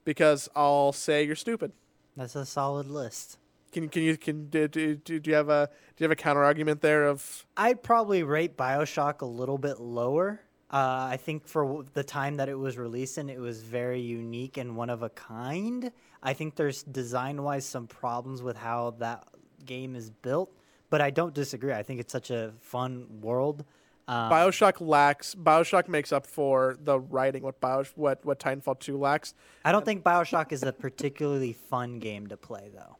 because 0.05 0.47
I'll 0.55 0.93
say 0.93 1.24
you're 1.24 1.36
stupid. 1.36 1.74
That's 2.16 2.36
a 2.36 2.45
solid 2.45 2.89
list. 2.89 3.38
Can 3.72 3.88
can 3.88 4.03
you 4.03 4.18
can 4.18 4.49
do, 4.49 4.68
do, 4.68 4.95
do 4.95 5.22
you 5.24 5.36
have 5.36 5.49
a 5.49 5.70
do 5.95 6.03
you 6.03 6.05
have 6.05 6.12
a 6.12 6.16
counter 6.16 6.43
argument 6.43 6.82
there 6.82 7.05
of 7.05 7.45
I'd 7.55 7.82
probably 7.82 8.24
rate 8.24 8.57
Bioshock 8.57 9.22
a 9.22 9.26
little 9.26 9.57
bit 9.57 9.80
lower. 9.80 10.41
Uh, 10.70 11.09
I 11.12 11.18
think 11.18 11.47
for 11.47 11.86
the 11.93 12.03
time 12.03 12.38
that 12.38 12.47
it 12.47 12.55
was 12.55 12.78
released 12.78 13.18
in, 13.18 13.30
it 13.30 13.39
was 13.39 13.62
very 13.62 13.99
unique 13.99 14.57
and 14.57 14.76
one 14.78 14.89
of 14.89 15.03
a 15.03 15.09
kind. 15.09 15.91
I 16.24 16.34
think 16.34 16.55
there's 16.55 16.84
design 16.84 17.43
wise 17.43 17.66
some 17.66 17.88
problems 17.88 18.41
with 18.41 18.55
how 18.55 18.95
that 18.99 19.28
game 19.66 19.95
is 19.95 20.09
built, 20.09 20.53
but 20.89 21.01
I 21.01 21.09
don't 21.09 21.34
disagree. 21.34 21.74
I 21.74 21.84
think 21.84 21.99
it's 21.99 22.14
such 22.14 22.32
a 22.32 22.53
fun 22.62 23.05
world. 23.22 23.66
Um, 24.12 24.30
Bioshock 24.30 24.86
lacks 24.86 25.36
Bioshock 25.36 25.88
makes 25.88 26.12
up 26.12 26.28
for 26.28 26.76
the 26.84 26.99
writing 26.99 27.43
what 27.43 27.62
Bio 27.62 27.86
what 27.95 28.26
what 28.26 28.39
Titanfall 28.39 28.78
two 28.80 28.97
lacks. 28.97 29.34
I 29.64 29.72
don't 29.72 29.86
think 29.86 30.03
Bioshock 30.03 30.51
is 30.51 30.64
a 30.64 30.74
particularly 30.74 31.53
fun 31.53 31.99
game 31.99 32.28
to 32.28 32.36
play, 32.36 32.70
though. 32.74 32.97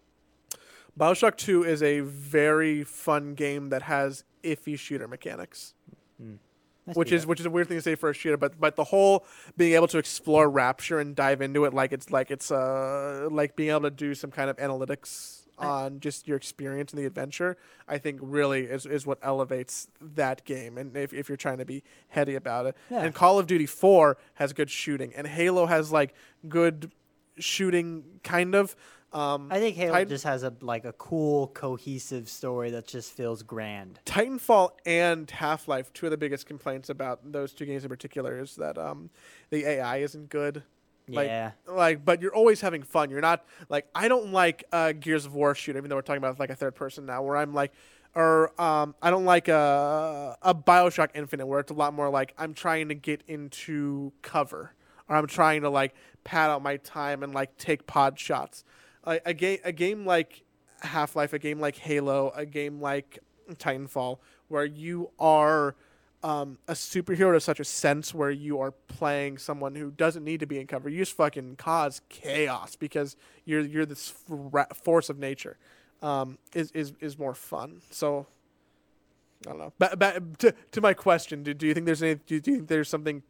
Bioshock 0.97 1.36
two 1.36 1.66
is 1.66 1.84
a 1.84 1.99
very 1.99 2.86
fun 2.86 3.34
game 3.34 3.70
that 3.70 3.82
has 3.84 4.24
iffy 4.41 4.80
shooter 4.80 5.05
mechanics. 5.05 5.74
I 6.88 6.93
which 6.93 7.12
is 7.12 7.28
which 7.28 7.41
is 7.41 7.45
a 7.45 7.49
weird 7.49 7.68
thing 7.68 7.78
to 7.78 7.82
say 7.82 7.95
for 7.95 8.09
a 8.09 8.14
shooter, 8.14 8.38
but 8.38 8.57
but 8.57 8.78
the 8.78 8.86
whole 8.86 9.26
being 9.57 9.74
able 9.74 9.88
to 9.88 9.97
explore 9.97 10.49
Rapture 10.49 10.99
and 10.99 11.14
dive 11.14 11.41
into 11.41 11.66
it 11.66 11.74
like 11.74 11.91
it's 11.91 12.09
like 12.09 12.32
it's 12.32 12.51
uh 12.51 13.28
like 13.30 13.57
being 13.57 13.70
able 13.70 13.82
to 13.82 13.91
do 13.91 14.16
some 14.16 14.32
kind 14.32 14.49
of 14.49 14.55
analytics 14.57 15.40
on 15.62 15.99
just 15.99 16.28
your 16.28 16.38
experience 16.38 16.93
in 16.93 16.97
the 16.99 17.05
adventure, 17.05 17.57
I 17.88 17.97
think 17.97 18.20
really 18.22 18.66
is, 18.66 18.86
is 18.86 19.05
what 19.05 19.20
elevates 19.22 19.88
that 20.01 20.43
game. 20.45 20.78
And 20.78 20.95
if, 20.97 21.14
if 21.14 21.30
you're 21.30 21.38
trying 21.38 21.59
to 21.59 21.66
be 21.66 21.84
heady 22.09 22.36
about 22.36 22.66
it, 22.66 22.76
Yeah. 22.89 23.01
and 23.03 23.14
Call 23.14 23.39
of 23.39 23.47
Duty 23.47 23.66
Four 23.66 24.18
has 24.36 24.53
good 24.53 24.70
shooting, 24.70 25.14
and 25.16 25.28
Halo 25.28 25.66
has 25.68 25.91
like 25.91 26.14
good 26.47 26.91
shooting, 27.38 28.03
kind 28.24 28.55
of. 28.55 28.76
Um, 29.14 29.49
I 29.51 29.59
think 29.59 29.76
Halo 29.76 29.91
Titan- 29.91 30.09
just 30.09 30.24
has 30.24 30.43
a 30.43 30.53
like 30.62 30.86
a 30.86 30.93
cool, 30.93 31.47
cohesive 31.47 32.30
story 32.30 32.72
that 32.72 32.88
just 32.88 33.12
feels 33.12 33.43
grand. 33.43 33.99
Titanfall 34.05 34.70
and 34.86 35.30
Half 35.30 35.68
Life, 35.68 35.91
two 35.91 36.05
of 36.07 36.12
the 36.12 36.18
biggest 36.18 36.45
complaints 36.45 36.89
about 36.89 37.30
those 37.30 37.51
two 37.53 37.66
games 37.66 37.84
in 37.84 37.89
particular 37.89 38.39
is 38.39 38.55
that 38.55 38.78
um, 38.78 39.09
the 39.49 39.66
AI 39.66 39.97
isn't 39.97 40.30
good. 40.30 40.64
Like, 41.08 41.28
yeah, 41.28 41.52
like, 41.68 42.06
but 42.06 42.22
you're 42.22 42.34
always 42.34 42.62
having 42.62 42.84
fun. 42.84 43.10
You're 43.10 43.22
not 43.22 43.43
like 43.70 43.88
I 43.93 44.08
don't 44.08 44.32
like 44.32 44.64
uh, 44.72 44.93
Gears 44.93 45.26
of 45.26 45.34
War 45.34 45.56
shooter, 45.56 45.78
even 45.78 45.89
though 45.89 45.95
we're 45.95 46.02
talking 46.04 46.20
about 46.24 46.39
like 46.39 46.49
a 46.49 46.56
third 46.56 46.76
person 46.76 47.06
now, 47.06 47.24
where 47.24 47.38
I'm 47.38 47.54
like, 47.54 47.74
or 48.16 48.60
um, 48.62 48.95
I 49.02 49.10
don't 49.10 49.26
like 49.26 49.47
a 49.47 50.38
a 50.41 50.54
Bioshock 50.56 51.10
Infinite, 51.14 51.47
where 51.47 51.60
it's 51.60 51.72
a 51.72 51.76
lot 51.76 51.93
more 51.93 52.10
like 52.10 52.34
I'm 52.38 52.54
trying 52.54 52.89
to 52.89 52.95
get 52.95 53.24
into 53.28 54.14
cover, 54.22 54.74
or 55.10 55.16
I'm 55.16 55.28
trying 55.28 55.62
to 55.62 55.70
like 55.70 55.95
pad 56.24 56.49
out 56.49 56.62
my 56.62 56.78
time 56.78 57.24
and 57.24 57.34
like 57.34 57.58
take 57.58 57.88
pod 57.88 58.20
shots. 58.20 58.64
A, 59.04 59.20
a 59.26 59.34
game, 59.34 59.60
a 59.64 59.72
game 59.72 60.06
like 60.06 60.43
Half 60.82 61.16
Life, 61.16 61.34
a 61.34 61.39
game 61.39 61.60
like 61.60 61.78
Halo, 61.78 62.32
a 62.36 62.45
game 62.45 62.80
like 62.80 63.20
Titanfall, 63.56 64.20
where 64.47 64.66
you 64.66 65.10
are 65.20 65.76
um, 66.24 66.57
a 66.67 66.74
superhero 66.74 67.34
to 67.34 67.39
such 67.39 67.59
a 67.59 67.63
sense 67.63 68.13
where 68.13 68.30
you 68.30 68.59
are 68.59 68.72
playing 68.72 69.38
someone 69.38 69.76
who 69.76 69.91
doesn't 69.91 70.24
need 70.24 70.39
to 70.41 70.45
be 70.45 70.59
in 70.59 70.67
cover. 70.67 70.89
You 70.89 70.99
just 70.99 71.13
fucking 71.13 71.55
cause 71.55 72.01
chaos 72.09 72.76
because 72.76 73.15
you're 73.45 73.61
you're 73.61 73.86
this 73.86 74.13
force 74.84 75.09
of 75.09 75.17
nature. 75.17 75.57
Um, 76.01 76.38
is 76.53 76.72
is 76.72 76.93
is 76.99 77.17
more 77.17 77.34
fun. 77.34 77.82
So 77.89 78.28
I 79.45 79.49
don't 79.49 79.59
know. 79.59 79.74
But, 79.80 79.97
but 79.97 80.39
to 80.39 80.53
to 80.72 80.82
my 80.82 80.93
question, 80.93 81.43
do, 81.43 81.53
do 81.53 81.65
you 81.65 81.74
think 81.74 81.86
there's 81.86 82.03
any? 82.03 82.15
Do 82.15 82.39
do 82.39 82.51
you 82.51 82.57
think 82.57 82.69
there's 82.69 82.89
something 82.89 83.24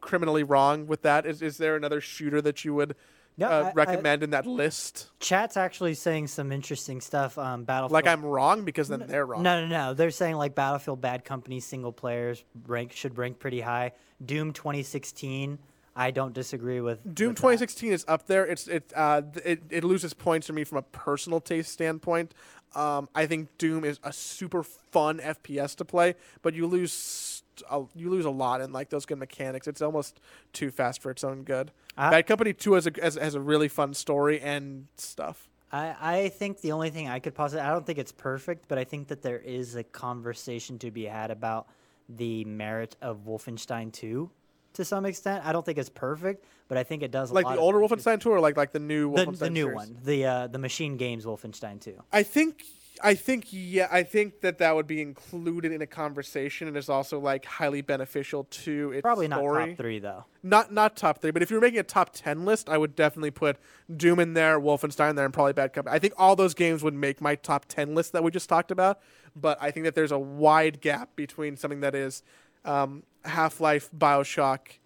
criminally 0.00 0.42
wrong 0.42 0.86
with 0.86 1.02
that? 1.02 1.26
Is 1.26 1.42
is 1.42 1.58
there 1.58 1.76
another 1.76 2.00
shooter 2.00 2.40
that 2.42 2.64
you 2.64 2.74
would 2.74 2.94
No, 3.38 3.48
uh, 3.48 3.72
I- 3.76 3.82
I- 3.84 4.14
in 4.14 4.30
that 4.30 4.46
list? 4.46 5.10
chat's 5.20 5.56
actually 5.56 5.94
saying 5.94 6.26
some 6.26 6.50
interesting 6.50 7.00
stuff. 7.00 7.38
Um, 7.38 7.64
Battlefield. 7.64 7.92
Like 7.92 8.06
I'm 8.06 8.24
wrong 8.24 8.64
because 8.64 8.88
then 8.88 9.04
they're 9.06 9.24
wrong. 9.24 9.42
No, 9.42 9.60
no, 9.60 9.66
no. 9.66 9.94
They're 9.94 10.10
saying 10.10 10.36
like 10.36 10.54
Battlefield 10.54 11.00
Bad 11.00 11.24
Company 11.24 11.60
single 11.60 11.92
players 11.92 12.44
rank 12.66 12.92
should 12.92 13.16
rank 13.16 13.38
pretty 13.38 13.60
high. 13.60 13.92
Doom 14.24 14.52
2016. 14.52 15.58
I 15.94 16.12
don't 16.12 16.32
disagree 16.32 16.80
with 16.80 17.02
Doom 17.14 17.28
with 17.30 17.38
2016 17.38 17.92
is 17.92 18.04
up 18.06 18.26
there. 18.26 18.46
It's 18.46 18.68
it 18.68 18.92
uh 18.94 19.22
it 19.44 19.62
it 19.70 19.84
loses 19.84 20.14
points 20.14 20.46
for 20.46 20.52
me 20.52 20.64
from 20.64 20.78
a 20.78 20.82
personal 20.82 21.40
taste 21.40 21.72
standpoint. 21.72 22.34
Um, 22.74 23.08
I 23.14 23.26
think 23.26 23.56
Doom 23.58 23.84
is 23.84 23.98
a 24.02 24.12
super 24.12 24.62
fun 24.62 25.18
FPS 25.18 25.74
to 25.76 25.84
play, 25.84 26.14
but 26.42 26.54
you 26.54 26.66
lose 26.66 27.42
a, 27.70 27.84
you 27.94 28.10
lose 28.10 28.24
a 28.24 28.30
lot 28.30 28.60
in 28.60 28.72
like 28.72 28.90
those 28.90 29.06
good 29.06 29.18
mechanics. 29.18 29.66
It's 29.66 29.82
almost 29.82 30.20
too 30.52 30.70
fast 30.70 31.02
for 31.02 31.10
its 31.10 31.24
own 31.24 31.42
good. 31.42 31.70
I- 31.96 32.10
Bad 32.10 32.26
Company 32.26 32.52
2 32.52 32.72
has 32.74 32.86
a 32.86 32.92
has, 33.00 33.14
has 33.16 33.34
a 33.34 33.40
really 33.40 33.68
fun 33.68 33.94
story 33.94 34.40
and 34.40 34.86
stuff. 34.96 35.48
I, 35.70 35.96
I 36.00 36.28
think 36.30 36.60
the 36.62 36.72
only 36.72 36.90
thing 36.90 37.08
I 37.08 37.18
could 37.18 37.34
possibly 37.34 37.60
I 37.60 37.70
don't 37.70 37.84
think 37.84 37.98
it's 37.98 38.12
perfect, 38.12 38.68
but 38.68 38.78
I 38.78 38.84
think 38.84 39.08
that 39.08 39.22
there 39.22 39.38
is 39.38 39.74
a 39.74 39.84
conversation 39.84 40.78
to 40.78 40.90
be 40.90 41.04
had 41.04 41.30
about 41.30 41.68
the 42.08 42.44
merit 42.44 42.96
of 43.02 43.26
Wolfenstein 43.26 43.92
2 43.92 44.30
to 44.74 44.84
some 44.84 45.04
extent. 45.04 45.44
I 45.44 45.52
don't 45.52 45.66
think 45.66 45.76
it's 45.76 45.90
perfect, 45.90 46.44
but 46.68 46.78
I 46.78 46.84
think 46.84 47.02
it 47.02 47.10
does 47.10 47.30
a 47.30 47.34
Like 47.34 47.46
the 47.46 47.56
older 47.56 47.78
Wolfenstein 47.78 48.20
2 48.20 48.30
or 48.30 48.40
like 48.40 48.56
like 48.56 48.72
the 48.72 48.78
new 48.78 49.14
the, 49.14 49.26
Wolfenstein 49.26 49.38
the 49.38 49.50
new 49.50 49.62
series? 49.64 49.76
one, 49.76 49.98
the 50.04 50.24
uh, 50.24 50.46
the 50.46 50.58
Machine 50.58 50.96
Games 50.96 51.24
Wolfenstein 51.26 51.80
2. 51.80 51.94
I 52.12 52.22
think 52.22 52.64
I 53.02 53.14
think 53.14 53.46
yeah, 53.50 53.88
I 53.90 54.02
think 54.02 54.40
that 54.40 54.58
that 54.58 54.74
would 54.74 54.86
be 54.86 55.00
included 55.00 55.72
in 55.72 55.82
a 55.82 55.86
conversation 55.86 56.68
and 56.68 56.76
is 56.76 56.88
also 56.88 57.18
like 57.18 57.44
highly 57.44 57.82
beneficial 57.82 58.44
to 58.44 58.92
its 58.92 59.02
Probably 59.02 59.28
not 59.28 59.38
story. 59.40 59.68
top 59.70 59.76
3 59.78 59.98
though. 59.98 60.24
Not 60.42 60.72
not 60.72 60.96
top 60.96 61.20
three, 61.20 61.30
but 61.30 61.42
if 61.42 61.50
you're 61.50 61.60
making 61.60 61.80
a 61.80 61.84
top 61.84 62.10
ten 62.12 62.44
list, 62.44 62.68
I 62.68 62.78
would 62.78 62.94
definitely 62.94 63.30
put 63.32 63.56
Doom 63.94 64.20
in 64.20 64.34
there, 64.34 64.60
Wolfenstein 64.60 65.16
there, 65.16 65.24
and 65.24 65.34
probably 65.34 65.52
Bad 65.52 65.72
Company. 65.72 65.94
I 65.94 65.98
think 65.98 66.14
all 66.16 66.36
those 66.36 66.54
games 66.54 66.82
would 66.82 66.94
make 66.94 67.20
my 67.20 67.34
top 67.34 67.66
ten 67.66 67.94
list 67.94 68.12
that 68.12 68.22
we 68.22 68.30
just 68.30 68.48
talked 68.48 68.70
about. 68.70 69.00
But 69.34 69.58
I 69.60 69.70
think 69.70 69.84
that 69.84 69.94
there's 69.94 70.12
a 70.12 70.18
wide 70.18 70.80
gap 70.80 71.16
between 71.16 71.56
something 71.56 71.80
that 71.80 71.94
is 71.94 72.22
um, 72.64 73.02
Half 73.24 73.60
Life, 73.60 73.90
Bioshock, 73.96 74.78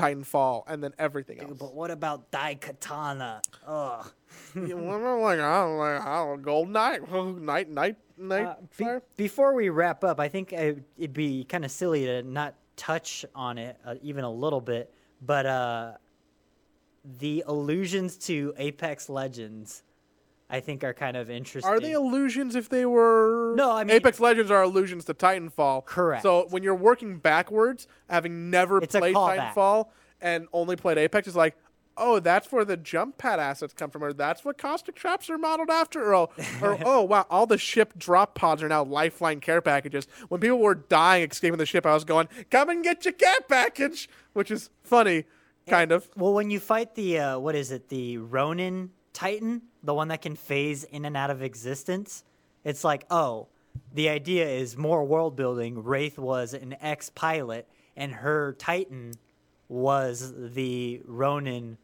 Titanfall, 0.00 0.64
and 0.66 0.82
then 0.82 0.92
everything 0.98 1.40
else. 1.40 1.56
But 1.58 1.74
what 1.74 1.90
about 1.90 2.30
Daikatana? 2.30 3.40
Ugh. 3.66 4.10
You 4.54 4.76
know, 4.76 5.18
like, 5.20 5.38
I 5.40 5.60
don't 5.62 5.76
like, 5.78 6.00
I 6.00 6.16
don't 6.16 6.36
know, 6.38 6.44
Golden 6.44 6.72
Knight, 6.72 7.10
Night, 7.42 7.68
Night, 7.68 7.96
Night. 8.16 8.44
Uh, 8.44 8.54
be- 8.76 9.04
before 9.16 9.54
we 9.54 9.68
wrap 9.70 10.02
up, 10.04 10.18
I 10.20 10.28
think 10.28 10.52
it'd 10.52 11.12
be 11.12 11.44
kind 11.44 11.64
of 11.64 11.70
silly 11.70 12.04
to 12.06 12.22
not 12.22 12.54
touch 12.76 13.24
on 13.34 13.58
it 13.58 13.76
uh, 13.84 13.94
even 14.02 14.24
a 14.24 14.30
little 14.30 14.60
bit, 14.60 14.92
but 15.22 15.46
uh, 15.46 15.92
the 17.18 17.44
allusions 17.46 18.16
to 18.18 18.54
Apex 18.56 19.08
Legends, 19.08 19.82
I 20.50 20.60
think, 20.60 20.82
are 20.82 20.92
kind 20.92 21.16
of 21.16 21.30
interesting. 21.30 21.70
Are 21.72 21.78
they 21.78 21.92
illusions 21.92 22.56
if 22.56 22.68
they 22.68 22.84
were? 22.84 23.54
No, 23.56 23.70
I 23.72 23.84
mean- 23.84 23.96
Apex 23.96 24.18
Legends 24.20 24.50
are 24.50 24.62
illusions 24.62 25.04
to 25.06 25.14
Titanfall. 25.14 25.84
Correct. 25.86 26.22
So 26.22 26.46
when 26.50 26.62
you're 26.62 26.74
working 26.74 27.18
backwards, 27.18 27.86
having 28.08 28.50
never 28.50 28.82
It's 28.82 28.94
a 28.94 28.98
played 28.98 29.14
callback. 29.14 29.54
Titanfall 29.54 29.88
and 30.20 30.48
only 30.52 30.76
played 30.76 30.98
Apex, 30.98 31.28
is 31.28 31.36
like, 31.36 31.56
oh, 31.96 32.18
that's 32.18 32.50
where 32.50 32.64
the 32.64 32.76
jump 32.76 33.18
pad 33.18 33.38
assets 33.38 33.72
come 33.72 33.90
from, 33.90 34.02
or 34.02 34.12
that's 34.12 34.44
what 34.44 34.58
caustic 34.58 34.94
traps 34.94 35.28
are 35.30 35.38
modeled 35.38 35.70
after, 35.70 36.14
or, 36.14 36.28
or 36.60 36.78
oh 36.84 37.02
wow, 37.02 37.26
all 37.30 37.46
the 37.46 37.58
ship 37.58 37.92
drop 37.96 38.34
pods 38.34 38.62
are 38.62 38.68
now 38.68 38.82
lifeline 38.82 39.40
care 39.40 39.60
packages. 39.60 40.08
When 40.28 40.40
people 40.40 40.58
were 40.58 40.74
dying 40.74 41.28
escaping 41.30 41.58
the 41.58 41.66
ship, 41.66 41.86
I 41.86 41.94
was 41.94 42.04
going, 42.04 42.28
come 42.50 42.70
and 42.70 42.82
get 42.82 43.04
your 43.04 43.12
care 43.12 43.40
package, 43.48 44.08
which 44.32 44.50
is 44.50 44.70
funny, 44.82 45.24
kind 45.68 45.92
of. 45.92 46.08
Well, 46.16 46.32
when 46.32 46.50
you 46.50 46.58
fight 46.60 46.94
the 46.94 47.18
uh, 47.18 47.38
what 47.38 47.54
is 47.54 47.70
it, 47.70 47.88
the 47.88 48.18
Ronin 48.18 48.90
Titan, 49.12 49.62
the 49.82 49.94
one 49.94 50.08
that 50.08 50.22
can 50.22 50.36
phase 50.36 50.84
in 50.84 51.04
and 51.04 51.16
out 51.16 51.30
of 51.30 51.42
existence, 51.42 52.24
it's 52.64 52.84
like, 52.84 53.04
oh, 53.10 53.48
the 53.92 54.08
idea 54.08 54.48
is 54.48 54.76
more 54.76 55.04
world 55.04 55.36
building. 55.36 55.82
Wraith 55.82 56.18
was 56.18 56.54
an 56.54 56.76
ex 56.80 57.10
pilot, 57.10 57.68
and 57.96 58.12
her 58.12 58.54
Titan 58.58 59.14
was 59.68 60.32
the 60.36 61.00
Ronin 61.04 61.78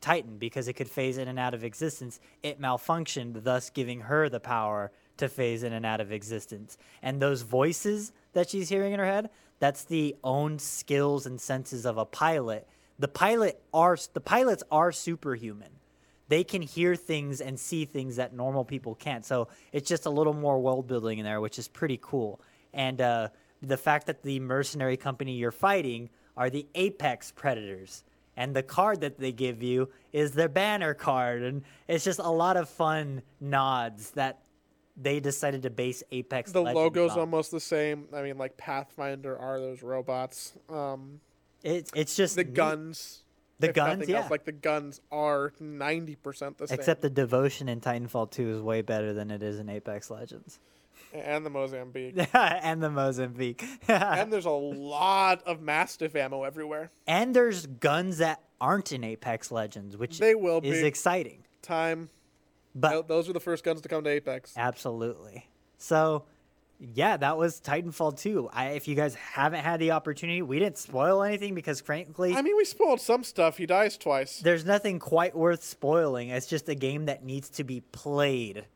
Titan 0.00 0.38
because 0.38 0.68
it 0.68 0.74
could 0.74 0.88
phase 0.88 1.18
in 1.18 1.28
and 1.28 1.38
out 1.38 1.54
of 1.54 1.64
existence. 1.64 2.20
It 2.42 2.60
malfunctioned, 2.60 3.42
thus 3.42 3.70
giving 3.70 4.02
her 4.02 4.28
the 4.28 4.40
power 4.40 4.92
to 5.16 5.28
phase 5.28 5.62
in 5.62 5.72
and 5.72 5.84
out 5.84 6.00
of 6.00 6.12
existence. 6.12 6.78
And 7.02 7.20
those 7.20 7.42
voices 7.42 8.12
that 8.32 8.48
she's 8.48 8.68
hearing 8.68 8.92
in 8.92 9.00
her 9.00 9.06
head, 9.06 9.30
that's 9.58 9.84
the 9.84 10.16
own 10.22 10.58
skills 10.58 11.26
and 11.26 11.40
senses 11.40 11.84
of 11.84 11.98
a 11.98 12.04
pilot. 12.04 12.68
The 12.98 13.08
pilot 13.08 13.60
are 13.74 13.96
the 14.12 14.20
pilots 14.20 14.62
are 14.70 14.92
superhuman. 14.92 15.70
They 16.28 16.44
can 16.44 16.62
hear 16.62 16.94
things 16.94 17.40
and 17.40 17.58
see 17.58 17.84
things 17.84 18.16
that 18.16 18.34
normal 18.34 18.64
people 18.64 18.94
can't. 18.94 19.24
So 19.24 19.48
it's 19.72 19.88
just 19.88 20.06
a 20.06 20.10
little 20.10 20.34
more 20.34 20.60
world 20.60 20.86
building 20.86 21.18
in 21.18 21.24
there, 21.24 21.40
which 21.40 21.58
is 21.58 21.68
pretty 21.68 21.98
cool. 22.02 22.40
And 22.72 23.00
uh, 23.00 23.28
the 23.62 23.76
fact 23.76 24.06
that 24.06 24.22
the 24.22 24.38
mercenary 24.40 24.96
company 24.96 25.32
you're 25.32 25.50
fighting 25.50 26.10
are 26.36 26.50
the 26.50 26.66
apex 26.74 27.32
predators 27.32 28.04
and 28.36 28.54
the 28.54 28.62
card 28.62 29.00
that 29.00 29.18
they 29.18 29.32
give 29.32 29.62
you 29.62 29.88
is 30.12 30.30
their 30.32 30.48
banner 30.48 30.94
card 30.94 31.42
and 31.42 31.62
it's 31.88 32.04
just 32.04 32.20
a 32.20 32.30
lot 32.30 32.56
of 32.56 32.68
fun 32.68 33.20
nods 33.40 34.12
that 34.12 34.42
they 34.96 35.18
decided 35.18 35.62
to 35.62 35.70
base 35.70 36.02
apex 36.12 36.52
The 36.52 36.60
Legends 36.62 36.76
logo's 36.78 37.10
on. 37.12 37.18
almost 37.20 37.50
the 37.50 37.58
same. 37.60 38.06
I 38.14 38.22
mean, 38.22 38.38
like 38.38 38.56
Pathfinder 38.56 39.36
are 39.36 39.58
those 39.58 39.82
robots. 39.82 40.52
Um, 40.68 41.20
It, 41.64 41.90
it's 41.94 42.14
just 42.14 42.36
the 42.36 42.44
neat. 42.44 42.54
guns. 42.54 43.22
The 43.60 43.68
if 43.70 43.74
guns, 43.74 44.00
nothing 44.00 44.14
else, 44.14 44.24
yeah. 44.24 44.28
like 44.30 44.44
the 44.44 44.52
guns 44.52 45.00
are 45.10 45.52
ninety 45.58 46.14
percent 46.14 46.58
the 46.58 46.68
same. 46.68 46.78
except 46.78 47.02
the 47.02 47.10
devotion 47.10 47.68
in 47.68 47.80
titanfall 47.80 48.30
2 48.30 48.50
is 48.50 48.60
way 48.60 48.82
better 48.82 49.12
than 49.12 49.30
it 49.30 49.42
is 49.42 49.58
in 49.58 49.68
apex 49.68 50.10
legends 50.10 50.60
and 51.12 51.44
the 51.44 51.50
Mozambique. 51.50 52.14
and 52.34 52.82
the 52.82 52.90
mozambique 52.90 53.64
and 53.88 54.32
there's 54.32 54.44
a 54.46 54.50
lot 54.50 55.42
of 55.46 55.60
Mastiff 55.60 56.14
ammo 56.14 56.44
everywhere. 56.44 56.90
and 57.06 57.34
there's 57.34 57.66
guns 57.66 58.18
that 58.18 58.42
aren't 58.60 58.92
in 58.92 59.02
apex 59.04 59.50
legends 59.50 59.96
which 59.96 60.18
They 60.18 60.34
will 60.34 60.60
is 60.62 60.80
be. 60.82 60.86
exciting 60.86 61.44
Time. 61.62 62.10
but 62.74 63.08
Those 63.08 63.26
were 63.26 63.32
the 63.34 63.40
first 63.40 63.64
guns 63.64 63.80
to 63.80 63.88
come 63.88 64.04
to 64.04 64.10
Apex. 64.10 64.54
Absolutely. 64.56 65.48
So, 65.78 66.24
yeah, 66.80 67.16
that 67.16 67.36
was 67.36 67.60
Titanfall 67.60 68.18
2. 68.20 68.50
I, 68.52 68.68
if 68.70 68.86
you 68.86 68.94
guys 68.94 69.14
haven't 69.14 69.60
had 69.60 69.80
the 69.80 69.90
opportunity, 69.92 70.42
we 70.42 70.58
didn't 70.58 70.78
spoil 70.78 71.22
anything 71.22 71.54
because, 71.54 71.80
frankly, 71.80 72.34
I 72.34 72.42
mean, 72.42 72.56
we 72.56 72.64
spoiled 72.64 73.00
some 73.00 73.24
stuff. 73.24 73.56
He 73.58 73.66
dies 73.66 73.96
twice. 73.98 74.38
there's 74.40 74.64
nothing 74.64 74.98
quite 74.98 75.34
worth 75.36 75.64
spoiling. 75.64 76.28
It's 76.28 76.46
just 76.46 76.68
a 76.68 76.74
game 76.74 77.06
that 77.06 77.24
needs 77.24 77.48
to 77.50 77.64
be 77.64 77.80
played. 77.80 78.66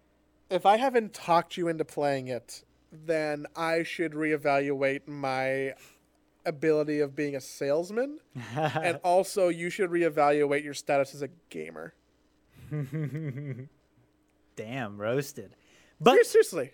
If 0.51 0.67
I 0.67 0.77
haven't 0.77 1.15
talked 1.15 1.57
you 1.57 1.69
into 1.69 1.85
playing 1.85 2.29
it, 2.29 2.65
then 2.91 3.47
I 3.57 3.85
should 3.85 4.13
reevaluate 4.13 5.07
my 5.09 5.75
ability 6.45 7.01
of 7.01 7.15
being 7.15 7.37
a 7.37 7.41
salesman. 7.41 8.19
and 8.57 8.99
also, 9.05 9.49
you 9.49 9.71
should 9.71 9.91
reevaluate 9.91 10.65
your 10.65 10.75
status 10.75 11.15
as 11.15 11.23
a 11.23 11.29
gamer. 11.51 11.95
Damn, 14.57 14.99
roasted. 14.99 15.57
But 16.01 16.17
Ser- 16.17 16.25
Seriously. 16.25 16.71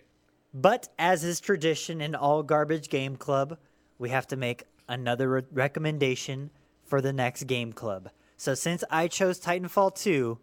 But 0.53 0.89
as 0.97 1.23
is 1.23 1.39
tradition 1.39 2.01
in 2.01 2.15
all 2.15 2.43
Garbage 2.43 2.89
Game 2.89 3.15
Club, 3.15 3.57
we 3.97 4.09
have 4.09 4.27
to 4.27 4.35
make 4.35 4.63
another 4.87 5.29
re- 5.29 5.43
recommendation 5.51 6.49
for 6.83 7.01
the 7.01 7.13
next 7.13 7.43
game 7.43 7.71
club. 7.71 8.09
So 8.35 8.55
since 8.55 8.83
I 8.89 9.07
chose 9.07 9.39
Titanfall 9.39 9.95
2, 9.95 10.39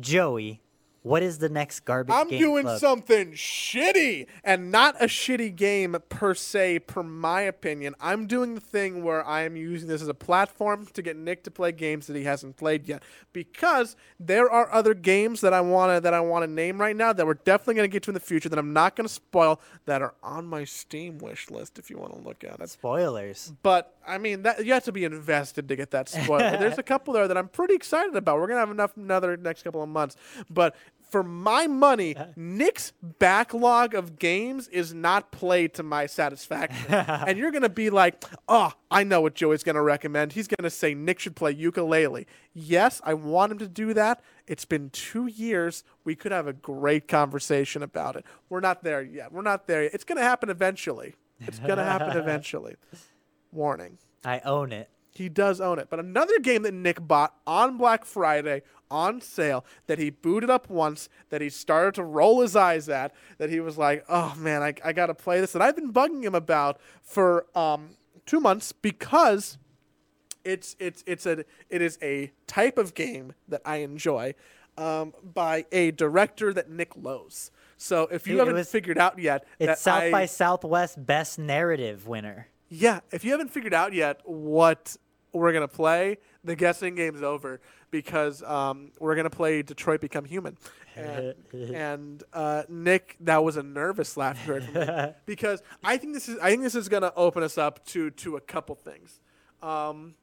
Joey, 0.00 0.62
what 1.06 1.22
is 1.22 1.38
the 1.38 1.48
next 1.48 1.80
Garbage 1.84 2.12
game? 2.12 2.20
I'm 2.20 2.28
doing 2.28 2.64
Club? 2.64 2.80
something 2.80 3.30
shitty 3.30 4.26
and 4.42 4.72
not 4.72 5.00
a 5.00 5.06
shitty 5.06 5.54
game 5.54 5.96
per 6.08 6.34
se, 6.34 6.80
per 6.80 7.04
my 7.04 7.42
opinion. 7.42 7.94
I'm 8.00 8.26
doing 8.26 8.56
the 8.56 8.60
thing 8.60 9.04
where 9.04 9.24
I 9.24 9.42
am 9.42 9.54
using 9.54 9.88
this 9.88 10.02
as 10.02 10.08
a 10.08 10.14
platform 10.14 10.88
to 10.94 11.02
get 11.02 11.16
Nick 11.16 11.44
to 11.44 11.50
play 11.52 11.70
games 11.70 12.08
that 12.08 12.16
he 12.16 12.24
hasn't 12.24 12.56
played 12.56 12.88
yet. 12.88 13.04
Because 13.32 13.94
there 14.18 14.50
are 14.50 14.68
other 14.72 14.94
games 14.94 15.42
that 15.42 15.52
I 15.52 15.60
wanna 15.60 16.00
that 16.00 16.12
I 16.12 16.18
wanna 16.18 16.48
name 16.48 16.80
right 16.80 16.96
now 16.96 17.12
that 17.12 17.24
we're 17.24 17.34
definitely 17.34 17.74
gonna 17.74 17.86
get 17.86 18.02
to 18.02 18.10
in 18.10 18.14
the 18.14 18.20
future 18.20 18.48
that 18.48 18.58
I'm 18.58 18.72
not 18.72 18.96
gonna 18.96 19.08
spoil 19.08 19.60
that 19.84 20.02
are 20.02 20.14
on 20.24 20.44
my 20.44 20.64
Steam 20.64 21.18
wish 21.18 21.50
list 21.50 21.78
if 21.78 21.88
you 21.88 21.98
want 21.98 22.14
to 22.14 22.18
look 22.18 22.42
at 22.42 22.58
it. 22.58 22.68
Spoilers. 22.68 23.52
But 23.62 23.94
I 24.04 24.18
mean, 24.18 24.42
that 24.42 24.66
you 24.66 24.72
have 24.72 24.84
to 24.84 24.92
be 24.92 25.04
invested 25.04 25.68
to 25.68 25.76
get 25.76 25.92
that 25.92 26.08
spoiler. 26.08 26.56
There's 26.56 26.78
a 26.78 26.82
couple 26.82 27.14
there 27.14 27.28
that 27.28 27.36
I'm 27.36 27.48
pretty 27.48 27.74
excited 27.74 28.16
about. 28.16 28.38
We're 28.38 28.48
gonna 28.48 28.58
have 28.58 28.72
enough 28.72 28.96
another 28.96 29.36
next 29.36 29.62
couple 29.62 29.84
of 29.84 29.88
months. 29.88 30.16
But 30.50 30.74
for 31.08 31.22
my 31.22 31.66
money, 31.66 32.16
Nick's 32.34 32.92
backlog 33.00 33.94
of 33.94 34.18
games 34.18 34.68
is 34.68 34.92
not 34.92 35.30
played 35.30 35.74
to 35.74 35.82
my 35.82 36.06
satisfaction. 36.06 36.86
and 36.94 37.38
you're 37.38 37.50
gonna 37.52 37.68
be 37.68 37.90
like, 37.90 38.24
"Oh, 38.48 38.72
I 38.90 39.04
know 39.04 39.20
what 39.20 39.34
Joey's 39.34 39.62
gonna 39.62 39.82
recommend. 39.82 40.32
He's 40.32 40.48
gonna 40.48 40.70
say 40.70 40.94
Nick 40.94 41.18
should 41.20 41.36
play 41.36 41.52
ukulele." 41.52 42.26
Yes, 42.52 43.00
I 43.04 43.14
want 43.14 43.52
him 43.52 43.58
to 43.58 43.68
do 43.68 43.94
that. 43.94 44.22
It's 44.46 44.64
been 44.64 44.90
two 44.90 45.26
years. 45.26 45.84
We 46.04 46.14
could 46.16 46.32
have 46.32 46.46
a 46.46 46.52
great 46.52 47.08
conversation 47.08 47.82
about 47.82 48.16
it. 48.16 48.24
We're 48.48 48.60
not 48.60 48.82
there 48.82 49.02
yet. 49.02 49.32
We're 49.32 49.42
not 49.42 49.66
there 49.66 49.84
yet. 49.84 49.94
It's 49.94 50.04
gonna 50.04 50.22
happen 50.22 50.50
eventually. 50.50 51.14
It's 51.40 51.58
gonna 51.58 51.84
happen 51.84 52.16
eventually. 52.16 52.76
Warning. 53.52 53.98
I 54.24 54.40
own 54.40 54.72
it. 54.72 54.90
He 55.16 55.28
does 55.28 55.60
own 55.60 55.78
it. 55.78 55.88
But 55.90 55.98
another 56.00 56.38
game 56.40 56.62
that 56.62 56.74
Nick 56.74 57.06
bought 57.06 57.34
on 57.46 57.76
Black 57.76 58.04
Friday 58.04 58.62
on 58.90 59.20
sale 59.20 59.64
that 59.88 59.98
he 59.98 60.10
booted 60.10 60.48
up 60.50 60.70
once, 60.70 61.08
that 61.30 61.40
he 61.40 61.48
started 61.48 61.94
to 61.96 62.04
roll 62.04 62.40
his 62.42 62.54
eyes 62.54 62.88
at, 62.88 63.12
that 63.38 63.50
he 63.50 63.58
was 63.60 63.76
like, 63.76 64.04
oh 64.08 64.34
man, 64.38 64.62
I, 64.62 64.74
I 64.84 64.92
got 64.92 65.06
to 65.06 65.14
play 65.14 65.40
this. 65.40 65.54
And 65.54 65.62
I've 65.64 65.74
been 65.74 65.92
bugging 65.92 66.22
him 66.24 66.34
about 66.34 66.78
for 67.02 67.46
um, 67.58 67.90
two 68.26 68.40
months 68.40 68.72
because 68.72 69.58
It's 70.44 70.76
it's 70.78 71.02
it's 71.06 71.26
a 71.26 71.44
it 71.70 71.82
is 71.82 71.98
a 72.00 72.30
type 72.46 72.78
of 72.78 72.94
game 72.94 73.32
that 73.48 73.62
I 73.64 73.78
enjoy, 73.78 74.34
um, 74.78 75.12
by 75.24 75.66
a 75.72 75.90
director 75.90 76.52
that 76.54 76.70
Nick 76.70 76.92
loves. 76.94 77.50
So 77.76 78.06
if 78.12 78.28
you 78.28 78.36
it 78.36 78.38
haven't 78.38 78.54
was- 78.54 78.70
figured 78.70 78.96
out 78.98 79.18
yet, 79.18 79.44
that 79.58 79.70
It's 79.70 79.82
South 79.82 80.04
I- 80.04 80.10
by 80.12 80.26
Southwest 80.26 81.04
Best 81.04 81.38
Narrative 81.40 82.06
winner. 82.06 82.46
yeah, 82.68 83.00
if 83.10 83.24
you 83.24 83.32
haven't 83.32 83.50
figured 83.50 83.74
out 83.74 83.92
yet 83.92 84.20
what 84.24 84.96
we're 85.38 85.52
gonna 85.52 85.68
play, 85.68 86.18
the 86.44 86.56
guessing 86.56 86.94
game's 86.94 87.22
over 87.22 87.60
because 87.90 88.42
um, 88.42 88.90
we're 88.98 89.16
gonna 89.16 89.30
play 89.30 89.62
Detroit 89.62 90.00
Become 90.00 90.24
Human, 90.24 90.56
and, 90.94 91.34
and 91.52 92.22
uh, 92.32 92.62
Nick, 92.68 93.16
that 93.20 93.42
was 93.44 93.56
a 93.56 93.62
nervous 93.62 94.16
laughter 94.16 94.60
me 94.60 95.14
because 95.26 95.62
I 95.84 95.96
think 95.96 96.14
this 96.14 96.28
is 96.28 96.38
I 96.40 96.50
think 96.50 96.62
this 96.62 96.74
is 96.74 96.88
gonna 96.88 97.12
open 97.16 97.42
us 97.42 97.58
up 97.58 97.84
to 97.86 98.10
to 98.10 98.36
a 98.36 98.40
couple 98.40 98.74
things. 98.74 99.20
Um, 99.62 100.14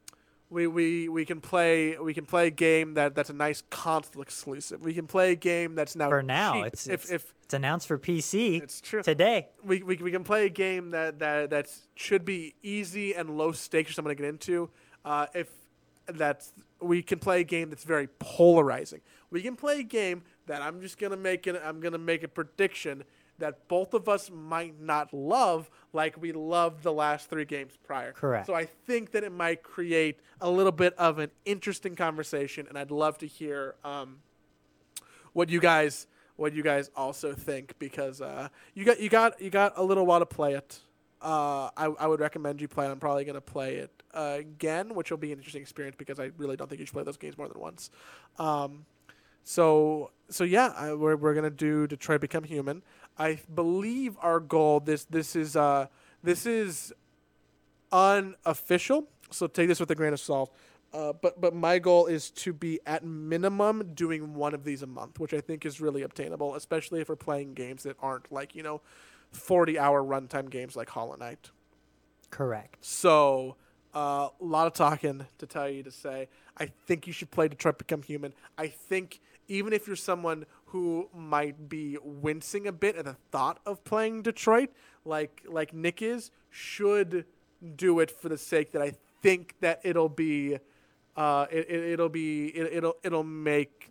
we, 0.50 0.66
we 0.66 1.08
we 1.08 1.24
can 1.24 1.40
play 1.40 1.98
we 1.98 2.14
can 2.14 2.26
play 2.26 2.46
a 2.46 2.50
game 2.50 2.94
that, 2.94 3.14
that's 3.14 3.30
a 3.30 3.34
nice 3.34 3.62
console 3.70 4.22
exclusive. 4.22 4.82
We 4.82 4.94
can 4.94 5.06
play 5.06 5.32
a 5.32 5.36
game 5.36 5.74
that's 5.74 5.96
now 5.96 6.08
For 6.08 6.22
now, 6.22 6.54
cheap. 6.54 6.66
it's, 6.66 6.86
if 6.86 7.02
it's 7.04 7.10
if 7.10 7.34
it's 7.44 7.54
announced 7.54 7.88
for 7.88 7.98
PC 7.98 8.62
it's 8.62 8.80
true 8.80 9.02
today. 9.02 9.48
we, 9.64 9.82
we, 9.82 9.96
we 9.96 10.10
can 10.10 10.24
play 10.24 10.46
a 10.46 10.50
game 10.50 10.90
that 10.90 11.18
that 11.18 11.50
that's 11.50 11.88
should 11.94 12.24
be 12.24 12.54
easy 12.62 13.14
and 13.14 13.36
low 13.36 13.52
stakes 13.52 13.90
for 13.90 13.94
someone 13.94 14.14
to 14.14 14.22
get 14.22 14.28
into. 14.28 14.70
Uh, 15.04 15.26
if 15.34 15.50
that's 16.06 16.52
we 16.80 17.02
can 17.02 17.18
play 17.18 17.40
a 17.40 17.44
game 17.44 17.70
that's 17.70 17.84
very 17.84 18.08
polarizing. 18.18 19.00
We 19.30 19.42
can 19.42 19.56
play 19.56 19.80
a 19.80 19.84
game 19.84 20.22
that 20.46 20.62
I'm 20.62 20.80
just 20.80 20.98
gonna 20.98 21.16
make 21.16 21.46
it. 21.46 21.60
I'm 21.64 21.80
gonna 21.80 21.98
make 21.98 22.22
a 22.22 22.28
prediction 22.28 23.04
that 23.38 23.66
both 23.68 23.94
of 23.94 24.08
us 24.08 24.30
might 24.30 24.80
not 24.80 25.12
love 25.12 25.68
like 25.92 26.20
we 26.20 26.32
loved 26.32 26.82
the 26.82 26.92
last 26.92 27.28
three 27.28 27.44
games 27.44 27.72
prior. 27.82 28.12
Correct. 28.12 28.46
So 28.46 28.54
I 28.54 28.64
think 28.64 29.10
that 29.12 29.24
it 29.24 29.32
might 29.32 29.62
create 29.62 30.20
a 30.40 30.48
little 30.48 30.72
bit 30.72 30.94
of 30.94 31.18
an 31.18 31.30
interesting 31.44 31.96
conversation, 31.96 32.66
and 32.68 32.78
I'd 32.78 32.90
love 32.90 33.18
to 33.18 33.26
hear 33.26 33.74
um, 33.84 34.18
what 35.32 35.48
you 35.48 35.60
guys 35.60 36.06
what 36.36 36.52
you 36.52 36.62
guys 36.62 36.90
also 36.96 37.32
think 37.32 37.78
because 37.78 38.20
uh, 38.20 38.48
you 38.74 38.84
got 38.84 39.00
you 39.00 39.08
got 39.08 39.40
you 39.40 39.50
got 39.50 39.72
a 39.76 39.82
little 39.82 40.06
while 40.06 40.20
to 40.20 40.26
play 40.26 40.54
it. 40.54 40.78
Uh, 41.22 41.70
I, 41.76 41.86
I 41.86 42.06
would 42.06 42.20
recommend 42.20 42.60
you 42.60 42.68
play 42.68 42.86
it. 42.86 42.90
I'm 42.90 43.00
probably 43.00 43.24
gonna 43.24 43.40
play 43.40 43.76
it 43.76 44.03
uh, 44.14 44.36
again, 44.38 44.94
which 44.94 45.10
will 45.10 45.18
be 45.18 45.32
an 45.32 45.38
interesting 45.38 45.62
experience 45.62 45.96
because 45.98 46.18
I 46.20 46.30
really 46.38 46.56
don't 46.56 46.68
think 46.68 46.80
you 46.80 46.86
should 46.86 46.94
play 46.94 47.02
those 47.02 47.16
games 47.16 47.36
more 47.36 47.48
than 47.48 47.60
once. 47.60 47.90
Um, 48.38 48.86
so 49.44 50.10
so 50.30 50.44
yeah, 50.44 50.72
I, 50.76 50.94
we're 50.94 51.16
we're 51.16 51.34
gonna 51.34 51.50
do 51.50 51.86
Detroit 51.86 52.20
Become 52.22 52.44
Human. 52.44 52.82
I 53.18 53.40
believe 53.54 54.16
our 54.20 54.40
goal 54.40 54.80
this 54.80 55.04
this 55.04 55.36
is 55.36 55.54
uh 55.54 55.86
this 56.22 56.46
is 56.46 56.92
unofficial, 57.92 59.08
so 59.30 59.46
take 59.46 59.68
this 59.68 59.80
with 59.80 59.90
a 59.90 59.94
grain 59.94 60.12
of 60.12 60.20
salt. 60.20 60.54
Uh, 60.94 61.12
but 61.12 61.40
but 61.40 61.54
my 61.54 61.78
goal 61.78 62.06
is 62.06 62.30
to 62.30 62.52
be 62.52 62.80
at 62.86 63.04
minimum 63.04 63.90
doing 63.94 64.34
one 64.34 64.54
of 64.54 64.64
these 64.64 64.82
a 64.82 64.86
month, 64.86 65.20
which 65.20 65.34
I 65.34 65.40
think 65.40 65.66
is 65.66 65.80
really 65.80 66.02
obtainable, 66.02 66.54
especially 66.54 67.00
if 67.00 67.08
we're 67.08 67.16
playing 67.16 67.54
games 67.54 67.82
that 67.82 67.96
aren't 68.00 68.32
like 68.32 68.54
you 68.54 68.62
know, 68.62 68.80
forty 69.30 69.78
hour 69.78 70.02
runtime 70.02 70.48
games 70.48 70.74
like 70.74 70.88
Hollow 70.88 71.16
Knight. 71.16 71.50
Correct. 72.30 72.78
So 72.80 73.56
a 73.94 74.28
lot 74.40 74.66
of 74.66 74.72
talking 74.74 75.26
to 75.38 75.46
tell 75.46 75.68
you 75.68 75.82
to 75.82 75.90
say. 75.90 76.28
I 76.58 76.66
think 76.86 77.06
you 77.06 77.12
should 77.12 77.30
play 77.30 77.48
Detroit 77.48 77.78
Become 77.78 78.02
Human. 78.02 78.32
I 78.58 78.68
think 78.68 79.20
even 79.48 79.72
if 79.72 79.86
you're 79.86 79.96
someone 79.96 80.46
who 80.66 81.08
might 81.14 81.68
be 81.68 81.98
wincing 82.02 82.66
a 82.66 82.72
bit 82.72 82.96
at 82.96 83.04
the 83.04 83.16
thought 83.30 83.60
of 83.64 83.84
playing 83.84 84.22
Detroit, 84.22 84.70
like 85.04 85.42
like 85.46 85.72
Nick 85.72 86.02
is, 86.02 86.30
should 86.50 87.24
do 87.76 88.00
it 88.00 88.10
for 88.10 88.28
the 88.28 88.38
sake 88.38 88.72
that 88.72 88.82
I 88.82 88.92
think 89.22 89.54
that 89.60 89.80
it'll 89.84 90.08
be, 90.08 90.58
uh, 91.16 91.46
it, 91.50 91.66
it, 91.70 91.84
it'll 91.92 92.08
be, 92.08 92.46
it, 92.46 92.72
it'll 92.74 92.96
it'll 93.02 93.24
make 93.24 93.90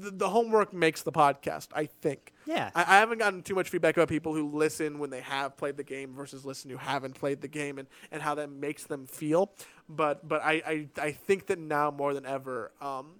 the, 0.00 0.10
the 0.10 0.28
homework 0.28 0.72
makes 0.72 1.02
the 1.02 1.12
podcast. 1.12 1.68
I 1.74 1.86
think. 1.86 2.32
Yeah. 2.46 2.70
I, 2.74 2.82
I 2.82 2.98
haven't 2.98 3.18
gotten 3.18 3.42
too 3.42 3.54
much 3.54 3.68
feedback 3.68 3.96
about 3.96 4.08
people 4.08 4.34
who 4.34 4.50
listen 4.50 4.98
when 4.98 5.10
they 5.10 5.20
have 5.20 5.56
played 5.56 5.76
the 5.76 5.84
game 5.84 6.14
versus 6.14 6.44
listen 6.44 6.70
who 6.70 6.76
haven't 6.76 7.14
played 7.14 7.40
the 7.40 7.48
game 7.48 7.78
and, 7.78 7.88
and 8.10 8.22
how 8.22 8.34
that 8.36 8.50
makes 8.50 8.84
them 8.84 9.06
feel. 9.06 9.52
But 9.88 10.26
but 10.26 10.42
I, 10.42 10.62
I, 10.66 10.88
I 11.00 11.12
think 11.12 11.46
that 11.46 11.58
now 11.58 11.90
more 11.90 12.14
than 12.14 12.26
ever, 12.26 12.72
um, 12.80 13.12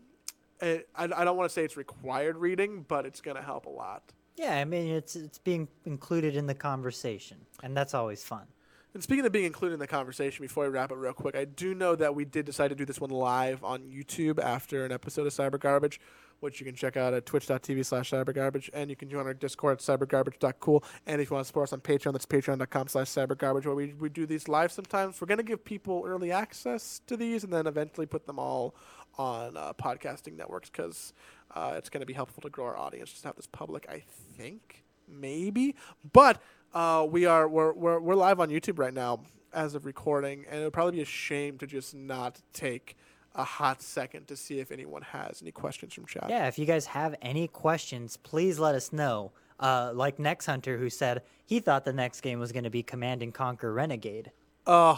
it, 0.61 0.89
I, 0.95 1.05
I 1.05 1.25
don't 1.25 1.37
want 1.37 1.49
to 1.49 1.53
say 1.53 1.65
it's 1.65 1.77
required 1.77 2.37
reading, 2.37 2.85
but 2.87 3.07
it's 3.07 3.21
going 3.21 3.37
to 3.37 3.43
help 3.43 3.67
a 3.67 3.71
lot. 3.71 4.03
Yeah, 4.37 4.57
I 4.57 4.65
mean 4.65 4.89
it's 4.89 5.15
it's 5.15 5.39
being 5.39 5.69
included 5.85 6.37
in 6.37 6.47
the 6.47 6.55
conversation, 6.55 7.39
and 7.63 7.77
that's 7.77 7.95
always 7.95 8.25
fun. 8.25 8.47
And 8.95 9.03
speaking 9.03 9.25
of 9.25 9.33
being 9.33 9.47
included 9.47 9.75
in 9.75 9.81
the 9.81 9.87
conversation, 9.87 10.43
before 10.43 10.65
we 10.65 10.71
wrap 10.71 10.91
it 10.91 10.97
real 10.97 11.15
quick, 11.15 11.35
I 11.35 11.47
do 11.47 11.75
know 11.75 11.97
that 11.97 12.15
we 12.15 12.27
did 12.27 12.45
decide 12.45 12.69
to 12.69 12.75
do 12.75 12.85
this 12.85 13.01
one 13.01 13.11
live 13.11 13.65
on 13.65 13.85
YouTube 13.85 14.39
after 14.39 14.85
an 14.85 14.93
episode 14.93 15.27
of 15.27 15.33
Cyber 15.33 15.59
Garbage, 15.59 15.99
which 16.43 16.61
you 16.61 16.67
can 16.67 16.75
check 16.75 16.97
out 16.97 17.15
at 17.15 17.25
twitch.tv 17.25 17.85
slash 17.87 18.11
cybergarbage. 18.11 18.69
And 18.73 18.91
you 18.91 18.97
can 18.97 19.09
join 19.09 19.27
our 19.27 19.35
Discord 19.35 19.75
at 19.75 19.79
cybergarbage.cool. 19.79 20.85
And 21.07 21.21
if 21.21 21.31
you 21.31 21.35
want 21.35 21.45
to 21.45 21.47
support 21.47 21.69
us 21.69 21.73
on 21.73 21.81
Patreon, 21.81 22.13
that's 22.13 22.27
patreon.com 22.27 22.89
slash 22.89 23.09
cybergarbage, 23.09 23.65
where 23.65 23.75
we, 23.75 23.95
we 23.95 24.09
do 24.09 24.27
these 24.27 24.49
live 24.49 24.73
sometimes. 24.73 25.21
We're 25.21 25.29
going 25.29 25.39
to 25.39 25.45
give 25.45 25.65
people 25.65 26.03
early 26.07 26.33
access 26.33 27.01
to 27.07 27.17
these 27.17 27.45
and 27.45 27.53
then 27.53 27.67
eventually 27.67 28.07
put 28.07 28.27
them 28.27 28.39
all 28.39 28.75
on 29.19 29.57
uh, 29.57 29.73
podcasting 29.75 30.37
networks 30.37 30.71
because 30.71 31.13
uh, 31.55 31.75
it's 31.77 31.89
going 31.89 32.01
to 32.01 32.07
be 32.07 32.15
helpful 32.15 32.41
to 32.41 32.51
grow 32.51 32.65
our 32.65 32.77
audience 32.77 33.11
just 33.11 33.25
have 33.25 33.37
this 33.37 33.47
public, 33.47 33.87
I 33.89 34.03
think, 34.37 34.85
maybe. 35.09 35.77
But 36.13 36.43
uh, 36.75 37.07
we 37.09 37.27
are 37.27 37.47
we're, 37.49 37.73
we're 37.73 38.01
we're 38.01 38.15
live 38.15 38.41
on 38.41 38.49
YouTube 38.49 38.79
right 38.79 38.95
now 38.95 39.21
as 39.53 39.75
of 39.75 39.85
recording, 39.85 40.47
and 40.51 40.61
it 40.61 40.65
would 40.65 40.73
probably 40.73 40.93
be 40.93 41.03
a 41.03 41.07
shame 41.07 41.59
to 41.59 41.67
just 41.67 41.95
not 41.95 42.41
take 42.53 42.97
a 43.35 43.45
hot 43.45 43.83
second 43.83 44.29
to 44.29 44.37
see 44.37 44.59
if 44.61 44.71
anyone 44.71 45.03
has 45.03 45.41
any 45.43 45.53
questions 45.53 45.95
from 45.95 46.07
chat. 46.07 46.27
Yeah, 46.29 46.49
if 46.49 46.59
you 46.59 46.67
guys 46.67 46.87
have 46.87 47.15
any 47.23 47.49
questions, 47.49 48.17
please 48.17 48.59
let 48.59 48.75
us 48.75 48.93
know. 48.93 49.33
Uh, 49.61 49.93
like 49.95 50.19
Next 50.19 50.47
Hunter, 50.47 50.77
who 50.77 50.91
said 50.91 51.23
he 51.47 51.61
thought 51.61 51.85
the 51.85 51.93
next 51.93 52.21
game 52.21 52.41
was 52.41 52.51
going 52.53 52.65
to 52.65 52.71
be 52.71 52.83
Command 52.83 53.23
and 53.23 53.33
Conquer 53.33 53.73
Renegade. 53.73 54.33
Oh 54.67 54.97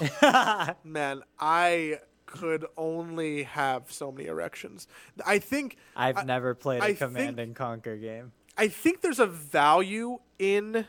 man, 0.84 1.22
I 1.38 1.98
could 2.26 2.64
only 2.76 3.42
have 3.44 3.92
so 3.92 4.10
many 4.10 4.26
erections. 4.28 4.88
I 5.26 5.38
think 5.38 5.76
I've 5.94 6.16
I- 6.18 6.24
never 6.24 6.54
played 6.54 6.82
a 6.82 6.86
I 6.86 6.94
Command 6.94 7.36
think- 7.36 7.38
and 7.40 7.56
Conquer 7.56 7.96
game. 7.96 8.32
I 8.56 8.68
think 8.68 9.00
there's 9.02 9.18
a 9.18 9.26
value 9.26 10.18
in 10.38 10.86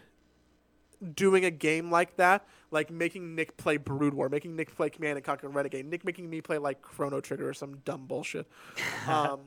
doing 1.13 1.43
a 1.45 1.51
game 1.51 1.91
like 1.91 2.15
that, 2.17 2.45
like 2.75 2.91
making 2.91 3.33
Nick 3.33 3.55
play 3.57 3.77
Brood 3.77 4.13
War, 4.13 4.29
making 4.29 4.55
Nick 4.55 4.75
play 4.75 4.89
Command 4.89 5.15
and 5.15 5.25
Conquer 5.25 5.47
Renegade, 5.47 5.85
Nick 5.85 6.05
making 6.05 6.29
me 6.29 6.41
play 6.41 6.57
like 6.59 6.81
Chrono 6.81 7.21
Trigger 7.21 7.49
or 7.49 7.53
some 7.53 7.77
dumb 7.85 8.05
bullshit. 8.05 8.45
um, 9.07 9.39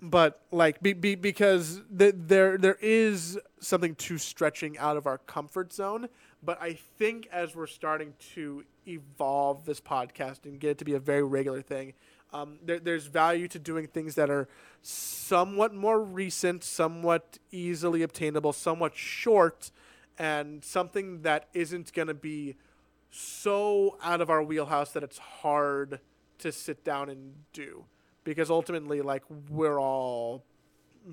but 0.00 0.40
like 0.50 0.80
be, 0.80 0.94
be, 0.94 1.14
because 1.14 1.82
th- 1.96 2.14
there 2.16 2.56
there 2.56 2.78
is 2.80 3.38
something 3.60 3.94
to 3.96 4.16
stretching 4.16 4.78
out 4.78 4.96
of 4.96 5.06
our 5.06 5.18
comfort 5.18 5.72
zone. 5.72 6.08
But 6.42 6.60
I 6.62 6.78
think 6.98 7.28
as 7.30 7.54
we're 7.54 7.66
starting 7.66 8.14
to 8.34 8.64
evolve 8.86 9.66
this 9.66 9.80
podcast 9.80 10.44
and 10.44 10.58
get 10.58 10.70
it 10.70 10.78
to 10.78 10.84
be 10.84 10.94
a 10.94 11.00
very 11.00 11.24
regular 11.24 11.62
thing, 11.62 11.92
um, 12.32 12.58
there, 12.64 12.78
there's 12.78 13.06
value 13.06 13.48
to 13.48 13.58
doing 13.58 13.86
things 13.86 14.14
that 14.14 14.30
are 14.30 14.48
somewhat 14.80 15.74
more 15.74 16.00
recent, 16.00 16.64
somewhat 16.64 17.38
easily 17.50 18.02
obtainable, 18.02 18.52
somewhat 18.52 18.96
short, 18.96 19.70
and 20.18 20.64
something 20.64 21.22
that 21.22 21.48
isn't 21.54 21.92
going 21.92 22.08
to 22.08 22.14
be 22.14 22.56
so 23.10 23.96
out 24.02 24.20
of 24.20 24.30
our 24.30 24.42
wheelhouse 24.42 24.92
that 24.92 25.02
it's 25.02 25.18
hard 25.18 26.00
to 26.38 26.52
sit 26.52 26.84
down 26.84 27.08
and 27.08 27.34
do. 27.52 27.84
Because 28.24 28.50
ultimately, 28.50 29.00
like, 29.00 29.22
we're 29.48 29.80
all 29.80 30.44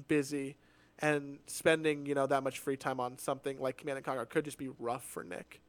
busy 0.08 0.58
and 1.00 1.40
spending, 1.48 2.06
you 2.06 2.16
know, 2.16 2.28
that 2.28 2.44
much 2.44 2.60
free 2.60 2.78
time 2.78 3.00
on 3.00 3.18
something 3.18 3.60
like 3.60 3.78
Command 3.78 3.98
and 3.98 4.06
Conquer 4.06 4.26
could 4.26 4.46
just 4.46 4.58
be 4.58 4.70
rough 4.80 5.04
for 5.06 5.24
Nick. 5.24 5.62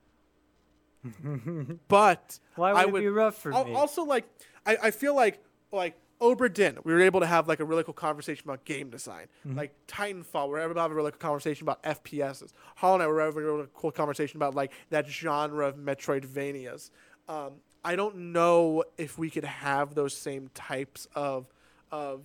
but 1.89 2.41
Why 2.57 2.73
would 2.73 2.97
I 2.97 2.99
it 2.99 3.03
be 3.03 3.09
rough 3.09 3.37
for 3.37 3.51
me? 3.51 3.75
Also, 3.75 4.03
like, 4.05 4.25
I, 4.65 4.77
I 4.85 4.91
feel 4.91 5.15
like 5.15 5.41
like 5.73 5.97
Obra 6.21 6.53
Dinn, 6.53 6.79
we 6.85 6.93
were 6.93 7.03
able 7.03 7.21
to 7.21 7.27
have 7.27 7.47
like 7.49 7.61
a 7.61 7.65
really 7.65 7.85
cool 7.85 7.95
conversation 7.95 8.45
about 8.45 8.65
game 8.65 8.91
design. 8.91 9.27
Mm-hmm. 9.47 9.59
Like 9.59 9.75
Titanfall, 9.87 10.47
we 10.47 10.53
were 10.53 10.61
able 10.61 10.75
to 10.75 10.81
have 10.81 10.91
a 10.91 10.95
really 10.95 11.11
cool 11.11 11.19
conversation 11.19 11.65
about 11.65 11.83
FPSs. 11.83 12.53
Hollow 12.77 12.99
Knight, 12.99 13.07
we 13.07 13.13
were 13.13 13.23
able 13.23 13.33
to 13.33 13.39
have 13.39 13.47
a 13.47 13.53
really 13.53 13.69
cool 13.75 13.93
conversation 13.93 14.39
about 14.39 14.55
like 14.55 14.73
that 14.91 15.07
genre 15.07 15.67
of 15.67 15.77
Metroidvanias. 15.77 16.91
Um, 17.29 17.55
I 17.85 17.97
don't 17.97 18.33
know 18.33 18.85
if 18.99 19.19
we 19.19 19.31
could 19.31 19.45
have 19.45 19.95
those 19.95 20.17
same 20.17 20.51
types 20.55 21.07
of 21.15 21.47
of 21.93 22.23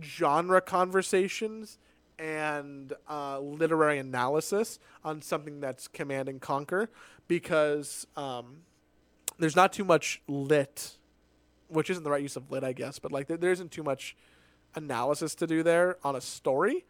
genre 0.00 0.60
conversations 0.60 1.78
and 2.18 2.92
uh, 3.10 3.38
literary 3.40 3.98
analysis 3.98 4.78
on 5.04 5.20
something 5.20 5.60
that's 5.60 5.88
Command 5.88 6.28
and 6.28 6.40
Conquer 6.40 6.88
because 7.28 8.06
um, 8.16 8.62
there's 9.38 9.56
not 9.56 9.72
too 9.72 9.84
much 9.84 10.22
lit, 10.28 10.98
which 11.72 11.90
isn't 11.90 12.04
the 12.04 12.10
right 12.10 12.22
use 12.22 12.36
of 12.36 12.50
lit, 12.50 12.64
I 12.64 12.72
guess, 12.72 12.98
but 12.98 13.12
like 13.12 13.26
there, 13.26 13.36
there 13.36 13.52
isn't 13.52 13.70
too 13.70 13.82
much 13.82 14.16
analysis 14.74 15.34
to 15.36 15.46
do 15.46 15.62
there 15.62 15.96
on 16.04 16.16
a 16.16 16.20
story. 16.20 16.84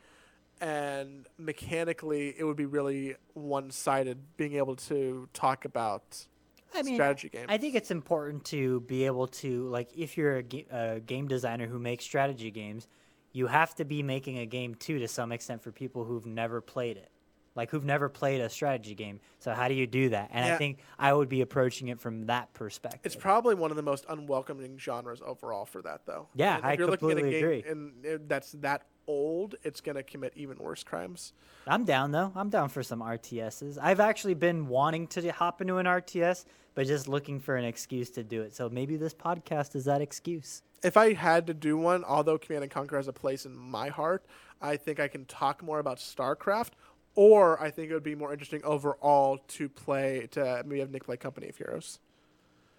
And 0.60 1.26
mechanically, 1.38 2.34
it 2.36 2.44
would 2.44 2.56
be 2.56 2.66
really 2.66 3.16
one 3.34 3.70
sided 3.70 4.18
being 4.36 4.54
able 4.54 4.76
to 4.76 5.28
talk 5.32 5.64
about 5.64 6.26
I 6.74 6.82
mean, 6.82 6.94
strategy 6.94 7.28
game. 7.28 7.46
I 7.48 7.58
think 7.58 7.74
it's 7.74 7.90
important 7.90 8.44
to 8.46 8.80
be 8.80 9.06
able 9.06 9.28
to 9.28 9.68
like 9.68 9.96
if 9.96 10.16
you're 10.16 10.36
a, 10.36 10.42
ga- 10.42 10.66
a 10.70 11.00
game 11.00 11.28
designer 11.28 11.66
who 11.66 11.78
makes 11.78 12.04
strategy 12.04 12.50
games, 12.50 12.86
you 13.32 13.46
have 13.46 13.74
to 13.76 13.84
be 13.84 14.02
making 14.02 14.38
a 14.38 14.46
game 14.46 14.74
too 14.74 14.98
to 14.98 15.08
some 15.08 15.32
extent 15.32 15.62
for 15.62 15.72
people 15.72 16.04
who've 16.04 16.26
never 16.26 16.60
played 16.60 16.96
it. 16.96 17.10
Like 17.54 17.70
who've 17.70 17.84
never 17.84 18.08
played 18.08 18.40
a 18.40 18.48
strategy 18.48 18.94
game. 18.94 19.20
So 19.38 19.52
how 19.52 19.68
do 19.68 19.74
you 19.74 19.86
do 19.86 20.08
that? 20.10 20.30
And 20.32 20.46
Yeah. 20.46 20.54
I 20.54 20.58
think 20.58 20.78
I 20.98 21.12
would 21.12 21.28
be 21.28 21.40
approaching 21.42 21.88
it 21.88 22.00
from 22.00 22.26
that 22.26 22.52
perspective. 22.54 23.00
It's 23.04 23.16
probably 23.16 23.54
one 23.54 23.70
of 23.70 23.76
the 23.76 23.82
most 23.82 24.04
unwelcoming 24.08 24.78
genres 24.78 25.20
overall 25.24 25.66
for 25.66 25.82
that, 25.82 26.06
though. 26.06 26.28
Yeah, 26.34 26.56
And 26.56 26.64
I 26.66 26.74
you're 26.74 26.86
looking 26.86 27.10
at 27.10 27.18
a 27.18 27.20
completely 27.20 27.40
game 27.40 27.44
agree. 27.44 28.10
and 28.18 28.28
that's 28.28 28.52
that 28.52 28.86
old, 29.06 29.56
it's 29.64 29.80
gonna 29.80 30.02
commit 30.02 30.32
even 30.36 30.56
worse 30.58 30.84
crimes. 30.84 31.32
I'm 31.66 31.84
down 31.84 32.12
though. 32.12 32.32
I'm 32.36 32.48
down 32.50 32.68
for 32.68 32.82
some 32.82 33.00
RTSs. 33.02 33.76
I've 33.80 34.00
actually 34.00 34.34
been 34.34 34.68
wanting 34.68 35.06
to 35.08 35.28
hop 35.32 35.60
into 35.60 35.76
an 35.78 35.86
RTS, 35.86 36.44
but 36.74 36.86
just 36.86 37.08
looking 37.08 37.40
for 37.40 37.56
an 37.56 37.64
excuse 37.64 38.10
to 38.10 38.22
do 38.24 38.42
it. 38.42 38.54
So 38.54 38.68
maybe 38.70 38.96
this 38.96 39.12
podcast 39.12 39.74
is 39.76 39.84
that 39.86 40.00
excuse. 40.00 40.62
If 40.84 40.96
I 40.96 41.12
had 41.12 41.46
to 41.48 41.54
do 41.54 41.76
one, 41.76 42.02
although 42.04 42.38
Command 42.38 42.62
and 42.64 42.72
Conquer 42.72 42.96
has 42.96 43.06
a 43.08 43.12
place 43.12 43.44
in 43.44 43.56
my 43.56 43.88
heart, 43.88 44.24
I 44.60 44.76
think 44.76 44.98
I 45.00 45.08
can 45.08 45.24
talk 45.26 45.62
more 45.62 45.78
about 45.80 45.98
StarCraft, 45.98 46.70
or 47.14 47.60
I 47.62 47.70
think 47.70 47.90
it 47.90 47.94
would 47.94 48.02
be 48.02 48.14
more 48.14 48.32
interesting 48.32 48.62
overall 48.64 49.38
to 49.48 49.68
play 49.68 50.28
to 50.32 50.62
maybe 50.66 50.80
have 50.80 50.90
Nick 50.90 51.04
play 51.04 51.16
Company 51.16 51.48
of 51.48 51.56
Heroes. 51.56 51.98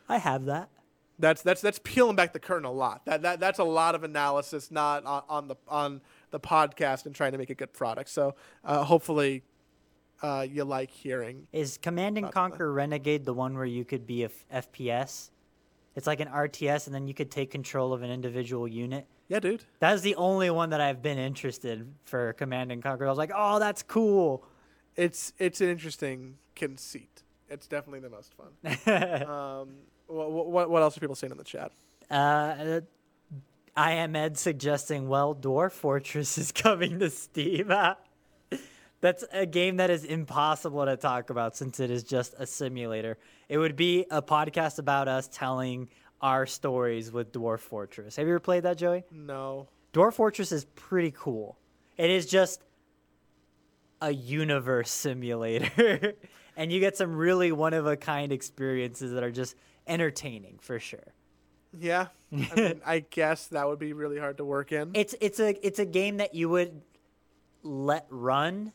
I 0.09 0.17
have 0.17 0.45
that. 0.45 0.69
That's 1.19 1.41
that's 1.41 1.61
that's 1.61 1.79
peeling 1.83 2.15
back 2.15 2.33
the 2.33 2.39
curtain 2.39 2.65
a 2.65 2.71
lot. 2.71 3.05
That 3.05 3.21
that 3.21 3.39
that's 3.39 3.59
a 3.59 3.63
lot 3.63 3.93
of 3.95 4.03
analysis, 4.03 4.71
not 4.71 5.05
on, 5.05 5.23
on 5.29 5.47
the 5.47 5.55
on 5.67 6.01
the 6.31 6.39
podcast 6.39 7.05
and 7.05 7.13
trying 7.13 7.33
to 7.33 7.37
make 7.37 7.51
a 7.51 7.55
good 7.55 7.71
product. 7.71 8.09
So 8.09 8.35
uh, 8.63 8.83
hopefully, 8.83 9.43
uh, 10.23 10.45
you 10.49 10.63
like 10.63 10.89
hearing. 10.89 11.47
Is 11.53 11.77
Command 11.77 12.17
and 12.17 12.31
Conquer 12.31 12.73
Renegade 12.73 13.25
the 13.25 13.33
one 13.33 13.53
where 13.55 13.65
you 13.65 13.85
could 13.85 14.07
be 14.07 14.23
a 14.23 14.31
f- 14.51 14.65
FPS? 14.73 15.29
It's 15.95 16.07
like 16.07 16.19
an 16.19 16.29
RTS, 16.29 16.87
and 16.87 16.95
then 16.95 17.07
you 17.07 17.13
could 17.13 17.29
take 17.29 17.51
control 17.51 17.93
of 17.93 18.01
an 18.01 18.09
individual 18.09 18.67
unit. 18.67 19.05
Yeah, 19.27 19.39
dude. 19.39 19.63
That 19.79 19.95
is 19.95 20.01
the 20.01 20.15
only 20.15 20.49
one 20.49 20.71
that 20.71 20.81
I've 20.81 21.01
been 21.01 21.17
interested 21.17 21.87
for 22.05 22.33
Command 22.33 22.71
and 22.71 22.83
Conquer. 22.83 23.05
I 23.05 23.09
was 23.09 23.17
like, 23.17 23.31
oh, 23.33 23.59
that's 23.59 23.83
cool. 23.83 24.45
It's 24.95 25.33
it's 25.39 25.61
an 25.61 25.69
interesting 25.69 26.35
conceit. 26.55 27.23
It's 27.49 27.67
definitely 27.67 28.01
the 28.01 28.09
most 28.09 28.33
fun. 28.33 29.27
um, 29.27 29.69
what, 30.07 30.31
what 30.31 30.69
what 30.69 30.81
else 30.81 30.97
are 30.97 30.99
people 30.99 31.15
saying 31.15 31.31
in 31.31 31.37
the 31.37 31.43
chat? 31.43 31.71
uh, 32.11 32.81
I 33.75 33.93
am 33.93 34.15
Ed 34.15 34.37
suggesting, 34.37 35.07
well, 35.07 35.33
Dwarf 35.33 35.71
Fortress 35.71 36.37
is 36.37 36.51
coming 36.51 36.99
to 36.99 37.09
Steam. 37.09 37.73
That's 39.01 39.25
a 39.33 39.45
game 39.45 39.77
that 39.77 39.89
is 39.89 40.05
impossible 40.05 40.85
to 40.85 40.95
talk 40.95 41.29
about 41.29 41.57
since 41.57 41.79
it 41.79 41.89
is 41.89 42.03
just 42.03 42.35
a 42.37 42.45
simulator. 42.45 43.17
It 43.49 43.57
would 43.57 43.75
be 43.75 44.05
a 44.11 44.21
podcast 44.21 44.79
about 44.79 45.07
us 45.07 45.27
telling 45.27 45.89
our 46.23 46.45
stories 46.45 47.11
with 47.11 47.33
Dwarf 47.33 47.59
Fortress. 47.59 48.15
Have 48.15 48.25
you 48.25 48.33
ever 48.33 48.39
played 48.39 48.63
that, 48.63 48.77
Joey? 48.77 49.03
No. 49.11 49.67
Dwarf 49.91 50.13
Fortress 50.13 50.53
is 50.53 50.65
pretty 50.73 51.11
cool. 51.11 51.59
It 51.97 52.09
is 52.09 52.25
just 52.25 52.63
a 54.01 54.11
universe 54.11 54.89
simulator. 54.89 56.13
and 56.57 56.71
you 56.71 56.79
get 56.79 56.97
some 56.97 57.15
really 57.15 57.51
one 57.51 57.73
of 57.73 57.85
a 57.85 57.97
kind 57.97 58.31
experiences 58.31 59.11
that 59.11 59.21
are 59.21 59.31
just 59.31 59.55
entertaining 59.85 60.59
for 60.61 60.79
sure. 60.79 61.13
Yeah. 61.77 62.07
I, 62.31 62.55
mean, 62.55 62.81
I 62.85 62.99
guess 62.99 63.47
that 63.47 63.67
would 63.67 63.79
be 63.79 63.91
really 63.91 64.17
hard 64.17 64.37
to 64.37 64.45
work 64.45 64.71
in. 64.71 64.91
It's 64.93 65.13
it's 65.19 65.39
a 65.39 65.65
it's 65.65 65.79
a 65.79 65.85
game 65.85 66.17
that 66.17 66.33
you 66.33 66.47
would 66.47 66.81
let 67.63 68.07
run 68.09 68.71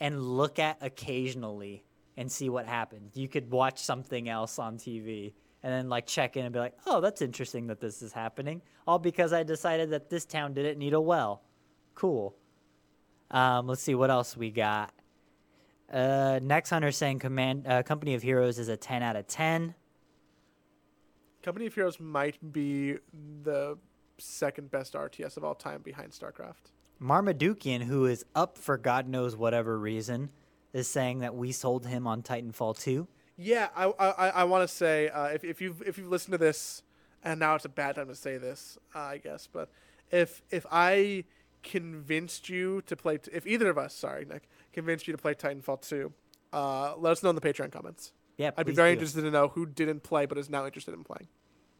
and 0.00 0.22
look 0.22 0.58
at 0.58 0.78
occasionally 0.80 1.84
and 2.16 2.32
see 2.32 2.48
what 2.48 2.66
happens. 2.66 3.16
You 3.16 3.28
could 3.28 3.50
watch 3.50 3.82
something 3.82 4.28
else 4.28 4.58
on 4.58 4.78
TV 4.78 5.32
and 5.66 5.74
then 5.74 5.88
like 5.88 6.06
check 6.06 6.36
in 6.36 6.44
and 6.44 6.52
be 6.52 6.60
like, 6.60 6.74
"Oh, 6.86 7.00
that's 7.00 7.20
interesting 7.20 7.66
that 7.66 7.80
this 7.80 8.00
is 8.00 8.12
happening." 8.12 8.62
All 8.86 9.00
because 9.00 9.32
I 9.32 9.42
decided 9.42 9.90
that 9.90 10.08
this 10.08 10.24
town 10.24 10.54
didn't 10.54 10.78
need 10.78 10.92
a 10.92 11.00
well. 11.00 11.42
Cool. 11.96 12.36
Um, 13.32 13.66
let's 13.66 13.82
see 13.82 13.96
what 13.96 14.08
else 14.08 14.36
we 14.36 14.52
got. 14.52 14.94
Uh, 15.92 16.38
Next 16.40 16.70
Hunter 16.70 16.92
saying 16.92 17.18
Command 17.18 17.66
uh, 17.66 17.82
Company 17.82 18.14
of 18.14 18.22
Heroes 18.22 18.60
is 18.60 18.68
a 18.68 18.76
10 18.76 19.02
out 19.02 19.16
of 19.16 19.26
10. 19.26 19.74
Company 21.42 21.66
of 21.66 21.74
Heroes 21.74 21.98
might 21.98 22.52
be 22.52 22.98
the 23.42 23.76
second 24.18 24.70
best 24.70 24.94
RTS 24.94 25.36
of 25.36 25.42
all 25.42 25.56
time 25.56 25.82
behind 25.82 26.12
StarCraft. 26.12 26.70
Marmadukian, 27.02 27.82
who 27.82 28.06
is 28.06 28.24
up 28.36 28.56
for 28.56 28.78
God 28.78 29.08
knows 29.08 29.34
whatever 29.34 29.76
reason, 29.76 30.30
is 30.72 30.86
saying 30.86 31.18
that 31.20 31.34
we 31.34 31.50
sold 31.50 31.86
him 31.86 32.06
on 32.06 32.22
Titanfall 32.22 32.78
2. 32.78 33.08
Yeah, 33.36 33.68
I 33.76 33.86
I, 33.98 34.28
I 34.28 34.44
want 34.44 34.68
to 34.68 34.74
say 34.74 35.08
uh, 35.08 35.26
if 35.26 35.44
if 35.44 35.60
you've 35.60 35.82
if 35.82 35.98
you've 35.98 36.08
listened 36.08 36.32
to 36.32 36.38
this, 36.38 36.82
and 37.22 37.38
now 37.40 37.54
it's 37.54 37.64
a 37.64 37.70
bad 37.70 37.96
time 37.96 38.08
to 38.08 38.14
say 38.14 38.38
this, 38.38 38.78
uh, 38.94 39.00
I 39.00 39.18
guess, 39.18 39.48
but 39.52 39.70
if 40.10 40.42
if 40.50 40.64
I 40.70 41.24
convinced 41.62 42.48
you 42.48 42.82
to 42.82 42.96
play, 42.96 43.18
t- 43.18 43.30
if 43.34 43.46
either 43.46 43.68
of 43.68 43.76
us, 43.78 43.94
sorry, 43.94 44.24
Nick, 44.24 44.48
convinced 44.72 45.06
you 45.06 45.12
to 45.12 45.18
play 45.18 45.34
Titanfall 45.34 45.86
two, 45.86 46.12
uh, 46.52 46.94
let 46.96 47.12
us 47.12 47.22
know 47.22 47.30
in 47.30 47.34
the 47.34 47.40
Patreon 47.42 47.72
comments. 47.72 48.12
Yeah, 48.38 48.50
I'd 48.56 48.66
be 48.66 48.72
very 48.72 48.90
do. 48.90 48.94
interested 48.94 49.22
to 49.22 49.30
know 49.30 49.48
who 49.48 49.66
didn't 49.66 50.02
play 50.02 50.26
but 50.26 50.38
is 50.38 50.48
now 50.48 50.64
interested 50.64 50.94
in 50.94 51.04
playing. 51.04 51.28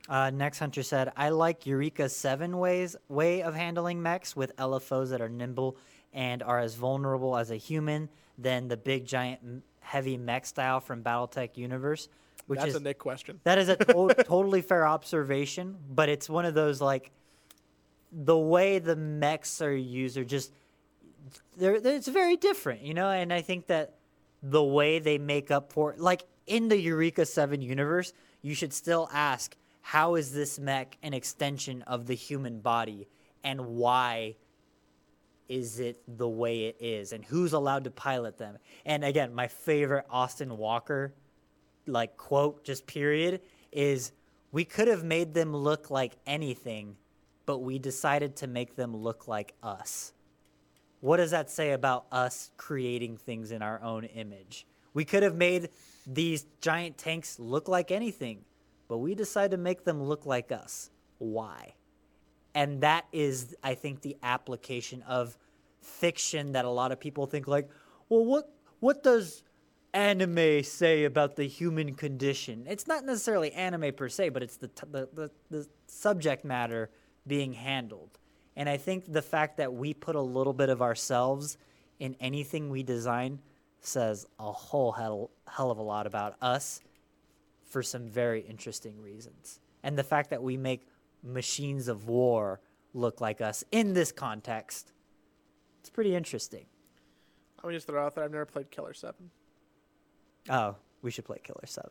Uh, 0.08 0.30
Next 0.30 0.58
Hunter 0.58 0.82
said, 0.82 1.12
I 1.16 1.30
like 1.30 1.66
Eureka's 1.66 2.14
seven 2.14 2.58
ways 2.58 2.96
way 3.08 3.42
of 3.42 3.54
handling 3.54 4.02
mechs 4.02 4.36
with 4.36 4.54
LFOs 4.56 5.10
that 5.10 5.20
are 5.20 5.28
nimble 5.28 5.76
and 6.12 6.42
are 6.42 6.60
as 6.60 6.74
vulnerable 6.74 7.36
as 7.36 7.50
a 7.50 7.56
human 7.56 8.08
than 8.38 8.68
the 8.68 8.76
big 8.76 9.04
giant 9.04 9.64
heavy 9.86 10.16
mech 10.16 10.44
style 10.44 10.80
from 10.80 11.02
BattleTech 11.02 11.56
Universe, 11.56 12.08
which 12.48 12.58
That's 12.58 12.70
is 12.70 12.76
a 12.76 12.80
Nick 12.80 12.98
question. 12.98 13.40
That 13.44 13.58
is 13.58 13.68
a 13.68 13.76
to- 13.76 14.14
totally 14.24 14.60
fair 14.60 14.86
observation, 14.86 15.76
but 15.88 16.08
it's 16.08 16.28
one 16.28 16.44
of 16.44 16.54
those 16.54 16.80
like 16.80 17.12
the 18.12 18.36
way 18.36 18.78
the 18.80 18.96
mechs 18.96 19.62
are 19.62 19.74
used 19.74 20.16
are 20.16 20.24
just 20.24 20.52
they're, 21.56 21.80
they're- 21.80 21.94
it's 21.94 22.08
very 22.08 22.36
different, 22.36 22.82
you 22.82 22.94
know. 22.94 23.10
And 23.10 23.32
I 23.32 23.42
think 23.42 23.68
that 23.68 23.94
the 24.42 24.62
way 24.62 24.98
they 24.98 25.18
make 25.18 25.50
up 25.50 25.72
for 25.72 25.94
like 25.96 26.24
in 26.46 26.68
the 26.68 26.78
Eureka 26.78 27.24
Seven 27.24 27.62
universe, 27.62 28.12
you 28.42 28.54
should 28.54 28.72
still 28.72 29.08
ask 29.12 29.56
how 29.82 30.16
is 30.16 30.32
this 30.32 30.58
mech 30.58 30.98
an 31.04 31.14
extension 31.14 31.82
of 31.82 32.06
the 32.06 32.14
human 32.14 32.58
body, 32.58 33.06
and 33.44 33.60
why 33.66 34.34
is 35.48 35.80
it 35.80 36.02
the 36.08 36.28
way 36.28 36.64
it 36.64 36.76
is, 36.80 37.12
and 37.12 37.24
who's 37.24 37.52
allowed 37.52 37.84
to 37.84 37.90
pilot 37.90 38.38
them? 38.38 38.58
And 38.84 39.04
again, 39.04 39.34
my 39.34 39.48
favorite 39.48 40.06
Austin 40.10 40.56
Walker 40.56 41.14
like 41.86 42.16
quote 42.16 42.64
just 42.64 42.86
period 42.86 43.40
is 43.72 44.12
we 44.52 44.64
could 44.64 44.88
have 44.88 45.04
made 45.04 45.34
them 45.34 45.54
look 45.54 45.90
like 45.90 46.16
anything 46.26 46.96
but 47.44 47.58
we 47.58 47.78
decided 47.78 48.34
to 48.34 48.48
make 48.48 48.74
them 48.74 48.96
look 48.96 49.28
like 49.28 49.54
us. 49.62 50.12
What 51.00 51.18
does 51.18 51.30
that 51.30 51.48
say 51.48 51.70
about 51.70 52.06
us 52.10 52.50
creating 52.56 53.18
things 53.18 53.52
in 53.52 53.62
our 53.62 53.80
own 53.82 54.02
image? 54.04 54.66
We 54.94 55.04
could 55.04 55.22
have 55.22 55.36
made 55.36 55.68
these 56.06 56.44
giant 56.60 56.98
tanks 56.98 57.38
look 57.38 57.68
like 57.68 57.90
anything 57.90 58.44
but 58.88 58.98
we 58.98 59.14
decided 59.14 59.52
to 59.52 59.62
make 59.62 59.84
them 59.84 60.02
look 60.02 60.26
like 60.26 60.52
us. 60.52 60.90
Why 61.18 61.74
and 62.56 62.80
that 62.80 63.06
is 63.12 63.54
i 63.62 63.74
think 63.74 64.00
the 64.00 64.16
application 64.22 65.02
of 65.02 65.38
fiction 65.80 66.52
that 66.52 66.64
a 66.64 66.70
lot 66.70 66.90
of 66.90 66.98
people 66.98 67.26
think 67.26 67.46
like 67.46 67.68
well 68.08 68.24
what 68.24 68.52
what 68.80 69.02
does 69.02 69.44
anime 69.94 70.62
say 70.62 71.04
about 71.04 71.36
the 71.36 71.46
human 71.46 71.94
condition 71.94 72.64
it's 72.66 72.88
not 72.88 73.04
necessarily 73.04 73.52
anime 73.52 73.92
per 73.94 74.08
se 74.08 74.30
but 74.30 74.42
it's 74.42 74.56
the 74.56 74.68
t- 74.68 74.86
the, 74.90 75.08
the, 75.14 75.30
the 75.50 75.66
subject 75.86 76.44
matter 76.44 76.90
being 77.26 77.52
handled 77.52 78.18
and 78.56 78.68
i 78.68 78.76
think 78.76 79.12
the 79.12 79.22
fact 79.22 79.56
that 79.56 79.72
we 79.72 79.94
put 79.94 80.16
a 80.16 80.20
little 80.20 80.52
bit 80.52 80.68
of 80.68 80.82
ourselves 80.82 81.56
in 81.98 82.16
anything 82.20 82.68
we 82.68 82.82
design 82.82 83.38
says 83.80 84.26
a 84.38 84.50
whole 84.50 84.92
hell, 84.92 85.30
hell 85.48 85.70
of 85.70 85.78
a 85.78 85.82
lot 85.82 86.06
about 86.06 86.36
us 86.42 86.80
for 87.64 87.82
some 87.82 88.08
very 88.08 88.40
interesting 88.40 89.00
reasons. 89.00 89.60
And 89.82 89.96
the 89.96 90.04
fact 90.04 90.30
that 90.30 90.42
we 90.42 90.56
make 90.56 90.86
machines 91.22 91.88
of 91.88 92.08
war 92.08 92.60
look 92.94 93.20
like 93.20 93.40
us 93.40 93.64
in 93.72 93.92
this 93.94 94.12
context, 94.12 94.92
it's 95.80 95.90
pretty 95.90 96.14
interesting. 96.14 96.66
Let 97.62 97.70
me 97.70 97.76
just 97.76 97.86
throw 97.86 98.04
out 98.04 98.14
there. 98.14 98.24
I've 98.24 98.30
never 98.30 98.46
played 98.46 98.70
Killer 98.70 98.94
Seven. 98.94 99.30
Oh, 100.48 100.76
we 101.02 101.10
should 101.10 101.24
play 101.24 101.38
Killer 101.42 101.64
7. 101.66 101.90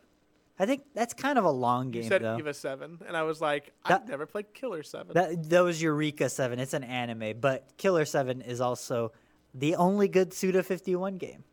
I 0.58 0.64
think 0.64 0.84
that's 0.94 1.12
kind 1.12 1.38
of 1.38 1.44
a 1.44 1.50
long 1.50 1.90
game. 1.90 2.04
You 2.04 2.08
said 2.08 2.22
though. 2.22 2.38
Eva 2.38 2.54
Seven, 2.54 2.98
and 3.06 3.14
I 3.14 3.22
was 3.24 3.40
like, 3.42 3.72
That- 3.86 4.02
I've 4.02 4.08
never 4.08 4.24
played 4.24 4.54
Killer 4.54 4.82
Seven. 4.82 5.12
That, 5.12 5.50
that 5.50 5.60
was 5.60 5.82
Eureka 5.82 6.30
7. 6.30 6.58
It's 6.58 6.72
an 6.72 6.84
anime, 6.84 7.38
but 7.40 7.68
Killer 7.76 8.06
7 8.06 8.40
is 8.40 8.60
also 8.62 9.12
the 9.52 9.74
only 9.76 10.08
good 10.08 10.32
Suda 10.32 10.62
51 10.62 11.18
game. 11.18 11.44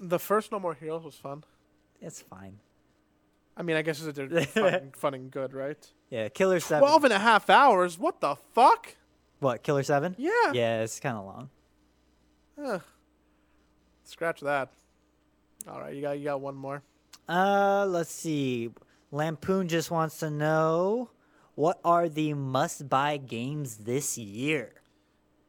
the 0.00 0.18
first 0.18 0.50
No 0.50 0.58
More 0.58 0.74
Heroes 0.74 1.04
was 1.04 1.14
fun. 1.14 1.44
It's 2.00 2.20
fine. 2.20 2.58
I 3.56 3.62
mean, 3.62 3.76
I 3.76 3.82
guess 3.82 4.02
it's 4.02 4.18
a 4.18 4.44
fun, 4.46 4.90
fun 4.96 5.14
and 5.14 5.30
good, 5.30 5.52
right? 5.52 5.88
Yeah, 6.10 6.28
Killer 6.28 6.60
7. 6.60 6.80
12 6.80 7.04
and 7.04 7.12
a 7.12 7.18
half 7.18 7.50
hours? 7.50 7.98
What 7.98 8.20
the 8.20 8.36
fuck? 8.54 8.96
What, 9.40 9.62
Killer 9.62 9.82
7? 9.82 10.16
Yeah. 10.18 10.30
Yeah, 10.52 10.82
it's 10.82 11.00
kind 11.00 11.16
of 11.16 11.24
long. 11.24 11.50
Ugh. 12.64 12.82
Scratch 14.04 14.40
that. 14.40 14.70
All 15.68 15.80
right, 15.80 15.94
you 15.94 16.00
got 16.00 16.18
you 16.18 16.24
got 16.24 16.40
one 16.40 16.54
more. 16.54 16.82
Uh, 17.28 17.84
let's 17.86 18.10
see. 18.10 18.70
Lampoon 19.12 19.68
just 19.68 19.90
wants 19.90 20.18
to 20.20 20.30
know 20.30 21.10
what 21.56 21.78
are 21.84 22.08
the 22.08 22.32
must-buy 22.34 23.18
games 23.18 23.78
this 23.78 24.16
year. 24.16 24.72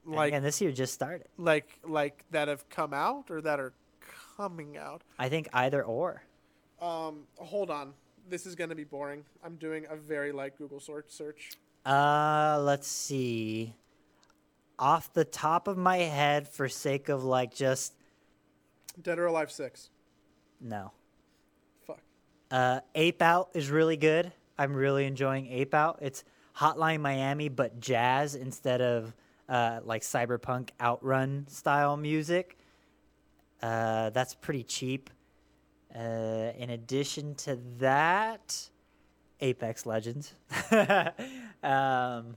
Like 0.06 0.34
and 0.34 0.44
this 0.44 0.60
year 0.60 0.72
just 0.72 0.94
started. 0.94 1.28
like 1.38 1.80
like 1.88 2.26
that 2.32 2.48
have 2.48 2.68
come 2.70 2.94
out 2.94 3.30
or 3.30 3.42
that 3.42 3.60
are 3.60 3.74
coming 4.36 4.76
out. 4.76 5.04
I 5.20 5.30
think 5.30 5.48
either 5.54 5.84
or. 5.84 6.24
Um, 6.82 7.28
hold 7.38 7.70
on. 7.70 7.94
This 8.30 8.46
is 8.46 8.54
gonna 8.56 8.76
be 8.76 8.84
boring. 8.84 9.26
I'm 9.44 9.56
doing 9.56 9.86
a 9.90 9.96
very 9.96 10.32
light 10.32 10.56
Google 10.58 10.80
search. 10.80 11.06
Search. 11.10 11.52
Uh, 11.86 12.60
let's 12.62 12.88
see. 12.88 13.74
Off 14.78 15.12
the 15.14 15.26
top 15.26 15.68
of 15.68 15.78
my 15.78 15.98
head, 15.98 16.48
for 16.48 16.70
sake 16.70 17.10
of 17.10 17.24
like 17.24 17.54
just 17.56 17.94
Dead 19.02 19.18
or 19.18 19.26
Alive 19.26 19.52
Six. 19.52 19.90
no. 20.62 20.92
Fuck. 21.88 22.02
Uh, 22.52 22.82
Ape 22.96 23.22
Out 23.22 23.50
is 23.54 23.72
really 23.72 23.98
good. 23.98 24.32
I'm 24.58 24.76
really 24.76 25.06
enjoying 25.06 25.48
Ape 25.48 25.74
Out. 25.74 26.00
It's 26.02 26.24
Hotline 26.56 27.00
Miami, 27.02 27.50
but 27.50 27.80
jazz 27.80 28.36
instead 28.36 28.82
of 28.82 29.14
uh, 29.48 29.80
like 29.84 30.04
cyberpunk 30.04 30.70
outrun 30.80 31.46
style 31.48 31.98
music. 31.98 32.58
Uh, 33.62 34.10
that's 34.12 34.36
pretty 34.36 34.64
cheap. 34.64 35.10
Uh, 35.96 36.52
in 36.58 36.70
addition 36.70 37.34
to 37.36 37.58
that, 37.80 38.70
Apex 39.42 39.86
Legends. 39.86 40.34
um, 41.64 42.36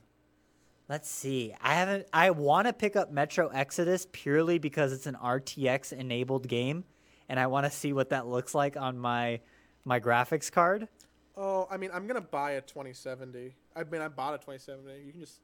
let's 0.88 1.10
see. 1.10 1.54
I 1.60 1.74
haven't. 1.74 2.06
I 2.12 2.30
want 2.30 2.66
to 2.66 2.72
pick 2.72 2.96
up 2.96 3.12
Metro 3.12 3.48
Exodus 3.48 4.06
purely 4.12 4.58
because 4.58 4.92
it's 4.92 5.06
an 5.06 5.16
RTX 5.22 5.92
enabled 5.92 6.48
game, 6.48 6.84
and 7.28 7.38
I 7.38 7.46
want 7.46 7.66
to 7.66 7.70
see 7.70 7.92
what 7.92 8.10
that 8.10 8.26
looks 8.26 8.54
like 8.54 8.76
on 8.76 8.98
my 8.98 9.40
my 9.84 10.00
graphics 10.00 10.50
card. 10.50 10.88
Oh, 11.36 11.66
I 11.70 11.76
mean, 11.76 11.90
I'm 11.92 12.06
gonna 12.06 12.20
buy 12.20 12.52
a 12.52 12.60
2070. 12.60 13.54
I 13.74 13.84
mean, 13.84 14.00
I 14.00 14.08
bought 14.08 14.34
a 14.34 14.38
2070. 14.38 15.04
You 15.04 15.12
can 15.12 15.20
just 15.20 15.40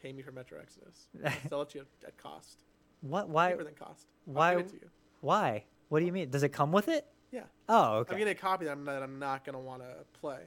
pay 0.00 0.12
me 0.12 0.22
for 0.22 0.32
Metro 0.32 0.60
Exodus. 0.60 1.08
I'll 1.24 1.32
sell 1.48 1.62
it 1.62 1.70
to 1.70 1.78
you 1.78 1.84
at 2.06 2.16
cost. 2.18 2.64
What? 3.00 3.28
Why? 3.28 3.50
Cheaper 3.50 3.64
than 3.64 3.74
cost. 3.74 4.06
I'll 4.28 4.34
why- 4.34 4.56
give 4.56 4.66
it 4.66 4.68
to 4.70 4.74
you. 4.76 4.90
Why? 5.20 5.64
What 5.88 6.00
do 6.00 6.06
you 6.06 6.12
mean? 6.12 6.30
Does 6.30 6.42
it 6.42 6.48
come 6.50 6.72
with 6.72 6.88
it? 6.88 7.06
Yeah. 7.32 7.44
Oh, 7.68 7.94
okay. 7.98 8.12
I'm 8.12 8.18
getting 8.18 8.32
a 8.32 8.34
copy 8.34 8.66
that 8.66 8.72
I'm 8.72 8.84
not, 8.84 8.92
that 8.92 9.02
I'm 9.02 9.18
not 9.18 9.44
gonna 9.44 9.58
want 9.58 9.82
to 9.82 9.94
play. 10.20 10.38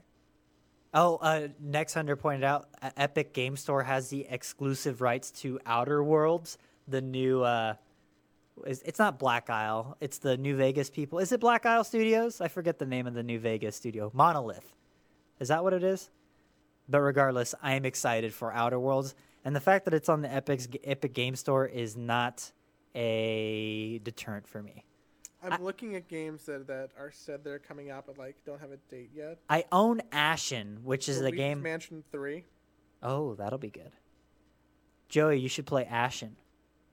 Oh, 0.93 1.17
uh, 1.17 1.49
Next 1.59 1.93
Hunter 1.93 2.15
pointed 2.15 2.43
out 2.45 2.69
uh, 2.81 2.91
Epic 2.95 3.33
Game 3.33 3.57
Store 3.57 3.83
has 3.83 4.09
the 4.09 4.25
exclusive 4.29 5.01
rights 5.01 5.31
to 5.31 5.59
Outer 5.65 6.03
Worlds, 6.03 6.57
the 6.87 7.01
new. 7.01 7.41
Uh, 7.43 7.73
is- 8.65 8.83
it's 8.85 8.99
not 8.99 9.19
Black 9.19 9.49
Isle. 9.49 9.97
It's 9.99 10.19
the 10.19 10.37
New 10.37 10.55
Vegas 10.55 10.89
people. 10.89 11.19
Is 11.19 11.31
it 11.33 11.39
Black 11.41 11.65
Isle 11.65 11.83
Studios? 11.83 12.39
I 12.39 12.47
forget 12.47 12.79
the 12.79 12.85
name 12.85 13.07
of 13.07 13.13
the 13.13 13.23
New 13.23 13.39
Vegas 13.39 13.75
studio. 13.75 14.11
Monolith. 14.13 14.73
Is 15.39 15.49
that 15.49 15.63
what 15.63 15.73
it 15.73 15.83
is? 15.83 16.09
But 16.87 17.01
regardless, 17.01 17.55
I 17.61 17.73
am 17.73 17.83
excited 17.83 18.33
for 18.33 18.53
Outer 18.53 18.79
Worlds, 18.79 19.15
and 19.43 19.55
the 19.55 19.59
fact 19.59 19.85
that 19.85 19.93
it's 19.93 20.07
on 20.07 20.21
the 20.21 20.31
Epic's 20.31 20.67
Epic 20.83 21.13
Game 21.13 21.35
Store 21.35 21.65
is 21.65 21.97
not 21.97 22.51
a 22.93 23.99
deterrent 24.03 24.47
for 24.47 24.61
me. 24.61 24.85
I'm 25.53 25.63
looking 25.63 25.95
at 25.95 26.07
games 26.07 26.45
that, 26.45 26.67
that 26.67 26.89
are 26.97 27.11
said 27.11 27.43
they're 27.43 27.59
coming 27.59 27.89
out 27.89 28.05
but 28.07 28.17
like 28.17 28.35
don't 28.45 28.59
have 28.59 28.71
a 28.71 28.77
date 28.89 29.11
yet. 29.13 29.39
I 29.49 29.65
own 29.71 30.01
Ashen, 30.11 30.79
which 30.83 31.07
is 31.07 31.17
the 31.17 31.25
Luigi's 31.25 31.39
game. 31.39 31.61
Mansion 31.61 32.03
Three. 32.11 32.45
Oh, 33.03 33.35
that'll 33.35 33.59
be 33.59 33.69
good. 33.69 33.91
Joey, 35.09 35.39
you 35.39 35.49
should 35.49 35.65
play 35.65 35.85
Ashen. 35.85 36.35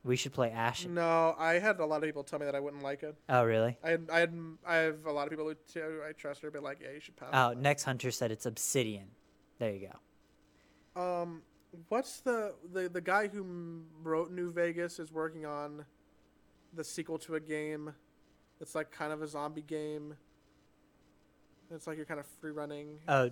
We 0.04 0.16
should 0.16 0.32
play 0.32 0.50
Ashen. 0.50 0.94
No, 0.94 1.34
I 1.38 1.54
had 1.54 1.78
a 1.78 1.86
lot 1.86 1.98
of 1.98 2.02
people 2.02 2.24
tell 2.24 2.38
me 2.40 2.44
that 2.46 2.56
I 2.56 2.60
wouldn't 2.60 2.82
like 2.82 3.04
it. 3.04 3.14
Oh, 3.28 3.44
really? 3.44 3.78
I 3.84 3.90
had, 3.90 4.08
I 4.12 4.18
had, 4.18 4.34
I 4.66 4.74
have 4.76 5.06
a 5.06 5.12
lot 5.12 5.24
of 5.24 5.30
people 5.30 5.46
who 5.46 5.54
t- 5.72 5.80
I 5.80 6.12
trust 6.12 6.42
her, 6.42 6.50
but 6.50 6.62
like, 6.62 6.80
yeah, 6.82 6.90
you 6.92 7.00
should 7.00 7.16
pass. 7.16 7.30
Oh, 7.32 7.54
Next 7.58 7.84
Hunter 7.84 8.10
said 8.10 8.32
it's 8.32 8.44
Obsidian. 8.44 9.06
There 9.58 9.70
you 9.70 9.88
go. 10.94 11.00
Um, 11.00 11.42
what's 11.88 12.20
the 12.20 12.54
the 12.72 12.88
the 12.88 13.00
guy 13.00 13.28
who 13.28 13.82
wrote 14.02 14.30
New 14.30 14.50
Vegas 14.50 14.98
is 14.98 15.12
working 15.12 15.46
on 15.46 15.84
the 16.74 16.84
sequel 16.84 17.18
to 17.18 17.36
a 17.36 17.40
game 17.40 17.94
that's 18.62 18.76
like 18.76 18.92
kind 18.92 19.12
of 19.12 19.22
a 19.22 19.26
zombie 19.26 19.60
game. 19.60 20.14
It's 21.68 21.88
like 21.88 21.96
you're 21.96 22.06
kind 22.06 22.20
of 22.20 22.26
free 22.40 22.52
running. 22.52 23.00
Oh, 23.08 23.28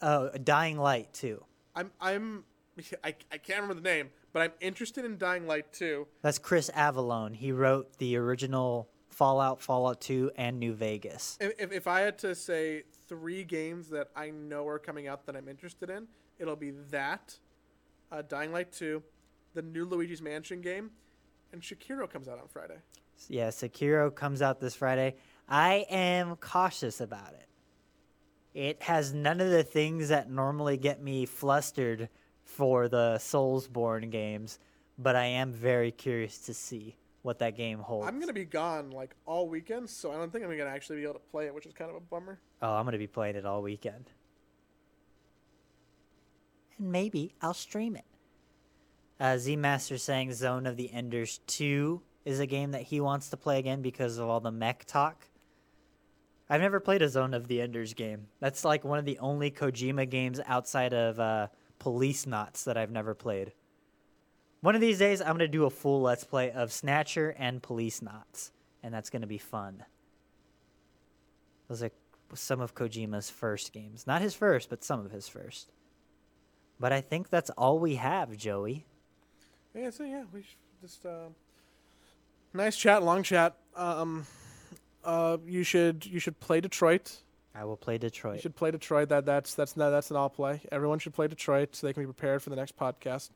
oh, 0.00 0.30
Dying 0.30 0.78
Light 0.78 1.12
2. 1.12 1.44
I'm 1.74 1.90
I'm 2.00 2.44
I, 3.04 3.14
I 3.30 3.36
can't 3.36 3.60
remember 3.60 3.74
the 3.74 3.86
name, 3.86 4.08
but 4.32 4.40
I'm 4.40 4.52
interested 4.62 5.04
in 5.04 5.18
Dying 5.18 5.46
Light 5.46 5.74
2. 5.74 6.06
That's 6.22 6.38
Chris 6.38 6.70
Avellone. 6.74 7.36
He 7.36 7.52
wrote 7.52 7.98
the 7.98 8.16
original 8.16 8.88
Fallout, 9.10 9.60
Fallout 9.60 10.00
2, 10.00 10.30
and 10.36 10.58
New 10.58 10.72
Vegas. 10.72 11.36
If, 11.38 11.52
if, 11.58 11.72
if 11.72 11.86
I 11.86 12.00
had 12.00 12.16
to 12.20 12.34
say 12.34 12.84
three 13.08 13.44
games 13.44 13.90
that 13.90 14.08
I 14.16 14.30
know 14.30 14.66
are 14.66 14.78
coming 14.78 15.06
out 15.06 15.26
that 15.26 15.36
I'm 15.36 15.48
interested 15.48 15.90
in, 15.90 16.06
it'll 16.38 16.56
be 16.56 16.72
that, 16.90 17.38
uh, 18.10 18.22
Dying 18.22 18.52
Light 18.52 18.72
2, 18.72 19.02
the 19.52 19.60
new 19.60 19.84
Luigi's 19.84 20.22
Mansion 20.22 20.62
game, 20.62 20.92
and 21.52 21.60
Sekiro 21.60 22.08
comes 22.08 22.26
out 22.26 22.38
on 22.38 22.48
Friday. 22.48 22.78
Yeah, 23.28 23.48
Sekiro 23.48 24.14
comes 24.14 24.42
out 24.42 24.60
this 24.60 24.74
Friday. 24.74 25.16
I 25.48 25.86
am 25.90 26.36
cautious 26.36 27.00
about 27.00 27.32
it. 27.32 27.48
It 28.54 28.82
has 28.82 29.12
none 29.12 29.40
of 29.40 29.50
the 29.50 29.62
things 29.62 30.08
that 30.08 30.30
normally 30.30 30.76
get 30.76 31.02
me 31.02 31.26
flustered 31.26 32.08
for 32.42 32.88
the 32.88 33.16
Soulsborne 33.18 34.10
games, 34.10 34.58
but 34.98 35.14
I 35.16 35.24
am 35.26 35.52
very 35.52 35.90
curious 35.90 36.38
to 36.40 36.54
see 36.54 36.96
what 37.22 37.38
that 37.40 37.56
game 37.56 37.80
holds. 37.80 38.06
I'm 38.06 38.20
gonna 38.20 38.32
be 38.32 38.44
gone 38.44 38.90
like 38.90 39.14
all 39.26 39.48
weekend, 39.48 39.90
so 39.90 40.12
I 40.12 40.16
don't 40.16 40.32
think 40.32 40.44
I'm 40.44 40.56
gonna 40.56 40.70
actually 40.70 40.96
be 40.98 41.02
able 41.02 41.14
to 41.14 41.18
play 41.18 41.46
it, 41.46 41.54
which 41.54 41.66
is 41.66 41.74
kind 41.74 41.90
of 41.90 41.96
a 41.96 42.00
bummer. 42.00 42.38
Oh, 42.62 42.72
I'm 42.72 42.84
going 42.84 42.92
to 42.92 42.98
be 42.98 43.06
playing 43.06 43.36
it 43.36 43.44
all 43.44 43.62
weekend. 43.62 44.10
And 46.78 46.90
maybe 46.90 47.34
I'll 47.42 47.54
stream 47.54 47.96
it. 47.96 48.04
Uh, 49.20 49.38
Z 49.38 49.56
Master 49.56 49.98
saying 49.98 50.32
Zone 50.32 50.66
of 50.66 50.76
the 50.76 50.90
Enders 50.92 51.40
2 51.46 52.00
is 52.26 52.40
a 52.40 52.46
game 52.46 52.72
that 52.72 52.82
he 52.82 53.00
wants 53.00 53.30
to 53.30 53.36
play 53.36 53.58
again 53.58 53.80
because 53.80 54.18
of 54.18 54.28
all 54.28 54.40
the 54.40 54.50
mech 54.50 54.84
talk. 54.84 55.24
I've 56.50 56.60
never 56.60 56.80
played 56.80 57.00
a 57.00 57.08
Zone 57.08 57.34
of 57.34 57.48
the 57.48 57.60
Enders 57.60 57.94
game. 57.94 58.26
That's 58.40 58.64
like 58.64 58.84
one 58.84 58.98
of 58.98 59.04
the 59.04 59.18
only 59.20 59.50
Kojima 59.50 60.10
games 60.10 60.40
outside 60.44 60.92
of 60.92 61.18
uh, 61.18 61.46
Policenauts 61.80 62.64
that 62.64 62.76
I've 62.76 62.90
never 62.90 63.14
played. 63.14 63.52
One 64.60 64.74
of 64.74 64.80
these 64.80 64.98
days, 64.98 65.20
I'm 65.20 65.28
going 65.28 65.38
to 65.38 65.48
do 65.48 65.64
a 65.64 65.70
full 65.70 66.02
Let's 66.02 66.24
Play 66.24 66.50
of 66.50 66.72
Snatcher 66.72 67.34
and 67.38 67.62
Policenauts, 67.62 68.50
and 68.82 68.92
that's 68.92 69.10
going 69.10 69.22
to 69.22 69.28
be 69.28 69.38
fun. 69.38 69.84
Those 71.68 71.84
are 71.84 71.90
some 72.34 72.60
of 72.60 72.74
Kojima's 72.74 73.30
first 73.30 73.72
games. 73.72 74.04
Not 74.06 74.20
his 74.20 74.34
first, 74.34 74.68
but 74.68 74.82
some 74.82 75.04
of 75.04 75.12
his 75.12 75.28
first. 75.28 75.70
But 76.80 76.92
I 76.92 77.00
think 77.00 77.30
that's 77.30 77.50
all 77.50 77.78
we 77.78 77.94
have, 77.96 78.36
Joey. 78.36 78.86
Yeah, 79.74 79.90
so 79.90 80.04
yeah, 80.04 80.24
we 80.32 80.42
should 80.42 80.58
just 80.80 81.06
uh, 81.06 81.28
nice 82.56 82.76
chat, 82.76 83.02
long 83.02 83.22
chat. 83.22 83.56
Um, 83.74 84.26
uh, 85.04 85.38
you 85.46 85.62
should 85.62 86.04
you 86.06 86.18
should 86.18 86.38
play 86.40 86.60
Detroit. 86.60 87.22
I 87.54 87.64
will 87.64 87.76
play 87.76 87.96
Detroit. 87.96 88.36
You 88.36 88.42
should 88.42 88.56
play 88.56 88.70
Detroit. 88.70 89.08
That 89.08 89.24
that's 89.24 89.54
that's 89.54 89.72
that's 89.72 90.10
an 90.10 90.16
all 90.16 90.28
play. 90.28 90.60
Everyone 90.70 90.98
should 90.98 91.14
play 91.14 91.28
Detroit 91.28 91.74
so 91.74 91.86
they 91.86 91.92
can 91.92 92.02
be 92.02 92.06
prepared 92.06 92.42
for 92.42 92.50
the 92.50 92.56
next 92.56 92.76
podcast. 92.76 93.30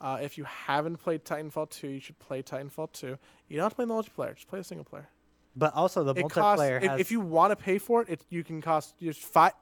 Uh, 0.00 0.18
if 0.20 0.36
you 0.36 0.44
haven't 0.44 0.96
played 0.96 1.24
Titanfall 1.24 1.70
2, 1.70 1.88
you 1.88 2.00
should 2.00 2.18
play 2.18 2.42
Titanfall 2.42 2.90
2. 2.92 3.06
You 3.06 3.56
don't 3.56 3.62
have 3.62 3.72
to 3.72 3.76
play 3.76 3.84
the 3.84 3.94
multiplayer; 3.94 4.34
just 4.34 4.48
play 4.48 4.58
the 4.58 4.64
single 4.64 4.84
player. 4.84 5.08
But 5.54 5.74
also 5.74 6.02
the 6.02 6.14
it 6.14 6.28
costs 6.28 6.62
multiplayer 6.62 6.82
if, 6.82 6.90
has 6.90 7.00
if 7.00 7.10
you 7.12 7.20
want 7.20 7.52
to 7.52 7.56
pay 7.56 7.78
for 7.78 8.02
it, 8.02 8.08
it 8.08 8.24
you 8.28 8.42
can 8.42 8.60
cost 8.60 8.94
just 9.00 9.20
five 9.20 9.52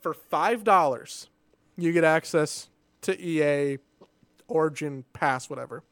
for 0.00 0.14
five 0.14 0.64
dollars. 0.64 1.28
You 1.76 1.92
get 1.92 2.04
access 2.04 2.68
to 3.02 3.20
EA 3.20 3.78
Origin 4.48 5.04
Pass, 5.12 5.48
whatever. 5.48 5.82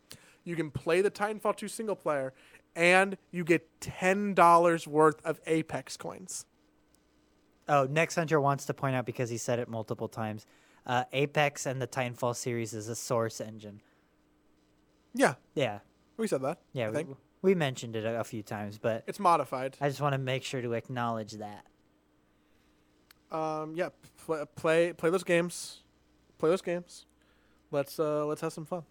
You 0.48 0.56
can 0.56 0.70
play 0.70 1.02
the 1.02 1.10
Titanfall 1.10 1.56
2 1.56 1.68
single 1.68 1.94
player, 1.94 2.32
and 2.74 3.18
you 3.30 3.44
get 3.44 3.68
ten 3.82 4.32
dollars 4.32 4.86
worth 4.88 5.20
of 5.22 5.40
Apex 5.46 5.98
coins. 5.98 6.46
Oh, 7.68 7.86
Next 7.90 8.14
Hunter 8.14 8.40
wants 8.40 8.64
to 8.64 8.72
point 8.72 8.96
out 8.96 9.04
because 9.04 9.28
he 9.28 9.36
said 9.36 9.58
it 9.58 9.68
multiple 9.68 10.08
times. 10.08 10.46
Uh, 10.86 11.04
Apex 11.12 11.66
and 11.66 11.82
the 11.82 11.86
Titanfall 11.86 12.34
series 12.34 12.72
is 12.72 12.88
a 12.88 12.96
source 12.96 13.42
engine. 13.42 13.82
Yeah, 15.12 15.34
Yeah, 15.54 15.80
we 16.16 16.26
said 16.26 16.40
that. 16.40 16.60
yeah, 16.72 16.88
we, 16.88 17.04
we 17.42 17.54
mentioned 17.54 17.94
it 17.94 18.06
a, 18.06 18.20
a 18.20 18.24
few 18.24 18.42
times, 18.42 18.78
but 18.78 19.04
it's 19.06 19.20
modified. 19.20 19.76
I 19.82 19.88
just 19.90 20.00
want 20.00 20.14
to 20.14 20.18
make 20.18 20.44
sure 20.44 20.62
to 20.62 20.72
acknowledge 20.72 21.32
that. 21.32 21.66
Um, 23.30 23.74
yeah, 23.74 23.90
play, 24.24 24.44
play 24.56 24.92
play 24.94 25.10
those 25.10 25.24
games. 25.24 25.82
Play 26.38 26.48
those 26.48 26.62
games. 26.62 27.04
Let's 27.70 27.98
uh 28.00 28.24
let's 28.24 28.40
have 28.40 28.54
some 28.54 28.64
fun. 28.64 28.84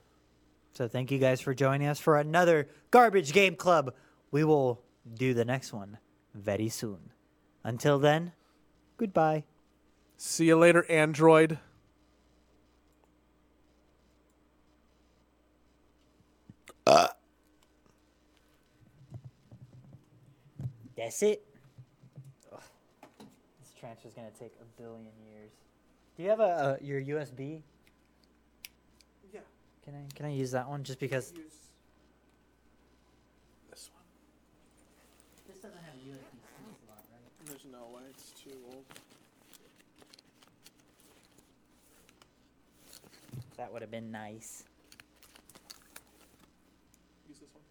So 0.73 0.87
thank 0.87 1.11
you 1.11 1.17
guys 1.17 1.41
for 1.41 1.53
joining 1.53 1.87
us 1.87 1.99
for 1.99 2.17
another 2.17 2.67
Garbage 2.91 3.33
Game 3.33 3.55
Club. 3.55 3.93
We 4.31 4.43
will 4.43 4.83
do 5.13 5.33
the 5.33 5.45
next 5.45 5.73
one 5.73 5.97
very 6.33 6.69
soon. 6.69 7.11
Until 7.63 7.99
then, 7.99 8.33
goodbye. 8.97 9.43
See 10.17 10.45
you 10.45 10.57
later, 10.57 10.85
Android. 10.89 11.59
Uh. 16.85 17.07
That's 20.95 21.21
it. 21.21 21.43
This 22.49 23.73
transfer 23.79 24.07
is 24.07 24.13
gonna 24.13 24.31
take 24.39 24.53
a 24.61 24.81
billion 24.81 25.11
years. 25.31 25.51
Do 26.15 26.23
you 26.23 26.29
have 26.29 26.39
a, 26.39 26.77
a 26.81 26.83
your 26.83 27.01
USB? 27.01 27.61
Yeah. 29.87 29.93
Can 29.93 29.95
I 29.95 30.03
can 30.15 30.25
I 30.25 30.33
use 30.33 30.51
that 30.51 30.67
one 30.67 30.83
just 30.83 30.99
because 30.99 31.31
this 33.71 33.89
one. 33.93 34.03
this 35.47 35.57
doesn't 35.57 35.79
have 35.79 35.93
a 35.95 36.09
USB-C 36.09 36.75
slot, 36.85 37.03
right? 37.11 37.45
There's 37.45 37.65
no 37.71 37.95
way. 37.95 38.01
It's 38.09 38.31
too 38.31 38.57
old. 38.73 38.83
That 43.57 43.71
would 43.73 43.81
have 43.81 43.89
been 43.89 44.11
nice. 44.11 44.65
Use 47.27 47.39
this 47.39 47.49
one. 47.53 47.63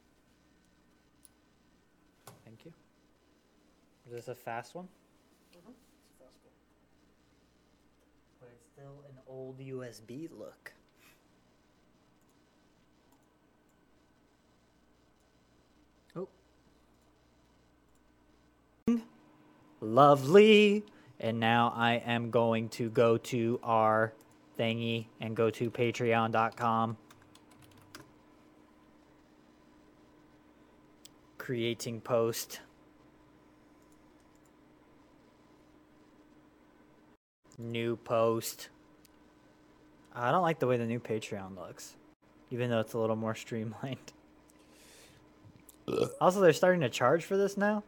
Thank 2.44 2.64
you. 2.64 2.72
Is 4.06 4.12
this 4.12 4.28
a 4.28 4.34
fast 4.34 4.74
one? 4.74 4.88
Mm-hmm. 5.56 5.70
It's 5.70 6.20
a 6.20 6.24
fast 6.24 6.38
one. 6.42 6.54
But 8.40 8.48
it's 8.52 8.66
still 8.72 9.04
an 9.08 9.18
old 9.28 9.60
USB 9.60 10.28
look. 10.36 10.72
Oh. 16.16 16.28
Lovely. 19.86 20.84
And 21.20 21.38
now 21.38 21.72
I 21.74 21.94
am 21.94 22.30
going 22.30 22.68
to 22.70 22.90
go 22.90 23.16
to 23.18 23.60
our 23.62 24.12
thingy 24.58 25.06
and 25.20 25.36
go 25.36 25.48
to 25.50 25.70
patreon.com. 25.70 26.96
Creating 31.38 32.00
post. 32.00 32.60
New 37.56 37.96
post. 37.96 38.68
I 40.14 40.32
don't 40.32 40.42
like 40.42 40.58
the 40.58 40.66
way 40.66 40.76
the 40.78 40.86
new 40.86 40.98
Patreon 40.98 41.56
looks, 41.56 41.94
even 42.50 42.70
though 42.70 42.80
it's 42.80 42.94
a 42.94 42.98
little 42.98 43.16
more 43.16 43.34
streamlined. 43.44 44.12
Also, 46.20 46.40
they're 46.40 46.52
starting 46.52 46.80
to 46.80 46.88
charge 46.88 47.24
for 47.24 47.36
this 47.36 47.56
now. 47.56 47.84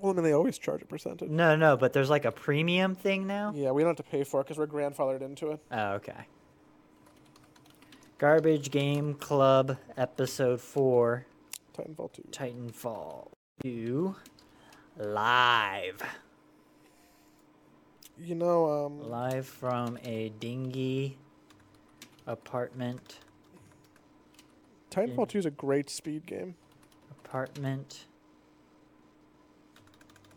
Well, 0.00 0.12
I 0.12 0.14
mean, 0.14 0.24
they 0.24 0.32
always 0.32 0.58
charge 0.58 0.82
a 0.82 0.86
percentage. 0.86 1.28
No, 1.28 1.56
no, 1.56 1.76
but 1.76 1.92
there's 1.92 2.10
like 2.10 2.24
a 2.24 2.32
premium 2.32 2.94
thing 2.94 3.26
now. 3.26 3.52
Yeah, 3.54 3.72
we 3.72 3.82
don't 3.82 3.90
have 3.96 4.04
to 4.04 4.10
pay 4.10 4.22
for 4.24 4.40
it 4.40 4.44
because 4.44 4.58
we're 4.58 4.66
grandfathered 4.66 5.22
into 5.22 5.50
it. 5.50 5.60
Oh, 5.72 5.92
okay. 5.94 6.26
Garbage 8.18 8.70
Game 8.70 9.14
Club 9.14 9.76
episode 9.96 10.60
4 10.60 11.24
Titanfall 11.76 12.12
2. 12.12 12.22
Titanfall 12.32 13.28
2 13.62 14.14
live. 14.96 16.02
You 18.20 18.34
know, 18.34 18.86
um, 18.86 19.08
Live 19.08 19.46
from 19.46 19.96
a 20.04 20.30
dingy 20.40 21.16
apartment. 22.26 23.20
Titanfall 24.90 25.28
2 25.28 25.38
is 25.38 25.46
a 25.46 25.50
great 25.52 25.88
speed 25.88 26.26
game. 26.26 26.56
Apartment. 27.24 28.06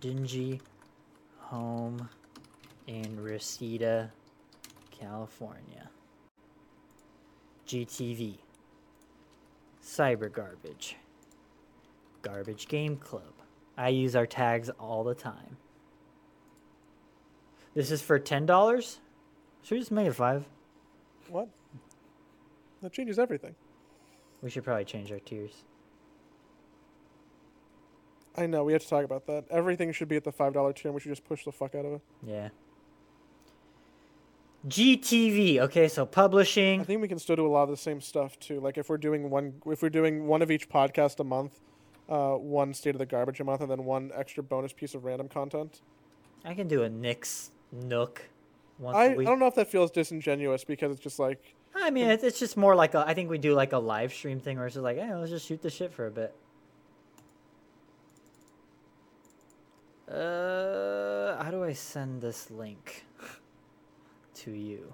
Dingy 0.01 0.59
home 1.37 2.09
in 2.87 3.21
Reseda, 3.21 4.11
California. 4.89 5.89
GTV. 7.67 8.39
Cyber 9.83 10.33
Garbage. 10.33 10.97
Garbage 12.23 12.67
Game 12.67 12.97
Club. 12.97 13.33
I 13.77 13.89
use 13.89 14.15
our 14.15 14.25
tags 14.25 14.71
all 14.79 15.03
the 15.03 15.13
time. 15.13 15.57
This 17.75 17.91
is 17.91 18.01
for 18.01 18.17
ten 18.17 18.47
dollars. 18.47 18.99
Should 19.61 19.75
we 19.75 19.79
just 19.79 19.91
make 19.91 20.07
it 20.07 20.13
five? 20.13 20.45
What? 21.29 21.47
That 22.81 22.91
changes 22.91 23.19
everything. 23.19 23.53
We 24.41 24.49
should 24.49 24.63
probably 24.63 24.85
change 24.85 25.11
our 25.11 25.19
tiers. 25.19 25.63
I 28.35 28.45
know, 28.45 28.63
we 28.63 28.73
have 28.73 28.81
to 28.81 28.87
talk 28.87 29.03
about 29.03 29.27
that. 29.27 29.45
Everything 29.49 29.91
should 29.91 30.07
be 30.07 30.15
at 30.15 30.23
the 30.23 30.31
$5 30.31 30.53
tier 30.75 30.83
and 30.85 30.93
we 30.93 31.01
should 31.01 31.11
just 31.11 31.25
push 31.25 31.43
the 31.43 31.51
fuck 31.51 31.75
out 31.75 31.85
of 31.85 31.93
it. 31.93 32.01
Yeah. 32.25 32.49
GTV. 34.67 35.59
Okay, 35.59 35.87
so 35.87 36.05
publishing. 36.05 36.81
I 36.81 36.83
think 36.83 37.01
we 37.01 37.07
can 37.07 37.19
still 37.19 37.35
do 37.35 37.47
a 37.47 37.49
lot 37.49 37.63
of 37.63 37.69
the 37.69 37.77
same 37.77 37.99
stuff 37.99 38.39
too. 38.39 38.59
Like 38.59 38.77
if 38.77 38.89
we're 38.89 38.97
doing 38.97 39.29
one, 39.29 39.55
if 39.65 39.81
we're 39.81 39.89
doing 39.89 40.27
one 40.27 40.41
of 40.41 40.51
each 40.51 40.69
podcast 40.69 41.19
a 41.19 41.23
month, 41.23 41.59
uh, 42.07 42.33
one 42.33 42.73
state 42.73 42.93
of 42.93 42.99
the 42.99 43.05
garbage 43.05 43.39
a 43.39 43.43
month, 43.43 43.61
and 43.61 43.71
then 43.71 43.85
one 43.85 44.11
extra 44.13 44.43
bonus 44.43 44.71
piece 44.71 44.93
of 44.93 45.03
random 45.03 45.27
content. 45.29 45.81
I 46.45 46.53
can 46.53 46.67
do 46.67 46.83
a 46.83 46.89
Nix 46.89 47.51
Nook 47.71 48.29
once 48.77 48.95
I, 48.95 49.05
a 49.05 49.11
I 49.11 49.15
week. 49.15 49.27
I 49.27 49.31
don't 49.31 49.39
know 49.39 49.47
if 49.47 49.55
that 49.55 49.71
feels 49.71 49.89
disingenuous 49.89 50.63
because 50.63 50.91
it's 50.91 51.01
just 51.01 51.17
like 51.17 51.55
I 51.75 51.89
mean, 51.89 52.07
it's, 52.07 52.23
it's 52.23 52.39
just 52.39 52.57
more 52.57 52.75
like 52.75 52.93
a. 52.93 53.03
I 53.07 53.13
think 53.13 53.29
we 53.29 53.37
do 53.37 53.53
like 53.53 53.73
a 53.73 53.77
live 53.77 54.13
stream 54.13 54.39
thing 54.39 54.57
where 54.57 54.67
it's 54.67 54.75
just 54.75 54.83
like, 54.83 54.97
hey, 54.97 55.13
let's 55.13 55.31
just 55.31 55.47
shoot 55.47 55.61
the 55.61 55.69
shit 55.69 55.93
for 55.93 56.07
a 56.07 56.11
bit. 56.11 56.35
Uh, 60.11 61.41
how 61.41 61.49
do 61.51 61.63
I 61.63 61.71
send 61.71 62.21
this 62.21 62.51
link 62.51 63.05
to 64.35 64.51
you? 64.51 64.93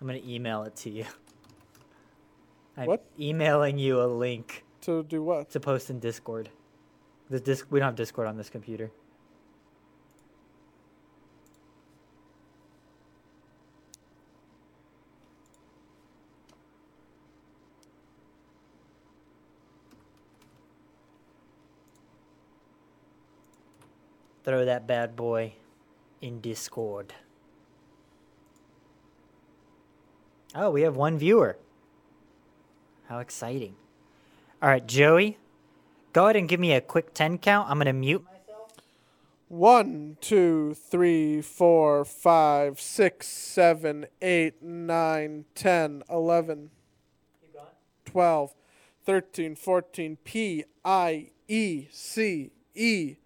I'm 0.00 0.06
gonna 0.06 0.20
email 0.26 0.62
it 0.62 0.74
to 0.76 0.90
you. 0.90 1.04
I'm 2.76 2.86
What? 2.86 3.04
emailing 3.20 3.76
you 3.78 4.00
a 4.00 4.06
link 4.08 4.64
to 4.82 5.02
do 5.02 5.22
what? 5.22 5.50
to 5.50 5.60
post 5.60 5.90
in 5.90 6.00
Discord. 6.00 6.48
The 7.28 7.38
disc 7.40 7.66
we 7.70 7.78
don't 7.78 7.88
have 7.88 7.94
Discord 7.94 8.26
on 8.26 8.36
this 8.38 8.48
computer. 8.48 8.90
Throw 24.44 24.64
that 24.64 24.86
bad 24.86 25.14
boy 25.14 25.54
in 26.20 26.40
Discord. 26.40 27.14
Oh, 30.54 30.70
we 30.70 30.82
have 30.82 30.96
one 30.96 31.18
viewer. 31.18 31.56
How 33.08 33.20
exciting. 33.20 33.76
All 34.60 34.68
right, 34.68 34.86
Joey, 34.86 35.38
go 36.12 36.24
ahead 36.24 36.36
and 36.36 36.48
give 36.48 36.60
me 36.60 36.72
a 36.72 36.80
quick 36.80 37.14
10 37.14 37.38
count. 37.38 37.70
I'm 37.70 37.76
going 37.78 37.86
to 37.86 37.92
mute 37.92 38.24
myself. 38.24 38.70
One, 39.48 40.16
two, 40.20 40.74
three, 40.74 41.42
four, 41.42 42.04
five, 42.04 42.80
six, 42.80 43.28
seven, 43.28 44.06
eight, 44.22 44.62
nine, 44.62 45.44
ten, 45.54 46.02
eleven, 46.08 46.70
twelve, 48.06 48.54
thirteen, 49.04 49.54
fourteen. 49.54 50.16
P 50.24 50.64
I 50.82 51.32
E 51.48 51.86
C 51.90 52.50
E. 52.74 53.16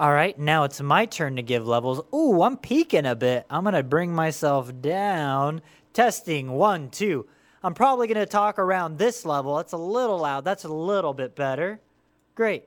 That's 0.00 0.08
pretty 0.08 0.08
good. 0.08 0.08
All 0.08 0.12
right, 0.14 0.38
now 0.38 0.64
it's 0.64 0.80
my 0.80 1.06
turn 1.06 1.36
to 1.36 1.42
give 1.42 1.66
levels. 1.66 2.00
Ooh, 2.14 2.42
I'm 2.42 2.56
peeking 2.56 3.06
a 3.06 3.14
bit. 3.14 3.46
I'm 3.50 3.64
going 3.64 3.74
to 3.74 3.82
bring 3.82 4.14
myself 4.14 4.72
down. 4.80 5.60
Testing 5.92 6.52
one, 6.52 6.90
two. 6.90 7.26
I'm 7.62 7.74
probably 7.74 8.06
going 8.06 8.18
to 8.18 8.26
talk 8.26 8.58
around 8.58 8.98
this 8.98 9.26
level. 9.26 9.56
That's 9.56 9.72
a 9.72 9.76
little 9.76 10.18
loud. 10.18 10.44
That's 10.44 10.64
a 10.64 10.72
little 10.72 11.12
bit 11.12 11.36
better. 11.36 11.80
Great. 12.34 12.64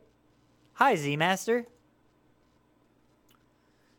Hi, 0.74 0.96
Z 0.96 1.18
Master. 1.18 1.66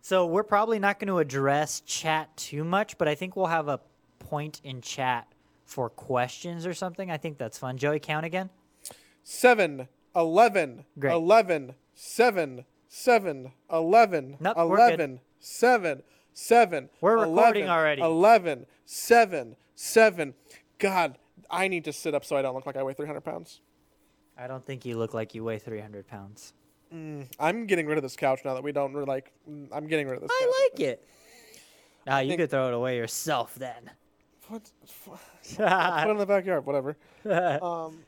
So 0.03 0.27
we're 0.27 0.43
probably 0.45 0.79
not 0.79 1.01
going 1.01 1.09
to 1.09 1.19
address 1.19 1.81
chat 1.81 2.37
too 2.37 2.63
much, 2.63 2.99
but 2.99 3.09
I 3.09 3.15
think 3.15 3.37
we'll 3.37 3.47
have 3.47 3.69
a 3.69 3.81
point 4.19 4.61
in 4.63 4.83
chat 4.83 5.27
for 5.65 5.89
questions 5.89 6.67
or 6.67 6.75
something. 6.75 7.11
I 7.11 7.17
think 7.17 7.39
that's 7.39 7.59
fun. 7.59 7.79
Joey, 7.79 7.99
count 8.01 8.27
again. 8.27 8.51
Seven, 9.23 9.89
eleven, 10.15 10.85
Great. 10.99 11.15
eleven, 11.15 11.75
seven, 11.95 12.67
seven, 12.95 13.53
eleven, 13.73 14.37
Nope, 14.39 14.57
we're 14.57 14.97
good. 14.97 15.21
seven, 15.41 16.03
seven. 16.33 16.89
We're 17.01 17.19
recording 17.19 17.65
11, 17.65 17.69
already. 17.69 18.03
Eleven, 18.03 18.67
seven, 18.85 19.57
seven. 19.75 20.35
God, 20.79 21.19
I 21.51 21.67
need 21.69 21.85
to 21.85 21.93
sit 21.93 22.15
up 22.15 22.25
so 22.25 22.37
I 22.37 22.43
don't 22.43 22.55
look 22.55 22.67
like 22.67 22.77
I 22.77 22.83
weigh 22.85 22.95
three 22.95 23.07
hundred 23.07 23.23
pounds. 23.25 23.61
I 24.39 24.47
don't 24.47 24.65
think 24.65 24.85
you 24.85 24.97
look 24.97 25.15
like 25.15 25.35
you 25.37 25.45
weigh 25.45 25.61
300 25.61 26.09
pounds. 26.09 26.55
I'm 27.39 27.67
getting 27.67 27.87
rid 27.87 27.99
of 27.99 28.03
this 28.03 28.17
couch 28.17 28.41
now 28.45 28.55
that 28.55 28.65
we 28.65 28.73
don't 28.73 28.93
really 28.93 29.07
like. 29.07 29.31
mm, 29.49 29.69
I'm 29.73 29.87
getting 29.87 30.09
rid 30.09 30.17
of 30.17 30.23
this. 30.23 30.31
couch. 30.31 30.49
I 30.49 30.69
like 30.73 30.81
it. 30.81 31.09
Ah, 32.09 32.19
you 32.19 32.31
think- 32.31 32.41
could 32.41 32.51
throw 32.51 32.67
it 32.69 32.75
away 32.75 32.97
yourself 32.97 33.55
then. 33.55 33.91
What? 34.49 34.71
Put 35.57 35.61
it 35.61 36.11
in 36.11 36.17
the 36.19 36.27
backyard. 36.27 36.67
Whatever. 36.67 36.97
Um. 37.63 37.99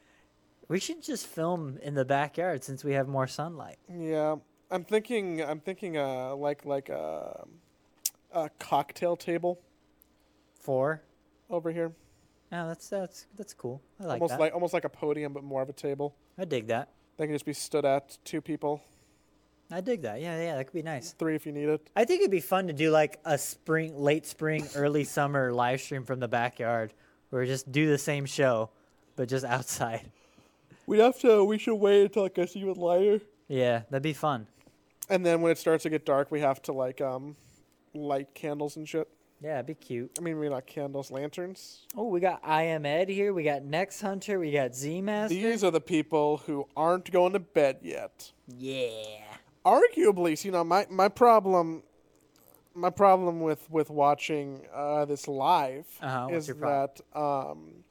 we 0.68 0.78
should 0.80 1.01
just 1.03 1.26
film 1.28 1.78
in 1.82 1.95
the 1.95 2.05
backyard 2.05 2.62
since 2.64 2.82
we 2.84 2.93
have 2.95 3.07
more 3.09 3.26
sunlight. 3.28 3.78
Yeah, 3.89 4.37
I'm 4.71 4.85
thinking. 4.85 5.43
I'm 5.43 5.61
thinking. 5.61 5.97
Uh, 5.97 6.35
like 6.35 6.64
like 6.64 6.89
a, 6.89 7.47
a 8.33 8.51
cocktail 8.59 9.17
table 9.17 9.61
Four. 10.61 11.03
over 11.49 11.71
here. 11.71 11.93
Oh, 12.53 12.69
that's 12.69 12.89
that's 12.89 13.27
that's 13.37 13.55
cool. 13.55 13.83
I 14.01 14.05
like 14.05 14.14
almost 14.14 14.31
that. 14.33 14.41
like 14.41 14.55
almost 14.55 14.75
like 14.75 14.85
a 14.85 14.89
podium, 14.89 15.33
but 15.33 15.45
more 15.45 15.62
of 15.62 15.69
a 15.69 15.73
table. 15.73 16.14
I 16.39 16.45
dig 16.45 16.69
that. 16.69 16.91
They 17.17 17.27
can 17.27 17.35
just 17.35 17.47
be 17.47 17.53
stood 17.53 17.85
at 17.85 18.19
two 18.25 18.41
people. 18.41 18.83
I 19.71 19.81
dig 19.81 20.03
that. 20.03 20.21
Yeah, 20.21 20.41
yeah, 20.41 20.57
that 20.57 20.67
could 20.67 20.75
be 20.75 20.83
nice. 20.83 21.12
Three 21.12 21.35
if 21.35 21.45
you 21.45 21.53
need 21.53 21.69
it. 21.69 21.91
I 21.97 22.05
think 22.05 22.21
it'd 22.21 22.31
be 22.31 22.41
fun 22.41 22.69
to 22.69 22.73
do 22.73 22.91
like 22.91 23.19
a 23.25 23.37
spring, 23.37 23.99
late 23.99 24.27
spring, 24.27 24.69
early 24.77 25.03
summer 25.05 25.53
live 25.53 25.81
stream 25.81 26.05
from 26.05 26.21
the 26.21 26.29
backyard, 26.29 26.93
where 27.31 27.43
we 27.43 27.49
just 27.49 27.73
do 27.73 27.89
the 27.89 27.99
same 27.99 28.27
show, 28.27 28.71
but 29.17 29.29
just 29.29 29.45
outside. 29.57 30.11
We'd 30.87 31.01
have 31.01 31.19
to. 31.21 31.45
We 31.45 31.59
should 31.59 31.75
wait 31.75 32.03
until 32.03 32.27
it 32.27 32.35
gets 32.35 32.55
even 32.55 32.75
lighter. 32.75 33.21
Yeah, 33.49 33.83
that'd 33.91 34.03
be 34.03 34.12
fun. 34.12 34.47
And 35.09 35.25
then 35.25 35.41
when 35.41 35.53
it 35.53 35.59
starts 35.59 35.85
to 35.85 35.91
get 35.91 36.05
dark, 36.05 36.31
we 36.31 36.41
have 36.41 36.61
to 36.63 36.73
like 36.73 37.01
um, 37.01 37.37
light 37.95 38.35
candles 38.35 38.77
and 38.77 38.89
shit. 38.89 39.09
Yeah, 39.41 39.57
it'd 39.57 39.67
be 39.67 39.75
cute. 39.75 40.13
I 40.19 40.23
mean, 40.23 40.39
we 40.39 40.49
not 40.49 40.67
candles, 40.67 41.11
lanterns. 41.11 41.87
Oh, 41.95 42.09
we 42.09 42.21
got 42.21 42.41
I 42.43 42.63
am 42.63 42.87
Ed 42.87 43.09
here. 43.11 43.35
We 43.35 43.45
got 43.45 43.63
Next 43.63 44.01
Hunter. 44.01 44.39
We 44.39 44.51
got 44.51 44.75
Z 44.75 45.03
Master. 45.03 45.35
These 45.35 45.63
are 45.63 45.71
the 45.71 45.81
people 45.81 46.39
who 46.47 46.67
aren't 46.75 47.11
going 47.11 47.35
to 47.35 47.41
bed 47.41 47.79
yet. 47.83 48.33
Yeah. 48.49 49.21
Arguably, 49.65 50.39
so, 50.39 50.47
you 50.47 50.53
know, 50.53 50.65
my 50.65 50.87
my 50.89 51.09
problem, 51.09 51.83
my 52.75 52.89
problem 52.89 53.41
with 53.41 53.69
with 53.71 53.91
watching 53.91 54.63
uh, 54.75 55.05
this 55.05 55.29
live 55.29 55.87
Uh-huh, 56.01 56.29
is 56.31 56.47
that 56.47 57.01
um, 57.15 57.85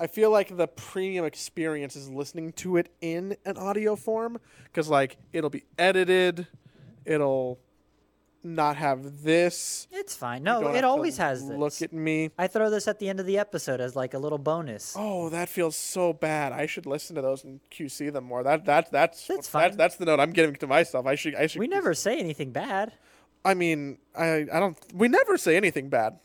I 0.00 0.06
feel 0.06 0.30
like 0.30 0.56
the 0.56 0.66
premium 0.66 1.26
experience 1.26 1.94
is 1.94 2.08
listening 2.08 2.52
to 2.54 2.78
it 2.78 2.90
in 3.02 3.36
an 3.44 3.58
audio 3.58 3.94
form 3.96 4.38
because 4.64 4.88
like 4.88 5.18
it'll 5.32 5.50
be 5.50 5.64
edited, 5.78 6.46
it'll 7.04 7.58
not 8.42 8.76
have 8.76 9.22
this. 9.22 9.86
It's 9.92 10.16
fine. 10.16 10.42
No, 10.42 10.68
it 10.74 10.84
always 10.84 11.18
has 11.18 11.46
this. 11.46 11.58
Look 11.58 11.82
at 11.82 11.92
me. 11.92 12.30
I 12.38 12.46
throw 12.46 12.70
this 12.70 12.88
at 12.88 12.98
the 12.98 13.10
end 13.10 13.20
of 13.20 13.26
the 13.26 13.36
episode 13.36 13.80
as 13.82 13.94
like 13.94 14.14
a 14.14 14.18
little 14.18 14.38
bonus. 14.38 14.94
Oh, 14.98 15.28
that 15.28 15.50
feels 15.50 15.76
so 15.76 16.14
bad. 16.14 16.52
I 16.52 16.64
should 16.64 16.86
listen 16.86 17.14
to 17.16 17.22
those 17.22 17.44
and 17.44 17.60
QC 17.70 18.10
them 18.10 18.24
more. 18.24 18.42
That 18.42 18.64
that 18.64 18.90
that's 18.90 19.26
That's 19.26 19.36
that's 19.36 19.48
fine. 19.48 19.76
that's 19.76 19.96
the 19.96 20.06
note 20.06 20.18
I'm 20.20 20.32
giving 20.32 20.54
to 20.56 20.66
myself. 20.66 21.06
I 21.06 21.14
should 21.14 21.34
I 21.34 21.46
should. 21.46 21.58
we 21.60 21.66
never 21.66 21.92
say 21.92 22.18
anything 22.18 22.52
bad. 22.52 22.94
I 23.44 23.52
mean, 23.54 23.98
I 24.16 24.46
I 24.50 24.58
don't. 24.60 24.78
We 24.94 25.08
never 25.08 25.36
say 25.36 25.56
anything 25.56 25.90
bad. 25.90 26.18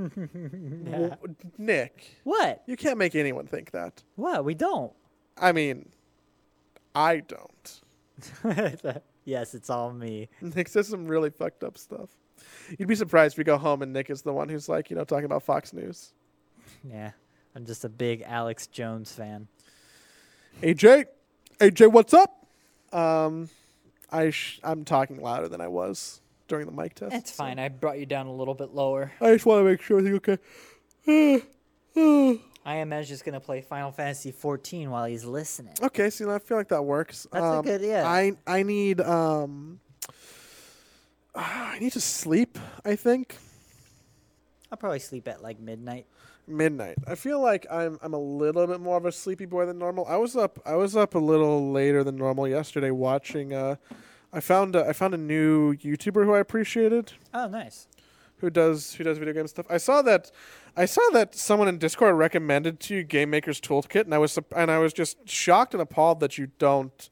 Nick, 1.58 2.16
What? 2.24 2.62
you 2.66 2.76
can't 2.76 2.98
make 2.98 3.14
anyone 3.14 3.46
think 3.46 3.70
that. 3.72 4.02
What? 4.16 4.44
We 4.44 4.54
don't. 4.54 4.92
I 5.38 5.52
mean, 5.52 5.88
I 6.94 7.18
don't. 7.20 7.80
yes, 9.24 9.54
it's 9.54 9.70
all 9.70 9.92
me. 9.92 10.28
Nick 10.40 10.68
says 10.68 10.88
some 10.88 11.06
really 11.06 11.30
fucked 11.30 11.64
up 11.64 11.78
stuff. 11.78 12.10
You'd 12.78 12.88
be 12.88 12.94
surprised 12.94 13.34
if 13.34 13.38
we 13.38 13.44
go 13.44 13.58
home 13.58 13.82
and 13.82 13.92
Nick 13.92 14.10
is 14.10 14.22
the 14.22 14.32
one 14.32 14.48
who's 14.48 14.68
like, 14.68 14.90
you 14.90 14.96
know, 14.96 15.04
talking 15.04 15.24
about 15.26 15.42
Fox 15.42 15.72
News. 15.72 16.12
Yeah. 16.88 17.10
I'm 17.56 17.66
just 17.66 17.84
a 17.84 17.88
big 17.88 18.22
Alex 18.24 18.66
Jones 18.68 19.12
fan. 19.12 19.48
AJ, 20.62 21.06
AJ, 21.58 21.90
what's 21.92 22.14
up? 22.14 22.46
Um, 22.92 23.48
I 24.10 24.30
sh- 24.30 24.60
I'm 24.62 24.84
talking 24.84 25.20
louder 25.20 25.48
than 25.48 25.60
I 25.60 25.66
was 25.68 26.20
during 26.50 26.66
the 26.66 26.72
mic 26.72 26.94
test. 26.94 27.14
It's 27.14 27.32
so- 27.32 27.44
fine. 27.44 27.58
I 27.58 27.68
brought 27.70 27.98
you 27.98 28.04
down 28.04 28.26
a 28.26 28.34
little 28.34 28.54
bit 28.54 28.74
lower. 28.74 29.12
I 29.22 29.32
just 29.32 29.46
want 29.46 29.60
to 29.60 29.64
make 29.64 29.80
sure 29.80 29.98
everything 29.98 30.38
okay. 31.06 31.42
I 32.66 32.74
am 32.76 32.90
just 33.04 33.24
gonna 33.24 33.40
play 33.40 33.62
Final 33.62 33.90
Fantasy 33.90 34.32
14 34.32 34.90
while 34.90 35.06
he's 35.06 35.24
listening. 35.24 35.72
okay, 35.82 36.10
know, 36.20 36.34
I 36.34 36.38
feel 36.38 36.58
like 36.58 36.68
that 36.68 36.82
works. 36.82 37.26
That's 37.32 37.42
a 37.42 37.46
um, 37.46 37.64
good- 37.64 37.80
yeah. 37.80 38.06
I 38.06 38.32
I 38.46 38.62
need 38.62 39.00
um. 39.00 39.80
I 41.34 41.78
need 41.80 41.92
to 41.92 42.00
sleep. 42.00 42.58
I 42.84 42.96
think 42.96 43.36
I'll 44.70 44.76
probably 44.76 44.98
sleep 44.98 45.26
at 45.28 45.42
like 45.42 45.58
midnight. 45.60 46.06
midnight. 46.46 46.98
I 47.06 47.14
feel 47.14 47.40
like 47.40 47.66
I'm 47.70 47.98
I'm 48.02 48.12
a 48.12 48.18
little 48.18 48.66
bit 48.66 48.80
more 48.80 48.96
of 48.96 49.06
a 49.06 49.12
sleepy 49.12 49.46
boy 49.46 49.66
than 49.66 49.78
normal. 49.78 50.04
I 50.06 50.16
was 50.16 50.36
up 50.36 50.58
I 50.66 50.74
was 50.74 50.96
up 50.96 51.14
a 51.14 51.18
little 51.18 51.70
later 51.72 52.04
than 52.04 52.16
normal 52.16 52.46
yesterday 52.46 52.90
watching. 52.90 53.54
Uh, 53.54 53.76
I 54.32 54.40
found 54.40 54.76
a, 54.76 54.86
I 54.86 54.92
found 54.92 55.14
a 55.14 55.18
new 55.18 55.74
YouTuber 55.74 56.24
who 56.24 56.34
I 56.34 56.38
appreciated. 56.38 57.12
Oh, 57.34 57.48
nice. 57.48 57.88
who 58.38 58.48
does 58.50 58.94
who 58.94 59.04
does 59.04 59.18
video 59.18 59.34
game 59.34 59.46
stuff. 59.46 59.66
I 59.68 59.78
saw 59.78 60.02
that 60.02 60.30
I 60.76 60.84
saw 60.86 61.02
that 61.12 61.34
someone 61.34 61.68
in 61.68 61.78
Discord 61.78 62.16
recommended 62.16 62.80
to 62.80 62.96
you 62.96 63.02
Game 63.02 63.30
Maker's 63.30 63.60
Toolkit, 63.60 64.04
and 64.04 64.14
I 64.14 64.18
was 64.18 64.38
and 64.56 64.70
I 64.70 64.78
was 64.78 64.92
just 64.92 65.28
shocked 65.28 65.74
and 65.74 65.80
appalled 65.82 66.20
that 66.20 66.38
you 66.38 66.48
don't 66.58 67.10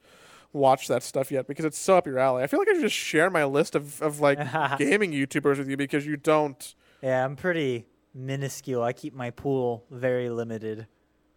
watch 0.52 0.88
that 0.88 1.02
stuff 1.02 1.30
yet 1.30 1.46
because 1.46 1.64
it's 1.64 1.78
so 1.78 1.98
up 1.98 2.06
your 2.06 2.18
alley. 2.18 2.42
I 2.42 2.46
feel 2.46 2.58
like 2.60 2.68
I 2.68 2.72
should 2.74 2.82
just 2.82 2.96
share 2.96 3.30
my 3.30 3.44
list 3.44 3.74
of, 3.74 4.00
of 4.00 4.20
like 4.20 4.38
gaming 4.78 5.12
YouTubers 5.12 5.58
with 5.58 5.68
you 5.68 5.76
because 5.76 6.06
you 6.06 6.16
don't. 6.16 6.74
Yeah, 7.02 7.24
I'm 7.24 7.36
pretty 7.36 7.86
minuscule. 8.14 8.82
I 8.82 8.92
keep 8.92 9.14
my 9.14 9.30
pool 9.30 9.84
very 9.90 10.30
limited. 10.30 10.86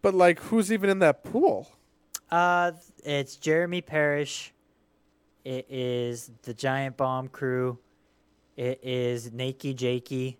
But 0.00 0.14
like, 0.14 0.40
who's 0.40 0.72
even 0.72 0.90
in 0.90 0.98
that 1.00 1.22
pool? 1.22 1.68
Uh, 2.30 2.72
it's 3.04 3.36
Jeremy 3.36 3.82
Parish. 3.82 4.52
It 5.44 5.66
is 5.68 6.30
the 6.42 6.54
Giant 6.54 6.96
Bomb 6.96 7.28
Crew. 7.28 7.78
It 8.56 8.80
is 8.82 9.30
Nakey 9.30 9.74
Jakey. 9.74 10.38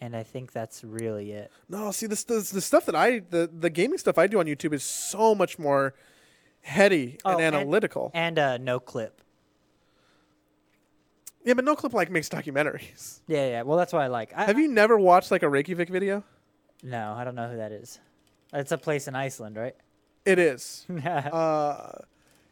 And 0.00 0.16
I 0.16 0.22
think 0.24 0.52
that's 0.52 0.82
really 0.82 1.30
it. 1.32 1.50
No, 1.68 1.90
see 1.92 2.06
this, 2.06 2.24
this 2.24 2.50
the 2.50 2.60
stuff 2.60 2.86
that 2.86 2.96
I 2.96 3.20
the 3.20 3.48
the 3.56 3.70
gaming 3.70 3.98
stuff 3.98 4.18
I 4.18 4.26
do 4.26 4.40
on 4.40 4.46
YouTube 4.46 4.72
is 4.72 4.82
so 4.82 5.34
much 5.34 5.58
more 5.60 5.94
heady 6.62 7.18
Oh, 7.24 7.32
and 7.32 7.40
and- 7.40 7.54
analytical. 7.56 8.10
And 8.12 8.36
uh, 8.38 8.58
Noclip. 8.58 9.12
yeah, 11.44 11.54
but 11.54 11.64
Noclip 11.64 11.92
like 11.92 12.10
makes 12.10 12.28
documentaries. 12.28 13.20
Yeah, 13.28 13.46
yeah. 13.48 13.62
Well, 13.62 13.78
that's 13.78 13.92
what 13.92 14.02
I 14.02 14.08
like. 14.08 14.32
I, 14.36 14.44
Have 14.44 14.58
you 14.58 14.68
never 14.68 14.98
watched 14.98 15.30
like 15.30 15.42
a 15.44 15.46
Raycevick 15.46 15.88
video? 15.88 16.24
No, 16.82 17.14
I 17.16 17.22
don't 17.24 17.36
know 17.36 17.48
who 17.48 17.56
that 17.58 17.70
is. 17.72 18.00
It's 18.52 18.72
a 18.72 18.78
place 18.78 19.06
in 19.08 19.14
Iceland, 19.14 19.56
right? 19.56 19.76
It 20.26 20.38
is. 20.40 20.84
uh, 21.04 21.92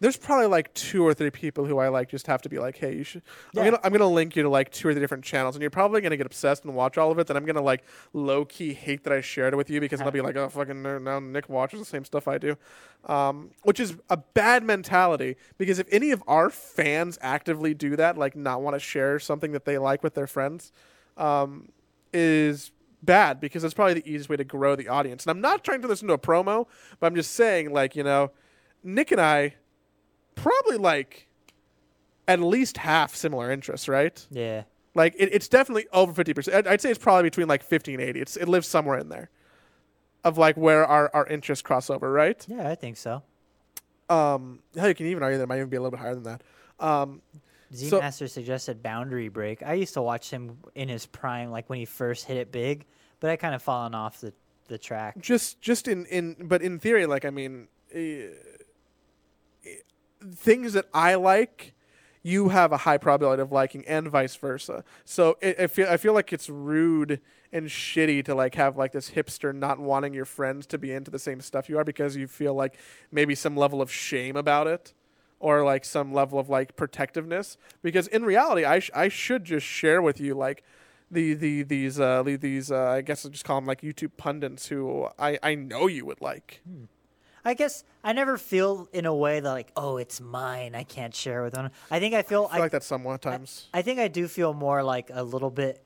there's 0.01 0.17
probably 0.17 0.47
like 0.47 0.73
two 0.73 1.07
or 1.07 1.13
three 1.13 1.31
people 1.31 1.67
who 1.67 1.79
I 1.79 1.89
like 1.89 2.09
just 2.09 2.27
have 2.27 2.41
to 2.43 2.49
be 2.49 2.59
like, 2.59 2.77
hey, 2.77 2.97
you 2.97 3.05
should. 3.05 3.23
Yeah. 3.53 3.61
I'm 3.61 3.67
gonna 3.67 3.81
I'm 3.85 3.93
gonna 3.93 4.07
link 4.09 4.35
you 4.35 4.43
to 4.43 4.49
like 4.49 4.73
two 4.73 4.89
or 4.89 4.93
three 4.93 5.01
different 5.01 5.25
channels, 5.25 5.55
and 5.55 5.61
you're 5.61 5.71
probably 5.71 6.01
gonna 6.01 6.17
get 6.17 6.27
obsessed 6.27 6.65
and 6.65 6.75
watch 6.75 6.97
all 6.97 7.11
of 7.11 7.19
it. 7.19 7.27
Then 7.27 7.37
I'm 7.37 7.45
gonna 7.45 7.61
like 7.61 7.85
low 8.15 8.45
key 8.47 8.73
hate 8.73 9.05
that 9.05 9.13
I 9.13 9.21
shared 9.21 9.53
it 9.53 9.57
with 9.57 9.69
you 9.69 9.79
because 9.79 10.01
I'll 10.01 10.11
be 10.11 10.23
like, 10.23 10.37
oh 10.37 10.49
fucking 10.49 10.77
nerd, 10.77 11.03
now 11.03 11.21
Nick 11.21 11.49
watches 11.49 11.81
the 11.81 11.85
same 11.85 12.05
stuff 12.05 12.27
I 12.27 12.39
do, 12.39 12.57
um, 13.07 13.51
which 13.63 13.79
is 13.79 13.97
a 14.09 14.17
bad 14.17 14.65
mentality 14.65 15.37
because 15.59 15.79
if 15.79 15.87
any 15.93 16.11
of 16.11 16.23
our 16.27 16.49
fans 16.49 17.19
actively 17.21 17.75
do 17.75 17.95
that, 17.97 18.17
like 18.17 18.35
not 18.35 18.63
want 18.63 18.77
to 18.77 18.81
share 18.81 19.19
something 19.19 19.53
that 19.53 19.67
they 19.67 19.77
like 19.77 20.03
with 20.03 20.15
their 20.15 20.27
friends, 20.27 20.73
um, 21.19 21.69
is 22.15 22.73
bad 23.03 23.41
because 23.41 23.65
it's 23.65 23.75
probably 23.75 23.95
the 23.95 24.07
easiest 24.07 24.29
way 24.29 24.37
to 24.37 24.45
grow 24.45 24.77
the 24.77 24.89
audience. 24.89 25.25
And 25.25 25.31
I'm 25.31 25.41
not 25.41 25.63
trying 25.63 25.83
to 25.83 25.89
listen 25.89 26.09
to 26.09 26.15
a 26.15 26.19
promo, 26.19 26.67
but 26.99 27.07
I'm 27.07 27.15
just 27.15 27.33
saying, 27.33 27.73
like, 27.73 27.97
you 27.97 28.03
know, 28.03 28.31
Nick 28.83 29.11
and 29.11 29.21
I 29.21 29.55
probably 30.35 30.77
like 30.77 31.27
at 32.29 32.41
least 32.41 32.77
half 32.79 33.15
similar 33.15 33.51
interests, 33.51 33.89
right? 33.89 34.27
yeah. 34.31 34.63
Like, 34.93 35.15
it, 35.19 35.33
it's 35.33 35.47
definitely 35.47 35.87
over 35.93 36.13
50%. 36.13 36.53
I'd, 36.53 36.67
I'd 36.67 36.81
say 36.81 36.91
it's 36.91 36.99
probably 36.99 37.23
between 37.23 37.47
like 37.47 37.63
50 37.63 37.95
and 37.95 38.03
80. 38.03 38.21
It's, 38.21 38.37
it 38.37 38.49
lives 38.49 38.67
somewhere 38.67 38.99
in 38.99 39.09
there 39.09 39.31
of 40.25 40.37
like 40.37 40.57
where 40.57 40.85
our, 40.85 41.09
our 41.15 41.27
interests 41.29 41.63
cross 41.63 41.91
over, 41.91 42.11
right? 42.11 42.45
Yeah, 42.49 42.69
I 42.69 42.75
think 42.75 42.97
so. 42.97 43.23
Um, 44.09 44.59
hell, 44.77 44.89
you 44.89 44.95
can 44.97 45.07
even 45.07 45.23
argue 45.23 45.39
that 45.39 45.45
it 45.45 45.49
might 45.49 45.59
even 45.59 45.69
be 45.69 45.77
a 45.77 45.81
little 45.81 45.93
bit 45.93 46.01
higher 46.01 46.15
than 46.17 46.25
that. 46.25 46.43
Um, 46.81 47.23
Z 47.73 47.89
So- 47.89 48.27
suggested 48.27 48.83
Boundary 48.83 49.29
Break. 49.29 49.63
I 49.63 49.75
used 49.75 49.95
to 49.95 50.03
watch 50.03 50.29
him 50.31 50.59
in 50.75 50.89
his 50.89 51.07
prime, 51.07 51.51
like 51.53 51.71
when 51.71 51.79
he 51.79 51.85
first 51.85 52.25
hit 52.27 52.37
it 52.37 52.51
big, 52.51 52.85
but 53.21 53.31
I 53.31 53.37
kind 53.37 53.55
of 53.55 53.63
fallen 53.63 53.95
off 53.95 54.21
the, 54.21 54.33
the 54.67 54.77
track. 54.79 55.19
just 55.21 55.61
just 55.61 55.87
in 55.89 56.05
in 56.07 56.37
but 56.43 56.63
in 56.63 56.79
theory 56.79 57.05
like 57.05 57.25
i 57.25 57.31
mean 57.31 57.67
eh, 57.93 58.29
things 60.35 60.73
that 60.73 60.87
i 60.93 61.15
like 61.15 61.75
you 62.23 62.51
have 62.51 62.71
a 62.71 62.77
high 62.79 62.99
probability 62.99 63.41
of 63.41 63.51
liking 63.51 63.83
and 63.87 64.07
vice 64.07 64.37
versa. 64.37 64.85
So 65.05 65.39
it, 65.41 65.59
i 65.59 65.67
feel 65.67 65.89
i 65.89 65.97
feel 65.97 66.13
like 66.13 66.33
it's 66.33 66.49
rude 66.49 67.21
and 67.53 67.67
shitty 67.67 68.25
to 68.27 68.35
like 68.35 68.55
have 68.55 68.77
like 68.77 68.93
this 68.93 69.11
hipster 69.11 69.55
not 69.55 69.81
wanting 69.81 70.15
your 70.15 70.25
friends 70.25 70.67
to 70.67 70.79
be 70.79 70.93
into 70.93 71.11
the 71.11 71.19
same 71.19 71.41
stuff 71.41 71.69
you 71.69 71.79
are 71.79 71.85
because 71.85 72.17
you 72.17 72.27
feel 72.27 72.55
like 72.55 72.79
maybe 73.11 73.35
some 73.35 73.57
level 73.57 73.81
of 73.83 73.91
shame 73.91 74.37
about 74.37 74.67
it 74.67 74.93
or 75.39 75.65
like 75.65 75.85
some 75.87 76.13
level 76.13 76.39
of 76.39 76.51
like 76.51 76.77
protectiveness. 76.77 77.57
Because 77.83 78.07
in 78.09 78.25
reality 78.25 78.65
i 78.65 78.79
sh- 78.79 78.91
i 78.95 79.09
should 79.09 79.45
just 79.45 79.67
share 79.67 80.03
with 80.03 80.21
you 80.21 80.35
like 80.35 80.63
the 81.11 81.35
the 81.35 81.63
these 81.63 81.99
uh 81.99 82.23
these 82.23 82.71
uh 82.71 82.91
I 82.91 83.01
guess 83.01 83.25
I'll 83.25 83.31
just 83.33 83.45
call 83.45 83.57
them 83.57 83.67
like 83.67 83.81
YouTube 83.81 84.13
pundits 84.17 84.69
who 84.69 85.09
I 85.19 85.39
I 85.43 85.55
know 85.55 85.87
you 85.87 86.05
would 86.07 86.21
like. 86.21 86.61
I 87.45 87.55
guess 87.55 87.85
I 88.05 88.13
never 88.13 88.37
feel 88.37 88.89
in 88.93 89.07
a 89.07 89.15
way 89.15 89.41
that 89.41 89.51
like, 89.51 89.73
oh, 89.77 89.97
it's 89.97 90.21
mine. 90.21 90.75
I 90.75 90.83
can't 90.83 91.15
share 91.15 91.43
with 91.43 91.55
anyone. 91.55 91.73
I 91.91 92.01
think 92.01 92.15
I 92.15 92.23
feel, 92.23 92.49
I 92.51 92.55
feel 92.55 92.63
like 92.63 92.73
that 92.73 92.83
somewhat 92.83 93.23
times. 93.23 93.69
I 93.73 93.83
think 93.83 93.99
I 93.99 94.09
do 94.09 94.29
feel 94.29 94.53
more 94.53 94.83
like 94.83 95.11
a 95.13 95.23
little 95.23 95.51
bit, 95.51 95.83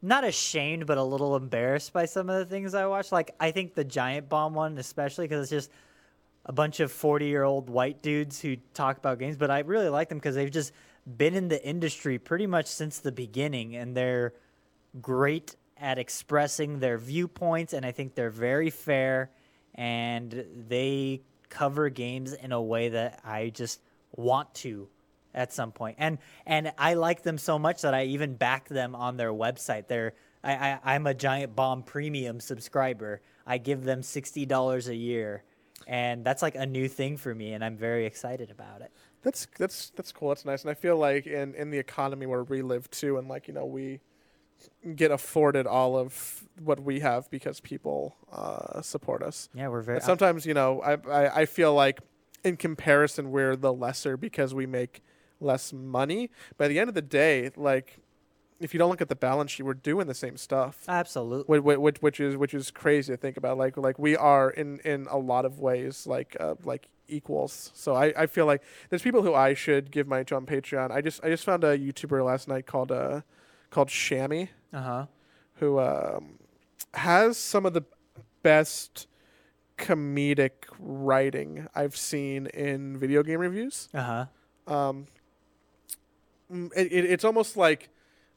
not 0.00 0.24
ashamed, 0.24 0.86
but 0.86 0.98
a 0.98 1.02
little 1.02 1.36
embarrassed 1.36 1.92
by 1.92 2.06
some 2.06 2.30
of 2.30 2.38
the 2.38 2.46
things 2.46 2.74
I 2.74 2.86
watch. 2.86 3.12
Like 3.12 3.34
I 3.40 3.50
think 3.50 3.74
the 3.74 3.84
Giant 3.84 4.28
Bomb 4.28 4.54
one, 4.54 4.78
especially 4.78 5.26
because 5.26 5.42
it's 5.42 5.50
just 5.50 5.70
a 6.44 6.52
bunch 6.52 6.80
of 6.80 6.92
forty-year-old 6.92 7.68
white 7.68 8.02
dudes 8.02 8.40
who 8.40 8.56
talk 8.72 8.98
about 8.98 9.18
games. 9.18 9.36
But 9.36 9.50
I 9.50 9.60
really 9.60 9.88
like 9.88 10.08
them 10.08 10.18
because 10.18 10.34
they've 10.34 10.50
just 10.50 10.72
been 11.16 11.34
in 11.34 11.48
the 11.48 11.64
industry 11.66 12.18
pretty 12.18 12.46
much 12.46 12.66
since 12.66 13.00
the 13.00 13.12
beginning, 13.12 13.76
and 13.76 13.96
they're 13.96 14.32
great 15.02 15.56
at 15.78 15.98
expressing 15.98 16.78
their 16.78 16.96
viewpoints, 16.96 17.72
and 17.72 17.84
I 17.84 17.92
think 17.92 18.14
they're 18.14 18.30
very 18.30 18.70
fair, 18.70 19.30
and 19.76 20.44
they 20.68 21.22
cover 21.48 21.88
games 21.88 22.32
in 22.32 22.52
a 22.52 22.60
way 22.60 22.88
that 22.88 23.20
I 23.24 23.50
just 23.50 23.80
want 24.12 24.52
to 24.54 24.88
at 25.34 25.52
some 25.52 25.70
point. 25.70 25.96
And 25.98 26.18
and 26.46 26.72
I 26.78 26.94
like 26.94 27.22
them 27.22 27.38
so 27.38 27.58
much 27.58 27.82
that 27.82 27.94
I 27.94 28.04
even 28.04 28.34
back 28.34 28.68
them 28.68 28.94
on 28.94 29.16
their 29.16 29.32
website. 29.32 29.86
They're 29.86 30.14
I, 30.42 30.54
I 30.54 30.78
I'm 30.94 31.06
a 31.06 31.14
Giant 31.14 31.54
Bomb 31.54 31.82
premium 31.82 32.40
subscriber. 32.40 33.20
I 33.46 33.58
give 33.58 33.84
them 33.84 34.02
sixty 34.02 34.46
dollars 34.46 34.88
a 34.88 34.94
year, 34.94 35.44
and 35.86 36.24
that's 36.24 36.42
like 36.42 36.54
a 36.54 36.66
new 36.66 36.88
thing 36.88 37.16
for 37.16 37.34
me, 37.34 37.52
and 37.52 37.64
I'm 37.64 37.76
very 37.76 38.06
excited 38.06 38.50
about 38.50 38.80
it. 38.80 38.90
That's 39.22 39.46
that's 39.58 39.90
that's 39.90 40.12
cool. 40.12 40.30
That's 40.30 40.44
nice. 40.44 40.62
And 40.62 40.70
I 40.70 40.74
feel 40.74 40.96
like 40.96 41.26
in 41.26 41.54
in 41.54 41.70
the 41.70 41.78
economy 41.78 42.26
where 42.26 42.44
we 42.44 42.62
live 42.62 42.90
too, 42.90 43.18
and 43.18 43.28
like 43.28 43.46
you 43.46 43.54
know 43.54 43.66
we 43.66 44.00
get 44.94 45.10
afforded 45.10 45.66
all 45.66 45.96
of 45.96 46.44
what 46.62 46.80
we 46.80 47.00
have 47.00 47.30
because 47.30 47.60
people 47.60 48.16
uh, 48.32 48.80
support 48.82 49.22
us. 49.22 49.48
Yeah, 49.54 49.68
we're 49.68 49.82
very. 49.82 50.00
Sometimes 50.00 50.46
you 50.46 50.54
know 50.54 50.80
I, 50.82 50.96
I 51.10 51.40
I 51.42 51.46
feel 51.46 51.74
like 51.74 52.00
in 52.44 52.56
comparison 52.56 53.30
we're 53.30 53.56
the 53.56 53.72
lesser 53.72 54.16
because 54.16 54.54
we 54.54 54.66
make 54.66 55.02
less 55.40 55.72
money. 55.72 56.30
By 56.56 56.68
the 56.68 56.78
end 56.78 56.88
of 56.88 56.94
the 56.94 57.02
day, 57.02 57.50
like 57.56 57.98
if 58.60 58.72
you 58.72 58.78
don't 58.78 58.88
look 58.90 59.02
at 59.02 59.08
the 59.08 59.16
balance 59.16 59.50
sheet, 59.50 59.64
we're 59.64 59.74
doing 59.74 60.06
the 60.06 60.14
same 60.14 60.36
stuff. 60.36 60.84
absolutely. 60.88 61.58
Which, 61.58 61.78
which, 61.78 61.98
which 62.02 62.20
is 62.20 62.36
which 62.36 62.54
is 62.54 62.70
crazy 62.70 63.12
to 63.12 63.16
think 63.16 63.36
about. 63.36 63.58
Like 63.58 63.76
like 63.76 63.98
we 63.98 64.16
are 64.16 64.50
in 64.50 64.78
in 64.80 65.06
a 65.10 65.18
lot 65.18 65.44
of 65.44 65.58
ways 65.58 66.06
like 66.06 66.36
uh, 66.40 66.54
like 66.64 66.88
equals. 67.08 67.70
So 67.74 67.94
I, 67.94 68.12
I 68.16 68.26
feel 68.26 68.46
like 68.46 68.62
there's 68.90 69.02
people 69.02 69.22
who 69.22 69.34
I 69.34 69.54
should 69.54 69.90
give 69.90 70.06
my 70.06 70.20
on 70.20 70.46
Patreon. 70.46 70.90
I 70.90 71.00
just 71.00 71.22
I 71.24 71.28
just 71.28 71.44
found 71.44 71.64
a 71.64 71.76
YouTuber 71.78 72.24
last 72.24 72.48
night 72.48 72.66
called 72.66 72.90
uh 72.90 73.22
called 73.76 73.88
Shammy 73.88 74.48
Uh 74.72 74.80
huh. 74.80 75.06
who 75.56 75.78
um, 75.78 76.38
has 76.94 77.36
some 77.36 77.66
of 77.66 77.74
the 77.74 77.82
best 78.42 79.06
comedic 79.76 80.52
writing 80.78 81.68
I've 81.74 81.94
seen 81.94 82.46
in 82.46 82.96
video 82.98 83.22
game 83.22 83.38
reviews. 83.40 83.90
Uh 83.92 84.26
huh. 84.66 84.74
Um, 84.74 85.06
it, 86.74 86.90
it, 86.90 87.04
it's 87.04 87.24
almost 87.24 87.58
like 87.58 87.90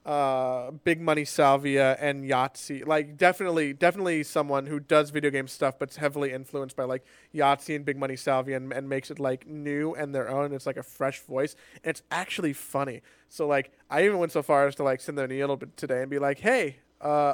uh, 0.06 0.72
Big 0.72 1.02
Money 1.02 1.26
Salvia 1.26 1.98
and 2.00 2.24
Yahtzee. 2.24 2.86
Like 2.86 3.18
definitely, 3.18 3.74
definitely 3.74 4.24
someone 4.24 4.66
who 4.66 4.80
does 4.80 5.10
video 5.10 5.30
game 5.30 5.48
stuff, 5.48 5.78
but's 5.78 5.98
heavily 5.98 6.32
influenced 6.32 6.76
by 6.76 6.86
like 6.86 7.04
Yahtzee 7.34 7.76
and 7.76 7.86
Big 7.86 7.98
Money 7.98 8.16
Salvia, 8.16 8.58
and, 8.58 8.72
and 8.72 8.88
makes 8.88 9.12
it 9.12 9.20
like 9.20 9.48
new 9.48 9.94
and 9.94 10.16
their 10.16 10.30
own. 10.30 10.54
It's 10.54 10.66
like 10.66 10.78
a 10.78 10.84
fresh 10.84 11.22
voice, 11.22 11.56
and 11.84 11.92
it's 11.92 12.04
actually 12.12 12.54
funny. 12.54 13.02
So 13.28 13.48
like, 13.48 13.72
I 13.90 14.06
even 14.06 14.18
went 14.18 14.32
so 14.32 14.42
far 14.42 14.68
as 14.68 14.76
to 14.76 14.84
like 14.84 15.02
send 15.02 15.18
them 15.18 15.26
an 15.26 15.32
email 15.32 15.56
bit 15.58 15.76
today 15.78 16.02
and 16.02 16.10
be 16.10 16.20
like, 16.20 16.40
"Hey, 16.40 16.78
uh, 17.02 17.34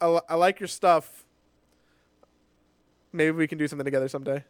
I, 0.00 0.20
I 0.28 0.34
like 0.34 0.60
your 0.60 0.68
stuff. 0.68 1.24
Maybe 3.12 3.30
we 3.30 3.46
can 3.46 3.58
do 3.58 3.68
something 3.68 3.84
together 3.84 4.08
someday." 4.08 4.44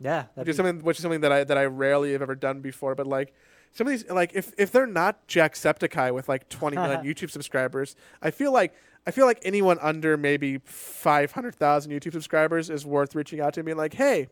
Yeah. 0.00 0.24
which 0.34 0.48
is 0.48 0.56
something 0.56 0.80
which 0.80 0.98
is 0.98 1.02
something 1.02 1.20
that 1.22 1.32
I 1.32 1.44
that 1.44 1.56
I 1.56 1.64
rarely 1.64 2.12
have 2.12 2.22
ever 2.22 2.34
done 2.34 2.60
before. 2.60 2.94
But 2.94 3.06
like 3.06 3.32
some 3.74 3.88
of 3.88 3.90
these, 3.90 4.08
like 4.08 4.30
if 4.34 4.54
if 4.56 4.70
they're 4.70 4.86
not 4.86 5.26
Jacksepticeye 5.28 6.14
with 6.14 6.28
like 6.28 6.48
20 6.48 6.76
million 6.76 7.00
YouTube 7.04 7.30
subscribers, 7.30 7.96
I 8.22 8.30
feel 8.30 8.52
like 8.52 8.72
I 9.06 9.10
feel 9.10 9.26
like 9.26 9.40
anyone 9.42 9.78
under 9.82 10.16
maybe 10.16 10.58
500,000 10.58 11.92
YouTube 11.92 12.12
subscribers 12.12 12.70
is 12.70 12.86
worth 12.86 13.14
reaching 13.14 13.40
out 13.40 13.54
to 13.54 13.60
and 13.60 13.66
being 13.66 13.76
like, 13.76 13.94
hey. 13.94 14.28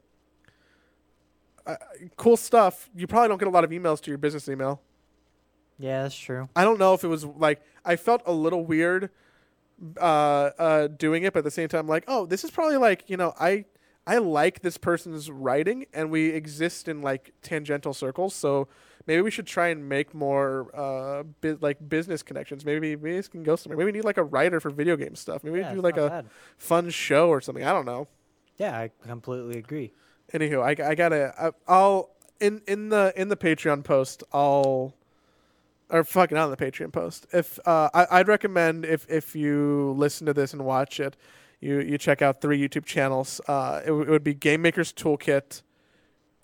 Uh, 1.66 1.76
cool 2.16 2.36
stuff. 2.36 2.88
You 2.94 3.06
probably 3.06 3.28
don't 3.28 3.38
get 3.38 3.46
a 3.46 3.50
lot 3.50 3.62
of 3.62 3.70
emails 3.70 4.00
to 4.02 4.10
your 4.10 4.18
business 4.18 4.48
email. 4.48 4.80
yeah, 5.78 6.02
that's 6.02 6.16
true. 6.16 6.48
I 6.56 6.64
don't 6.64 6.78
know 6.78 6.94
if 6.94 7.04
it 7.04 7.08
was 7.08 7.24
like 7.24 7.60
I 7.84 7.96
felt 7.96 8.22
a 8.26 8.32
little 8.32 8.64
weird 8.64 9.10
uh, 10.00 10.50
uh, 10.58 10.86
doing 10.86 11.24
it, 11.24 11.32
but 11.32 11.40
at 11.40 11.44
the 11.44 11.50
same 11.50 11.68
time, 11.68 11.86
like, 11.86 12.04
oh, 12.08 12.26
this 12.26 12.44
is 12.44 12.50
probably 12.50 12.76
like 12.78 13.08
you 13.08 13.16
know, 13.16 13.34
I 13.38 13.64
I 14.06 14.18
like 14.18 14.60
this 14.60 14.78
person's 14.78 15.30
writing, 15.30 15.86
and 15.92 16.10
we 16.10 16.30
exist 16.30 16.88
in 16.88 17.02
like 17.02 17.32
tangential 17.42 17.94
circles, 17.94 18.34
so 18.34 18.66
maybe 19.06 19.22
we 19.22 19.30
should 19.30 19.46
try 19.46 19.68
and 19.68 19.88
make 19.88 20.12
more 20.12 20.70
uh, 20.74 21.22
bu- 21.40 21.58
like 21.60 21.88
business 21.88 22.22
connections. 22.22 22.64
Maybe 22.64 22.96
maybe 22.96 23.16
this 23.16 23.28
can 23.28 23.44
go 23.44 23.54
somewhere. 23.56 23.76
Maybe 23.78 23.86
we 23.86 23.98
need 23.98 24.04
like 24.04 24.16
a 24.16 24.24
writer 24.24 24.58
for 24.60 24.70
video 24.70 24.96
game 24.96 25.14
stuff. 25.14 25.44
Maybe 25.44 25.60
yeah, 25.60 25.68
we 25.68 25.74
do 25.74 25.78
it's 25.78 25.84
like 25.84 25.96
not 25.96 26.06
a 26.06 26.08
bad. 26.08 26.26
fun 26.58 26.90
show 26.90 27.28
or 27.28 27.40
something. 27.40 27.64
I 27.64 27.72
don't 27.72 27.86
know. 27.86 28.08
Yeah, 28.58 28.76
I 28.76 28.90
completely 29.06 29.58
agree. 29.58 29.92
Anywho, 30.32 30.62
I, 30.62 30.90
I 30.90 30.94
gotta 30.94 31.34
I, 31.38 31.50
I'll 31.68 32.10
in 32.40 32.62
in 32.66 32.88
the 32.88 33.12
in 33.16 33.28
the 33.28 33.36
Patreon 33.36 33.84
post 33.84 34.24
I'll 34.32 34.94
or 35.90 36.02
fucking 36.04 36.36
on 36.36 36.50
the 36.50 36.56
Patreon 36.56 36.92
post. 36.92 37.26
If 37.32 37.58
uh, 37.66 37.90
I, 37.94 38.06
I'd 38.10 38.28
recommend 38.28 38.84
if 38.84 39.08
if 39.08 39.36
you 39.36 39.94
listen 39.96 40.26
to 40.26 40.34
this 40.34 40.52
and 40.52 40.64
watch 40.64 40.98
it, 40.98 41.16
you 41.62 41.80
you 41.80 41.96
check 41.96 42.20
out 42.20 42.40
three 42.42 42.58
YouTube 42.60 42.84
channels. 42.84 43.40
Uh, 43.48 43.80
it, 43.82 43.86
w- 43.86 44.04
it 44.06 44.10
would 44.10 44.24
be 44.24 44.34
Game 44.34 44.60
Maker's 44.62 44.92
Toolkit, 44.92 45.62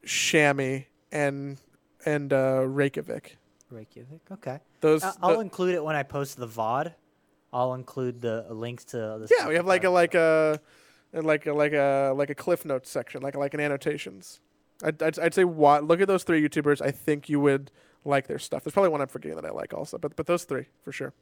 Shammy, 0.07 0.87
and 1.13 1.59
and 2.05 2.33
uh, 2.33 2.61
Raycevick. 2.63 3.33
Raycevick. 3.73 4.21
Okay. 4.33 4.61
Those 4.81 5.03
I- 5.05 5.13
I'll 5.23 5.35
the- 5.35 5.41
include 5.41 5.75
it 5.75 5.85
when 5.85 5.97
I 5.97 6.03
post 6.03 6.37
the 6.39 6.47
VOD. 6.49 6.95
I'll 7.53 7.75
include 7.75 8.21
the 8.21 8.47
links 8.51 8.85
to 8.87 8.97
the. 8.97 9.29
yeah, 9.39 9.49
we 9.49 9.55
have 9.55 9.67
like 9.67 9.85
a 9.85 9.91
like 9.91 10.15
a 10.15 10.61
like 11.13 11.47
a 11.47 11.53
like 11.53 11.73
a 11.73 12.13
like 12.15 12.31
a 12.31 12.35
cliff 12.35 12.65
notes 12.65 12.91
section, 12.91 13.23
like 13.23 13.37
like 13.37 13.55
an 13.55 13.61
annotations. 13.61 14.41
I'd 14.83 15.03
I'd, 15.03 15.19
I'd 15.19 15.35
say 15.35 15.45
wa 15.45 15.79
look 15.79 16.01
at 16.01 16.09
those 16.09 16.25
three 16.25 16.47
YouTubers. 16.47 16.81
I 16.83 16.91
think 16.91 17.29
you 17.29 17.41
would 17.41 17.71
like 18.05 18.27
their 18.27 18.39
stuff. 18.39 18.65
There's 18.65 18.75
probably 18.75 18.91
one 18.91 19.01
I'm 19.01 19.09
forgetting 19.09 19.37
that 19.37 19.47
I 19.47 19.51
like 19.51 19.73
also, 19.75 19.97
but 19.99 20.15
but 20.15 20.27
those 20.27 20.45
three 20.45 20.67
for 20.85 20.93
sure. 20.93 21.13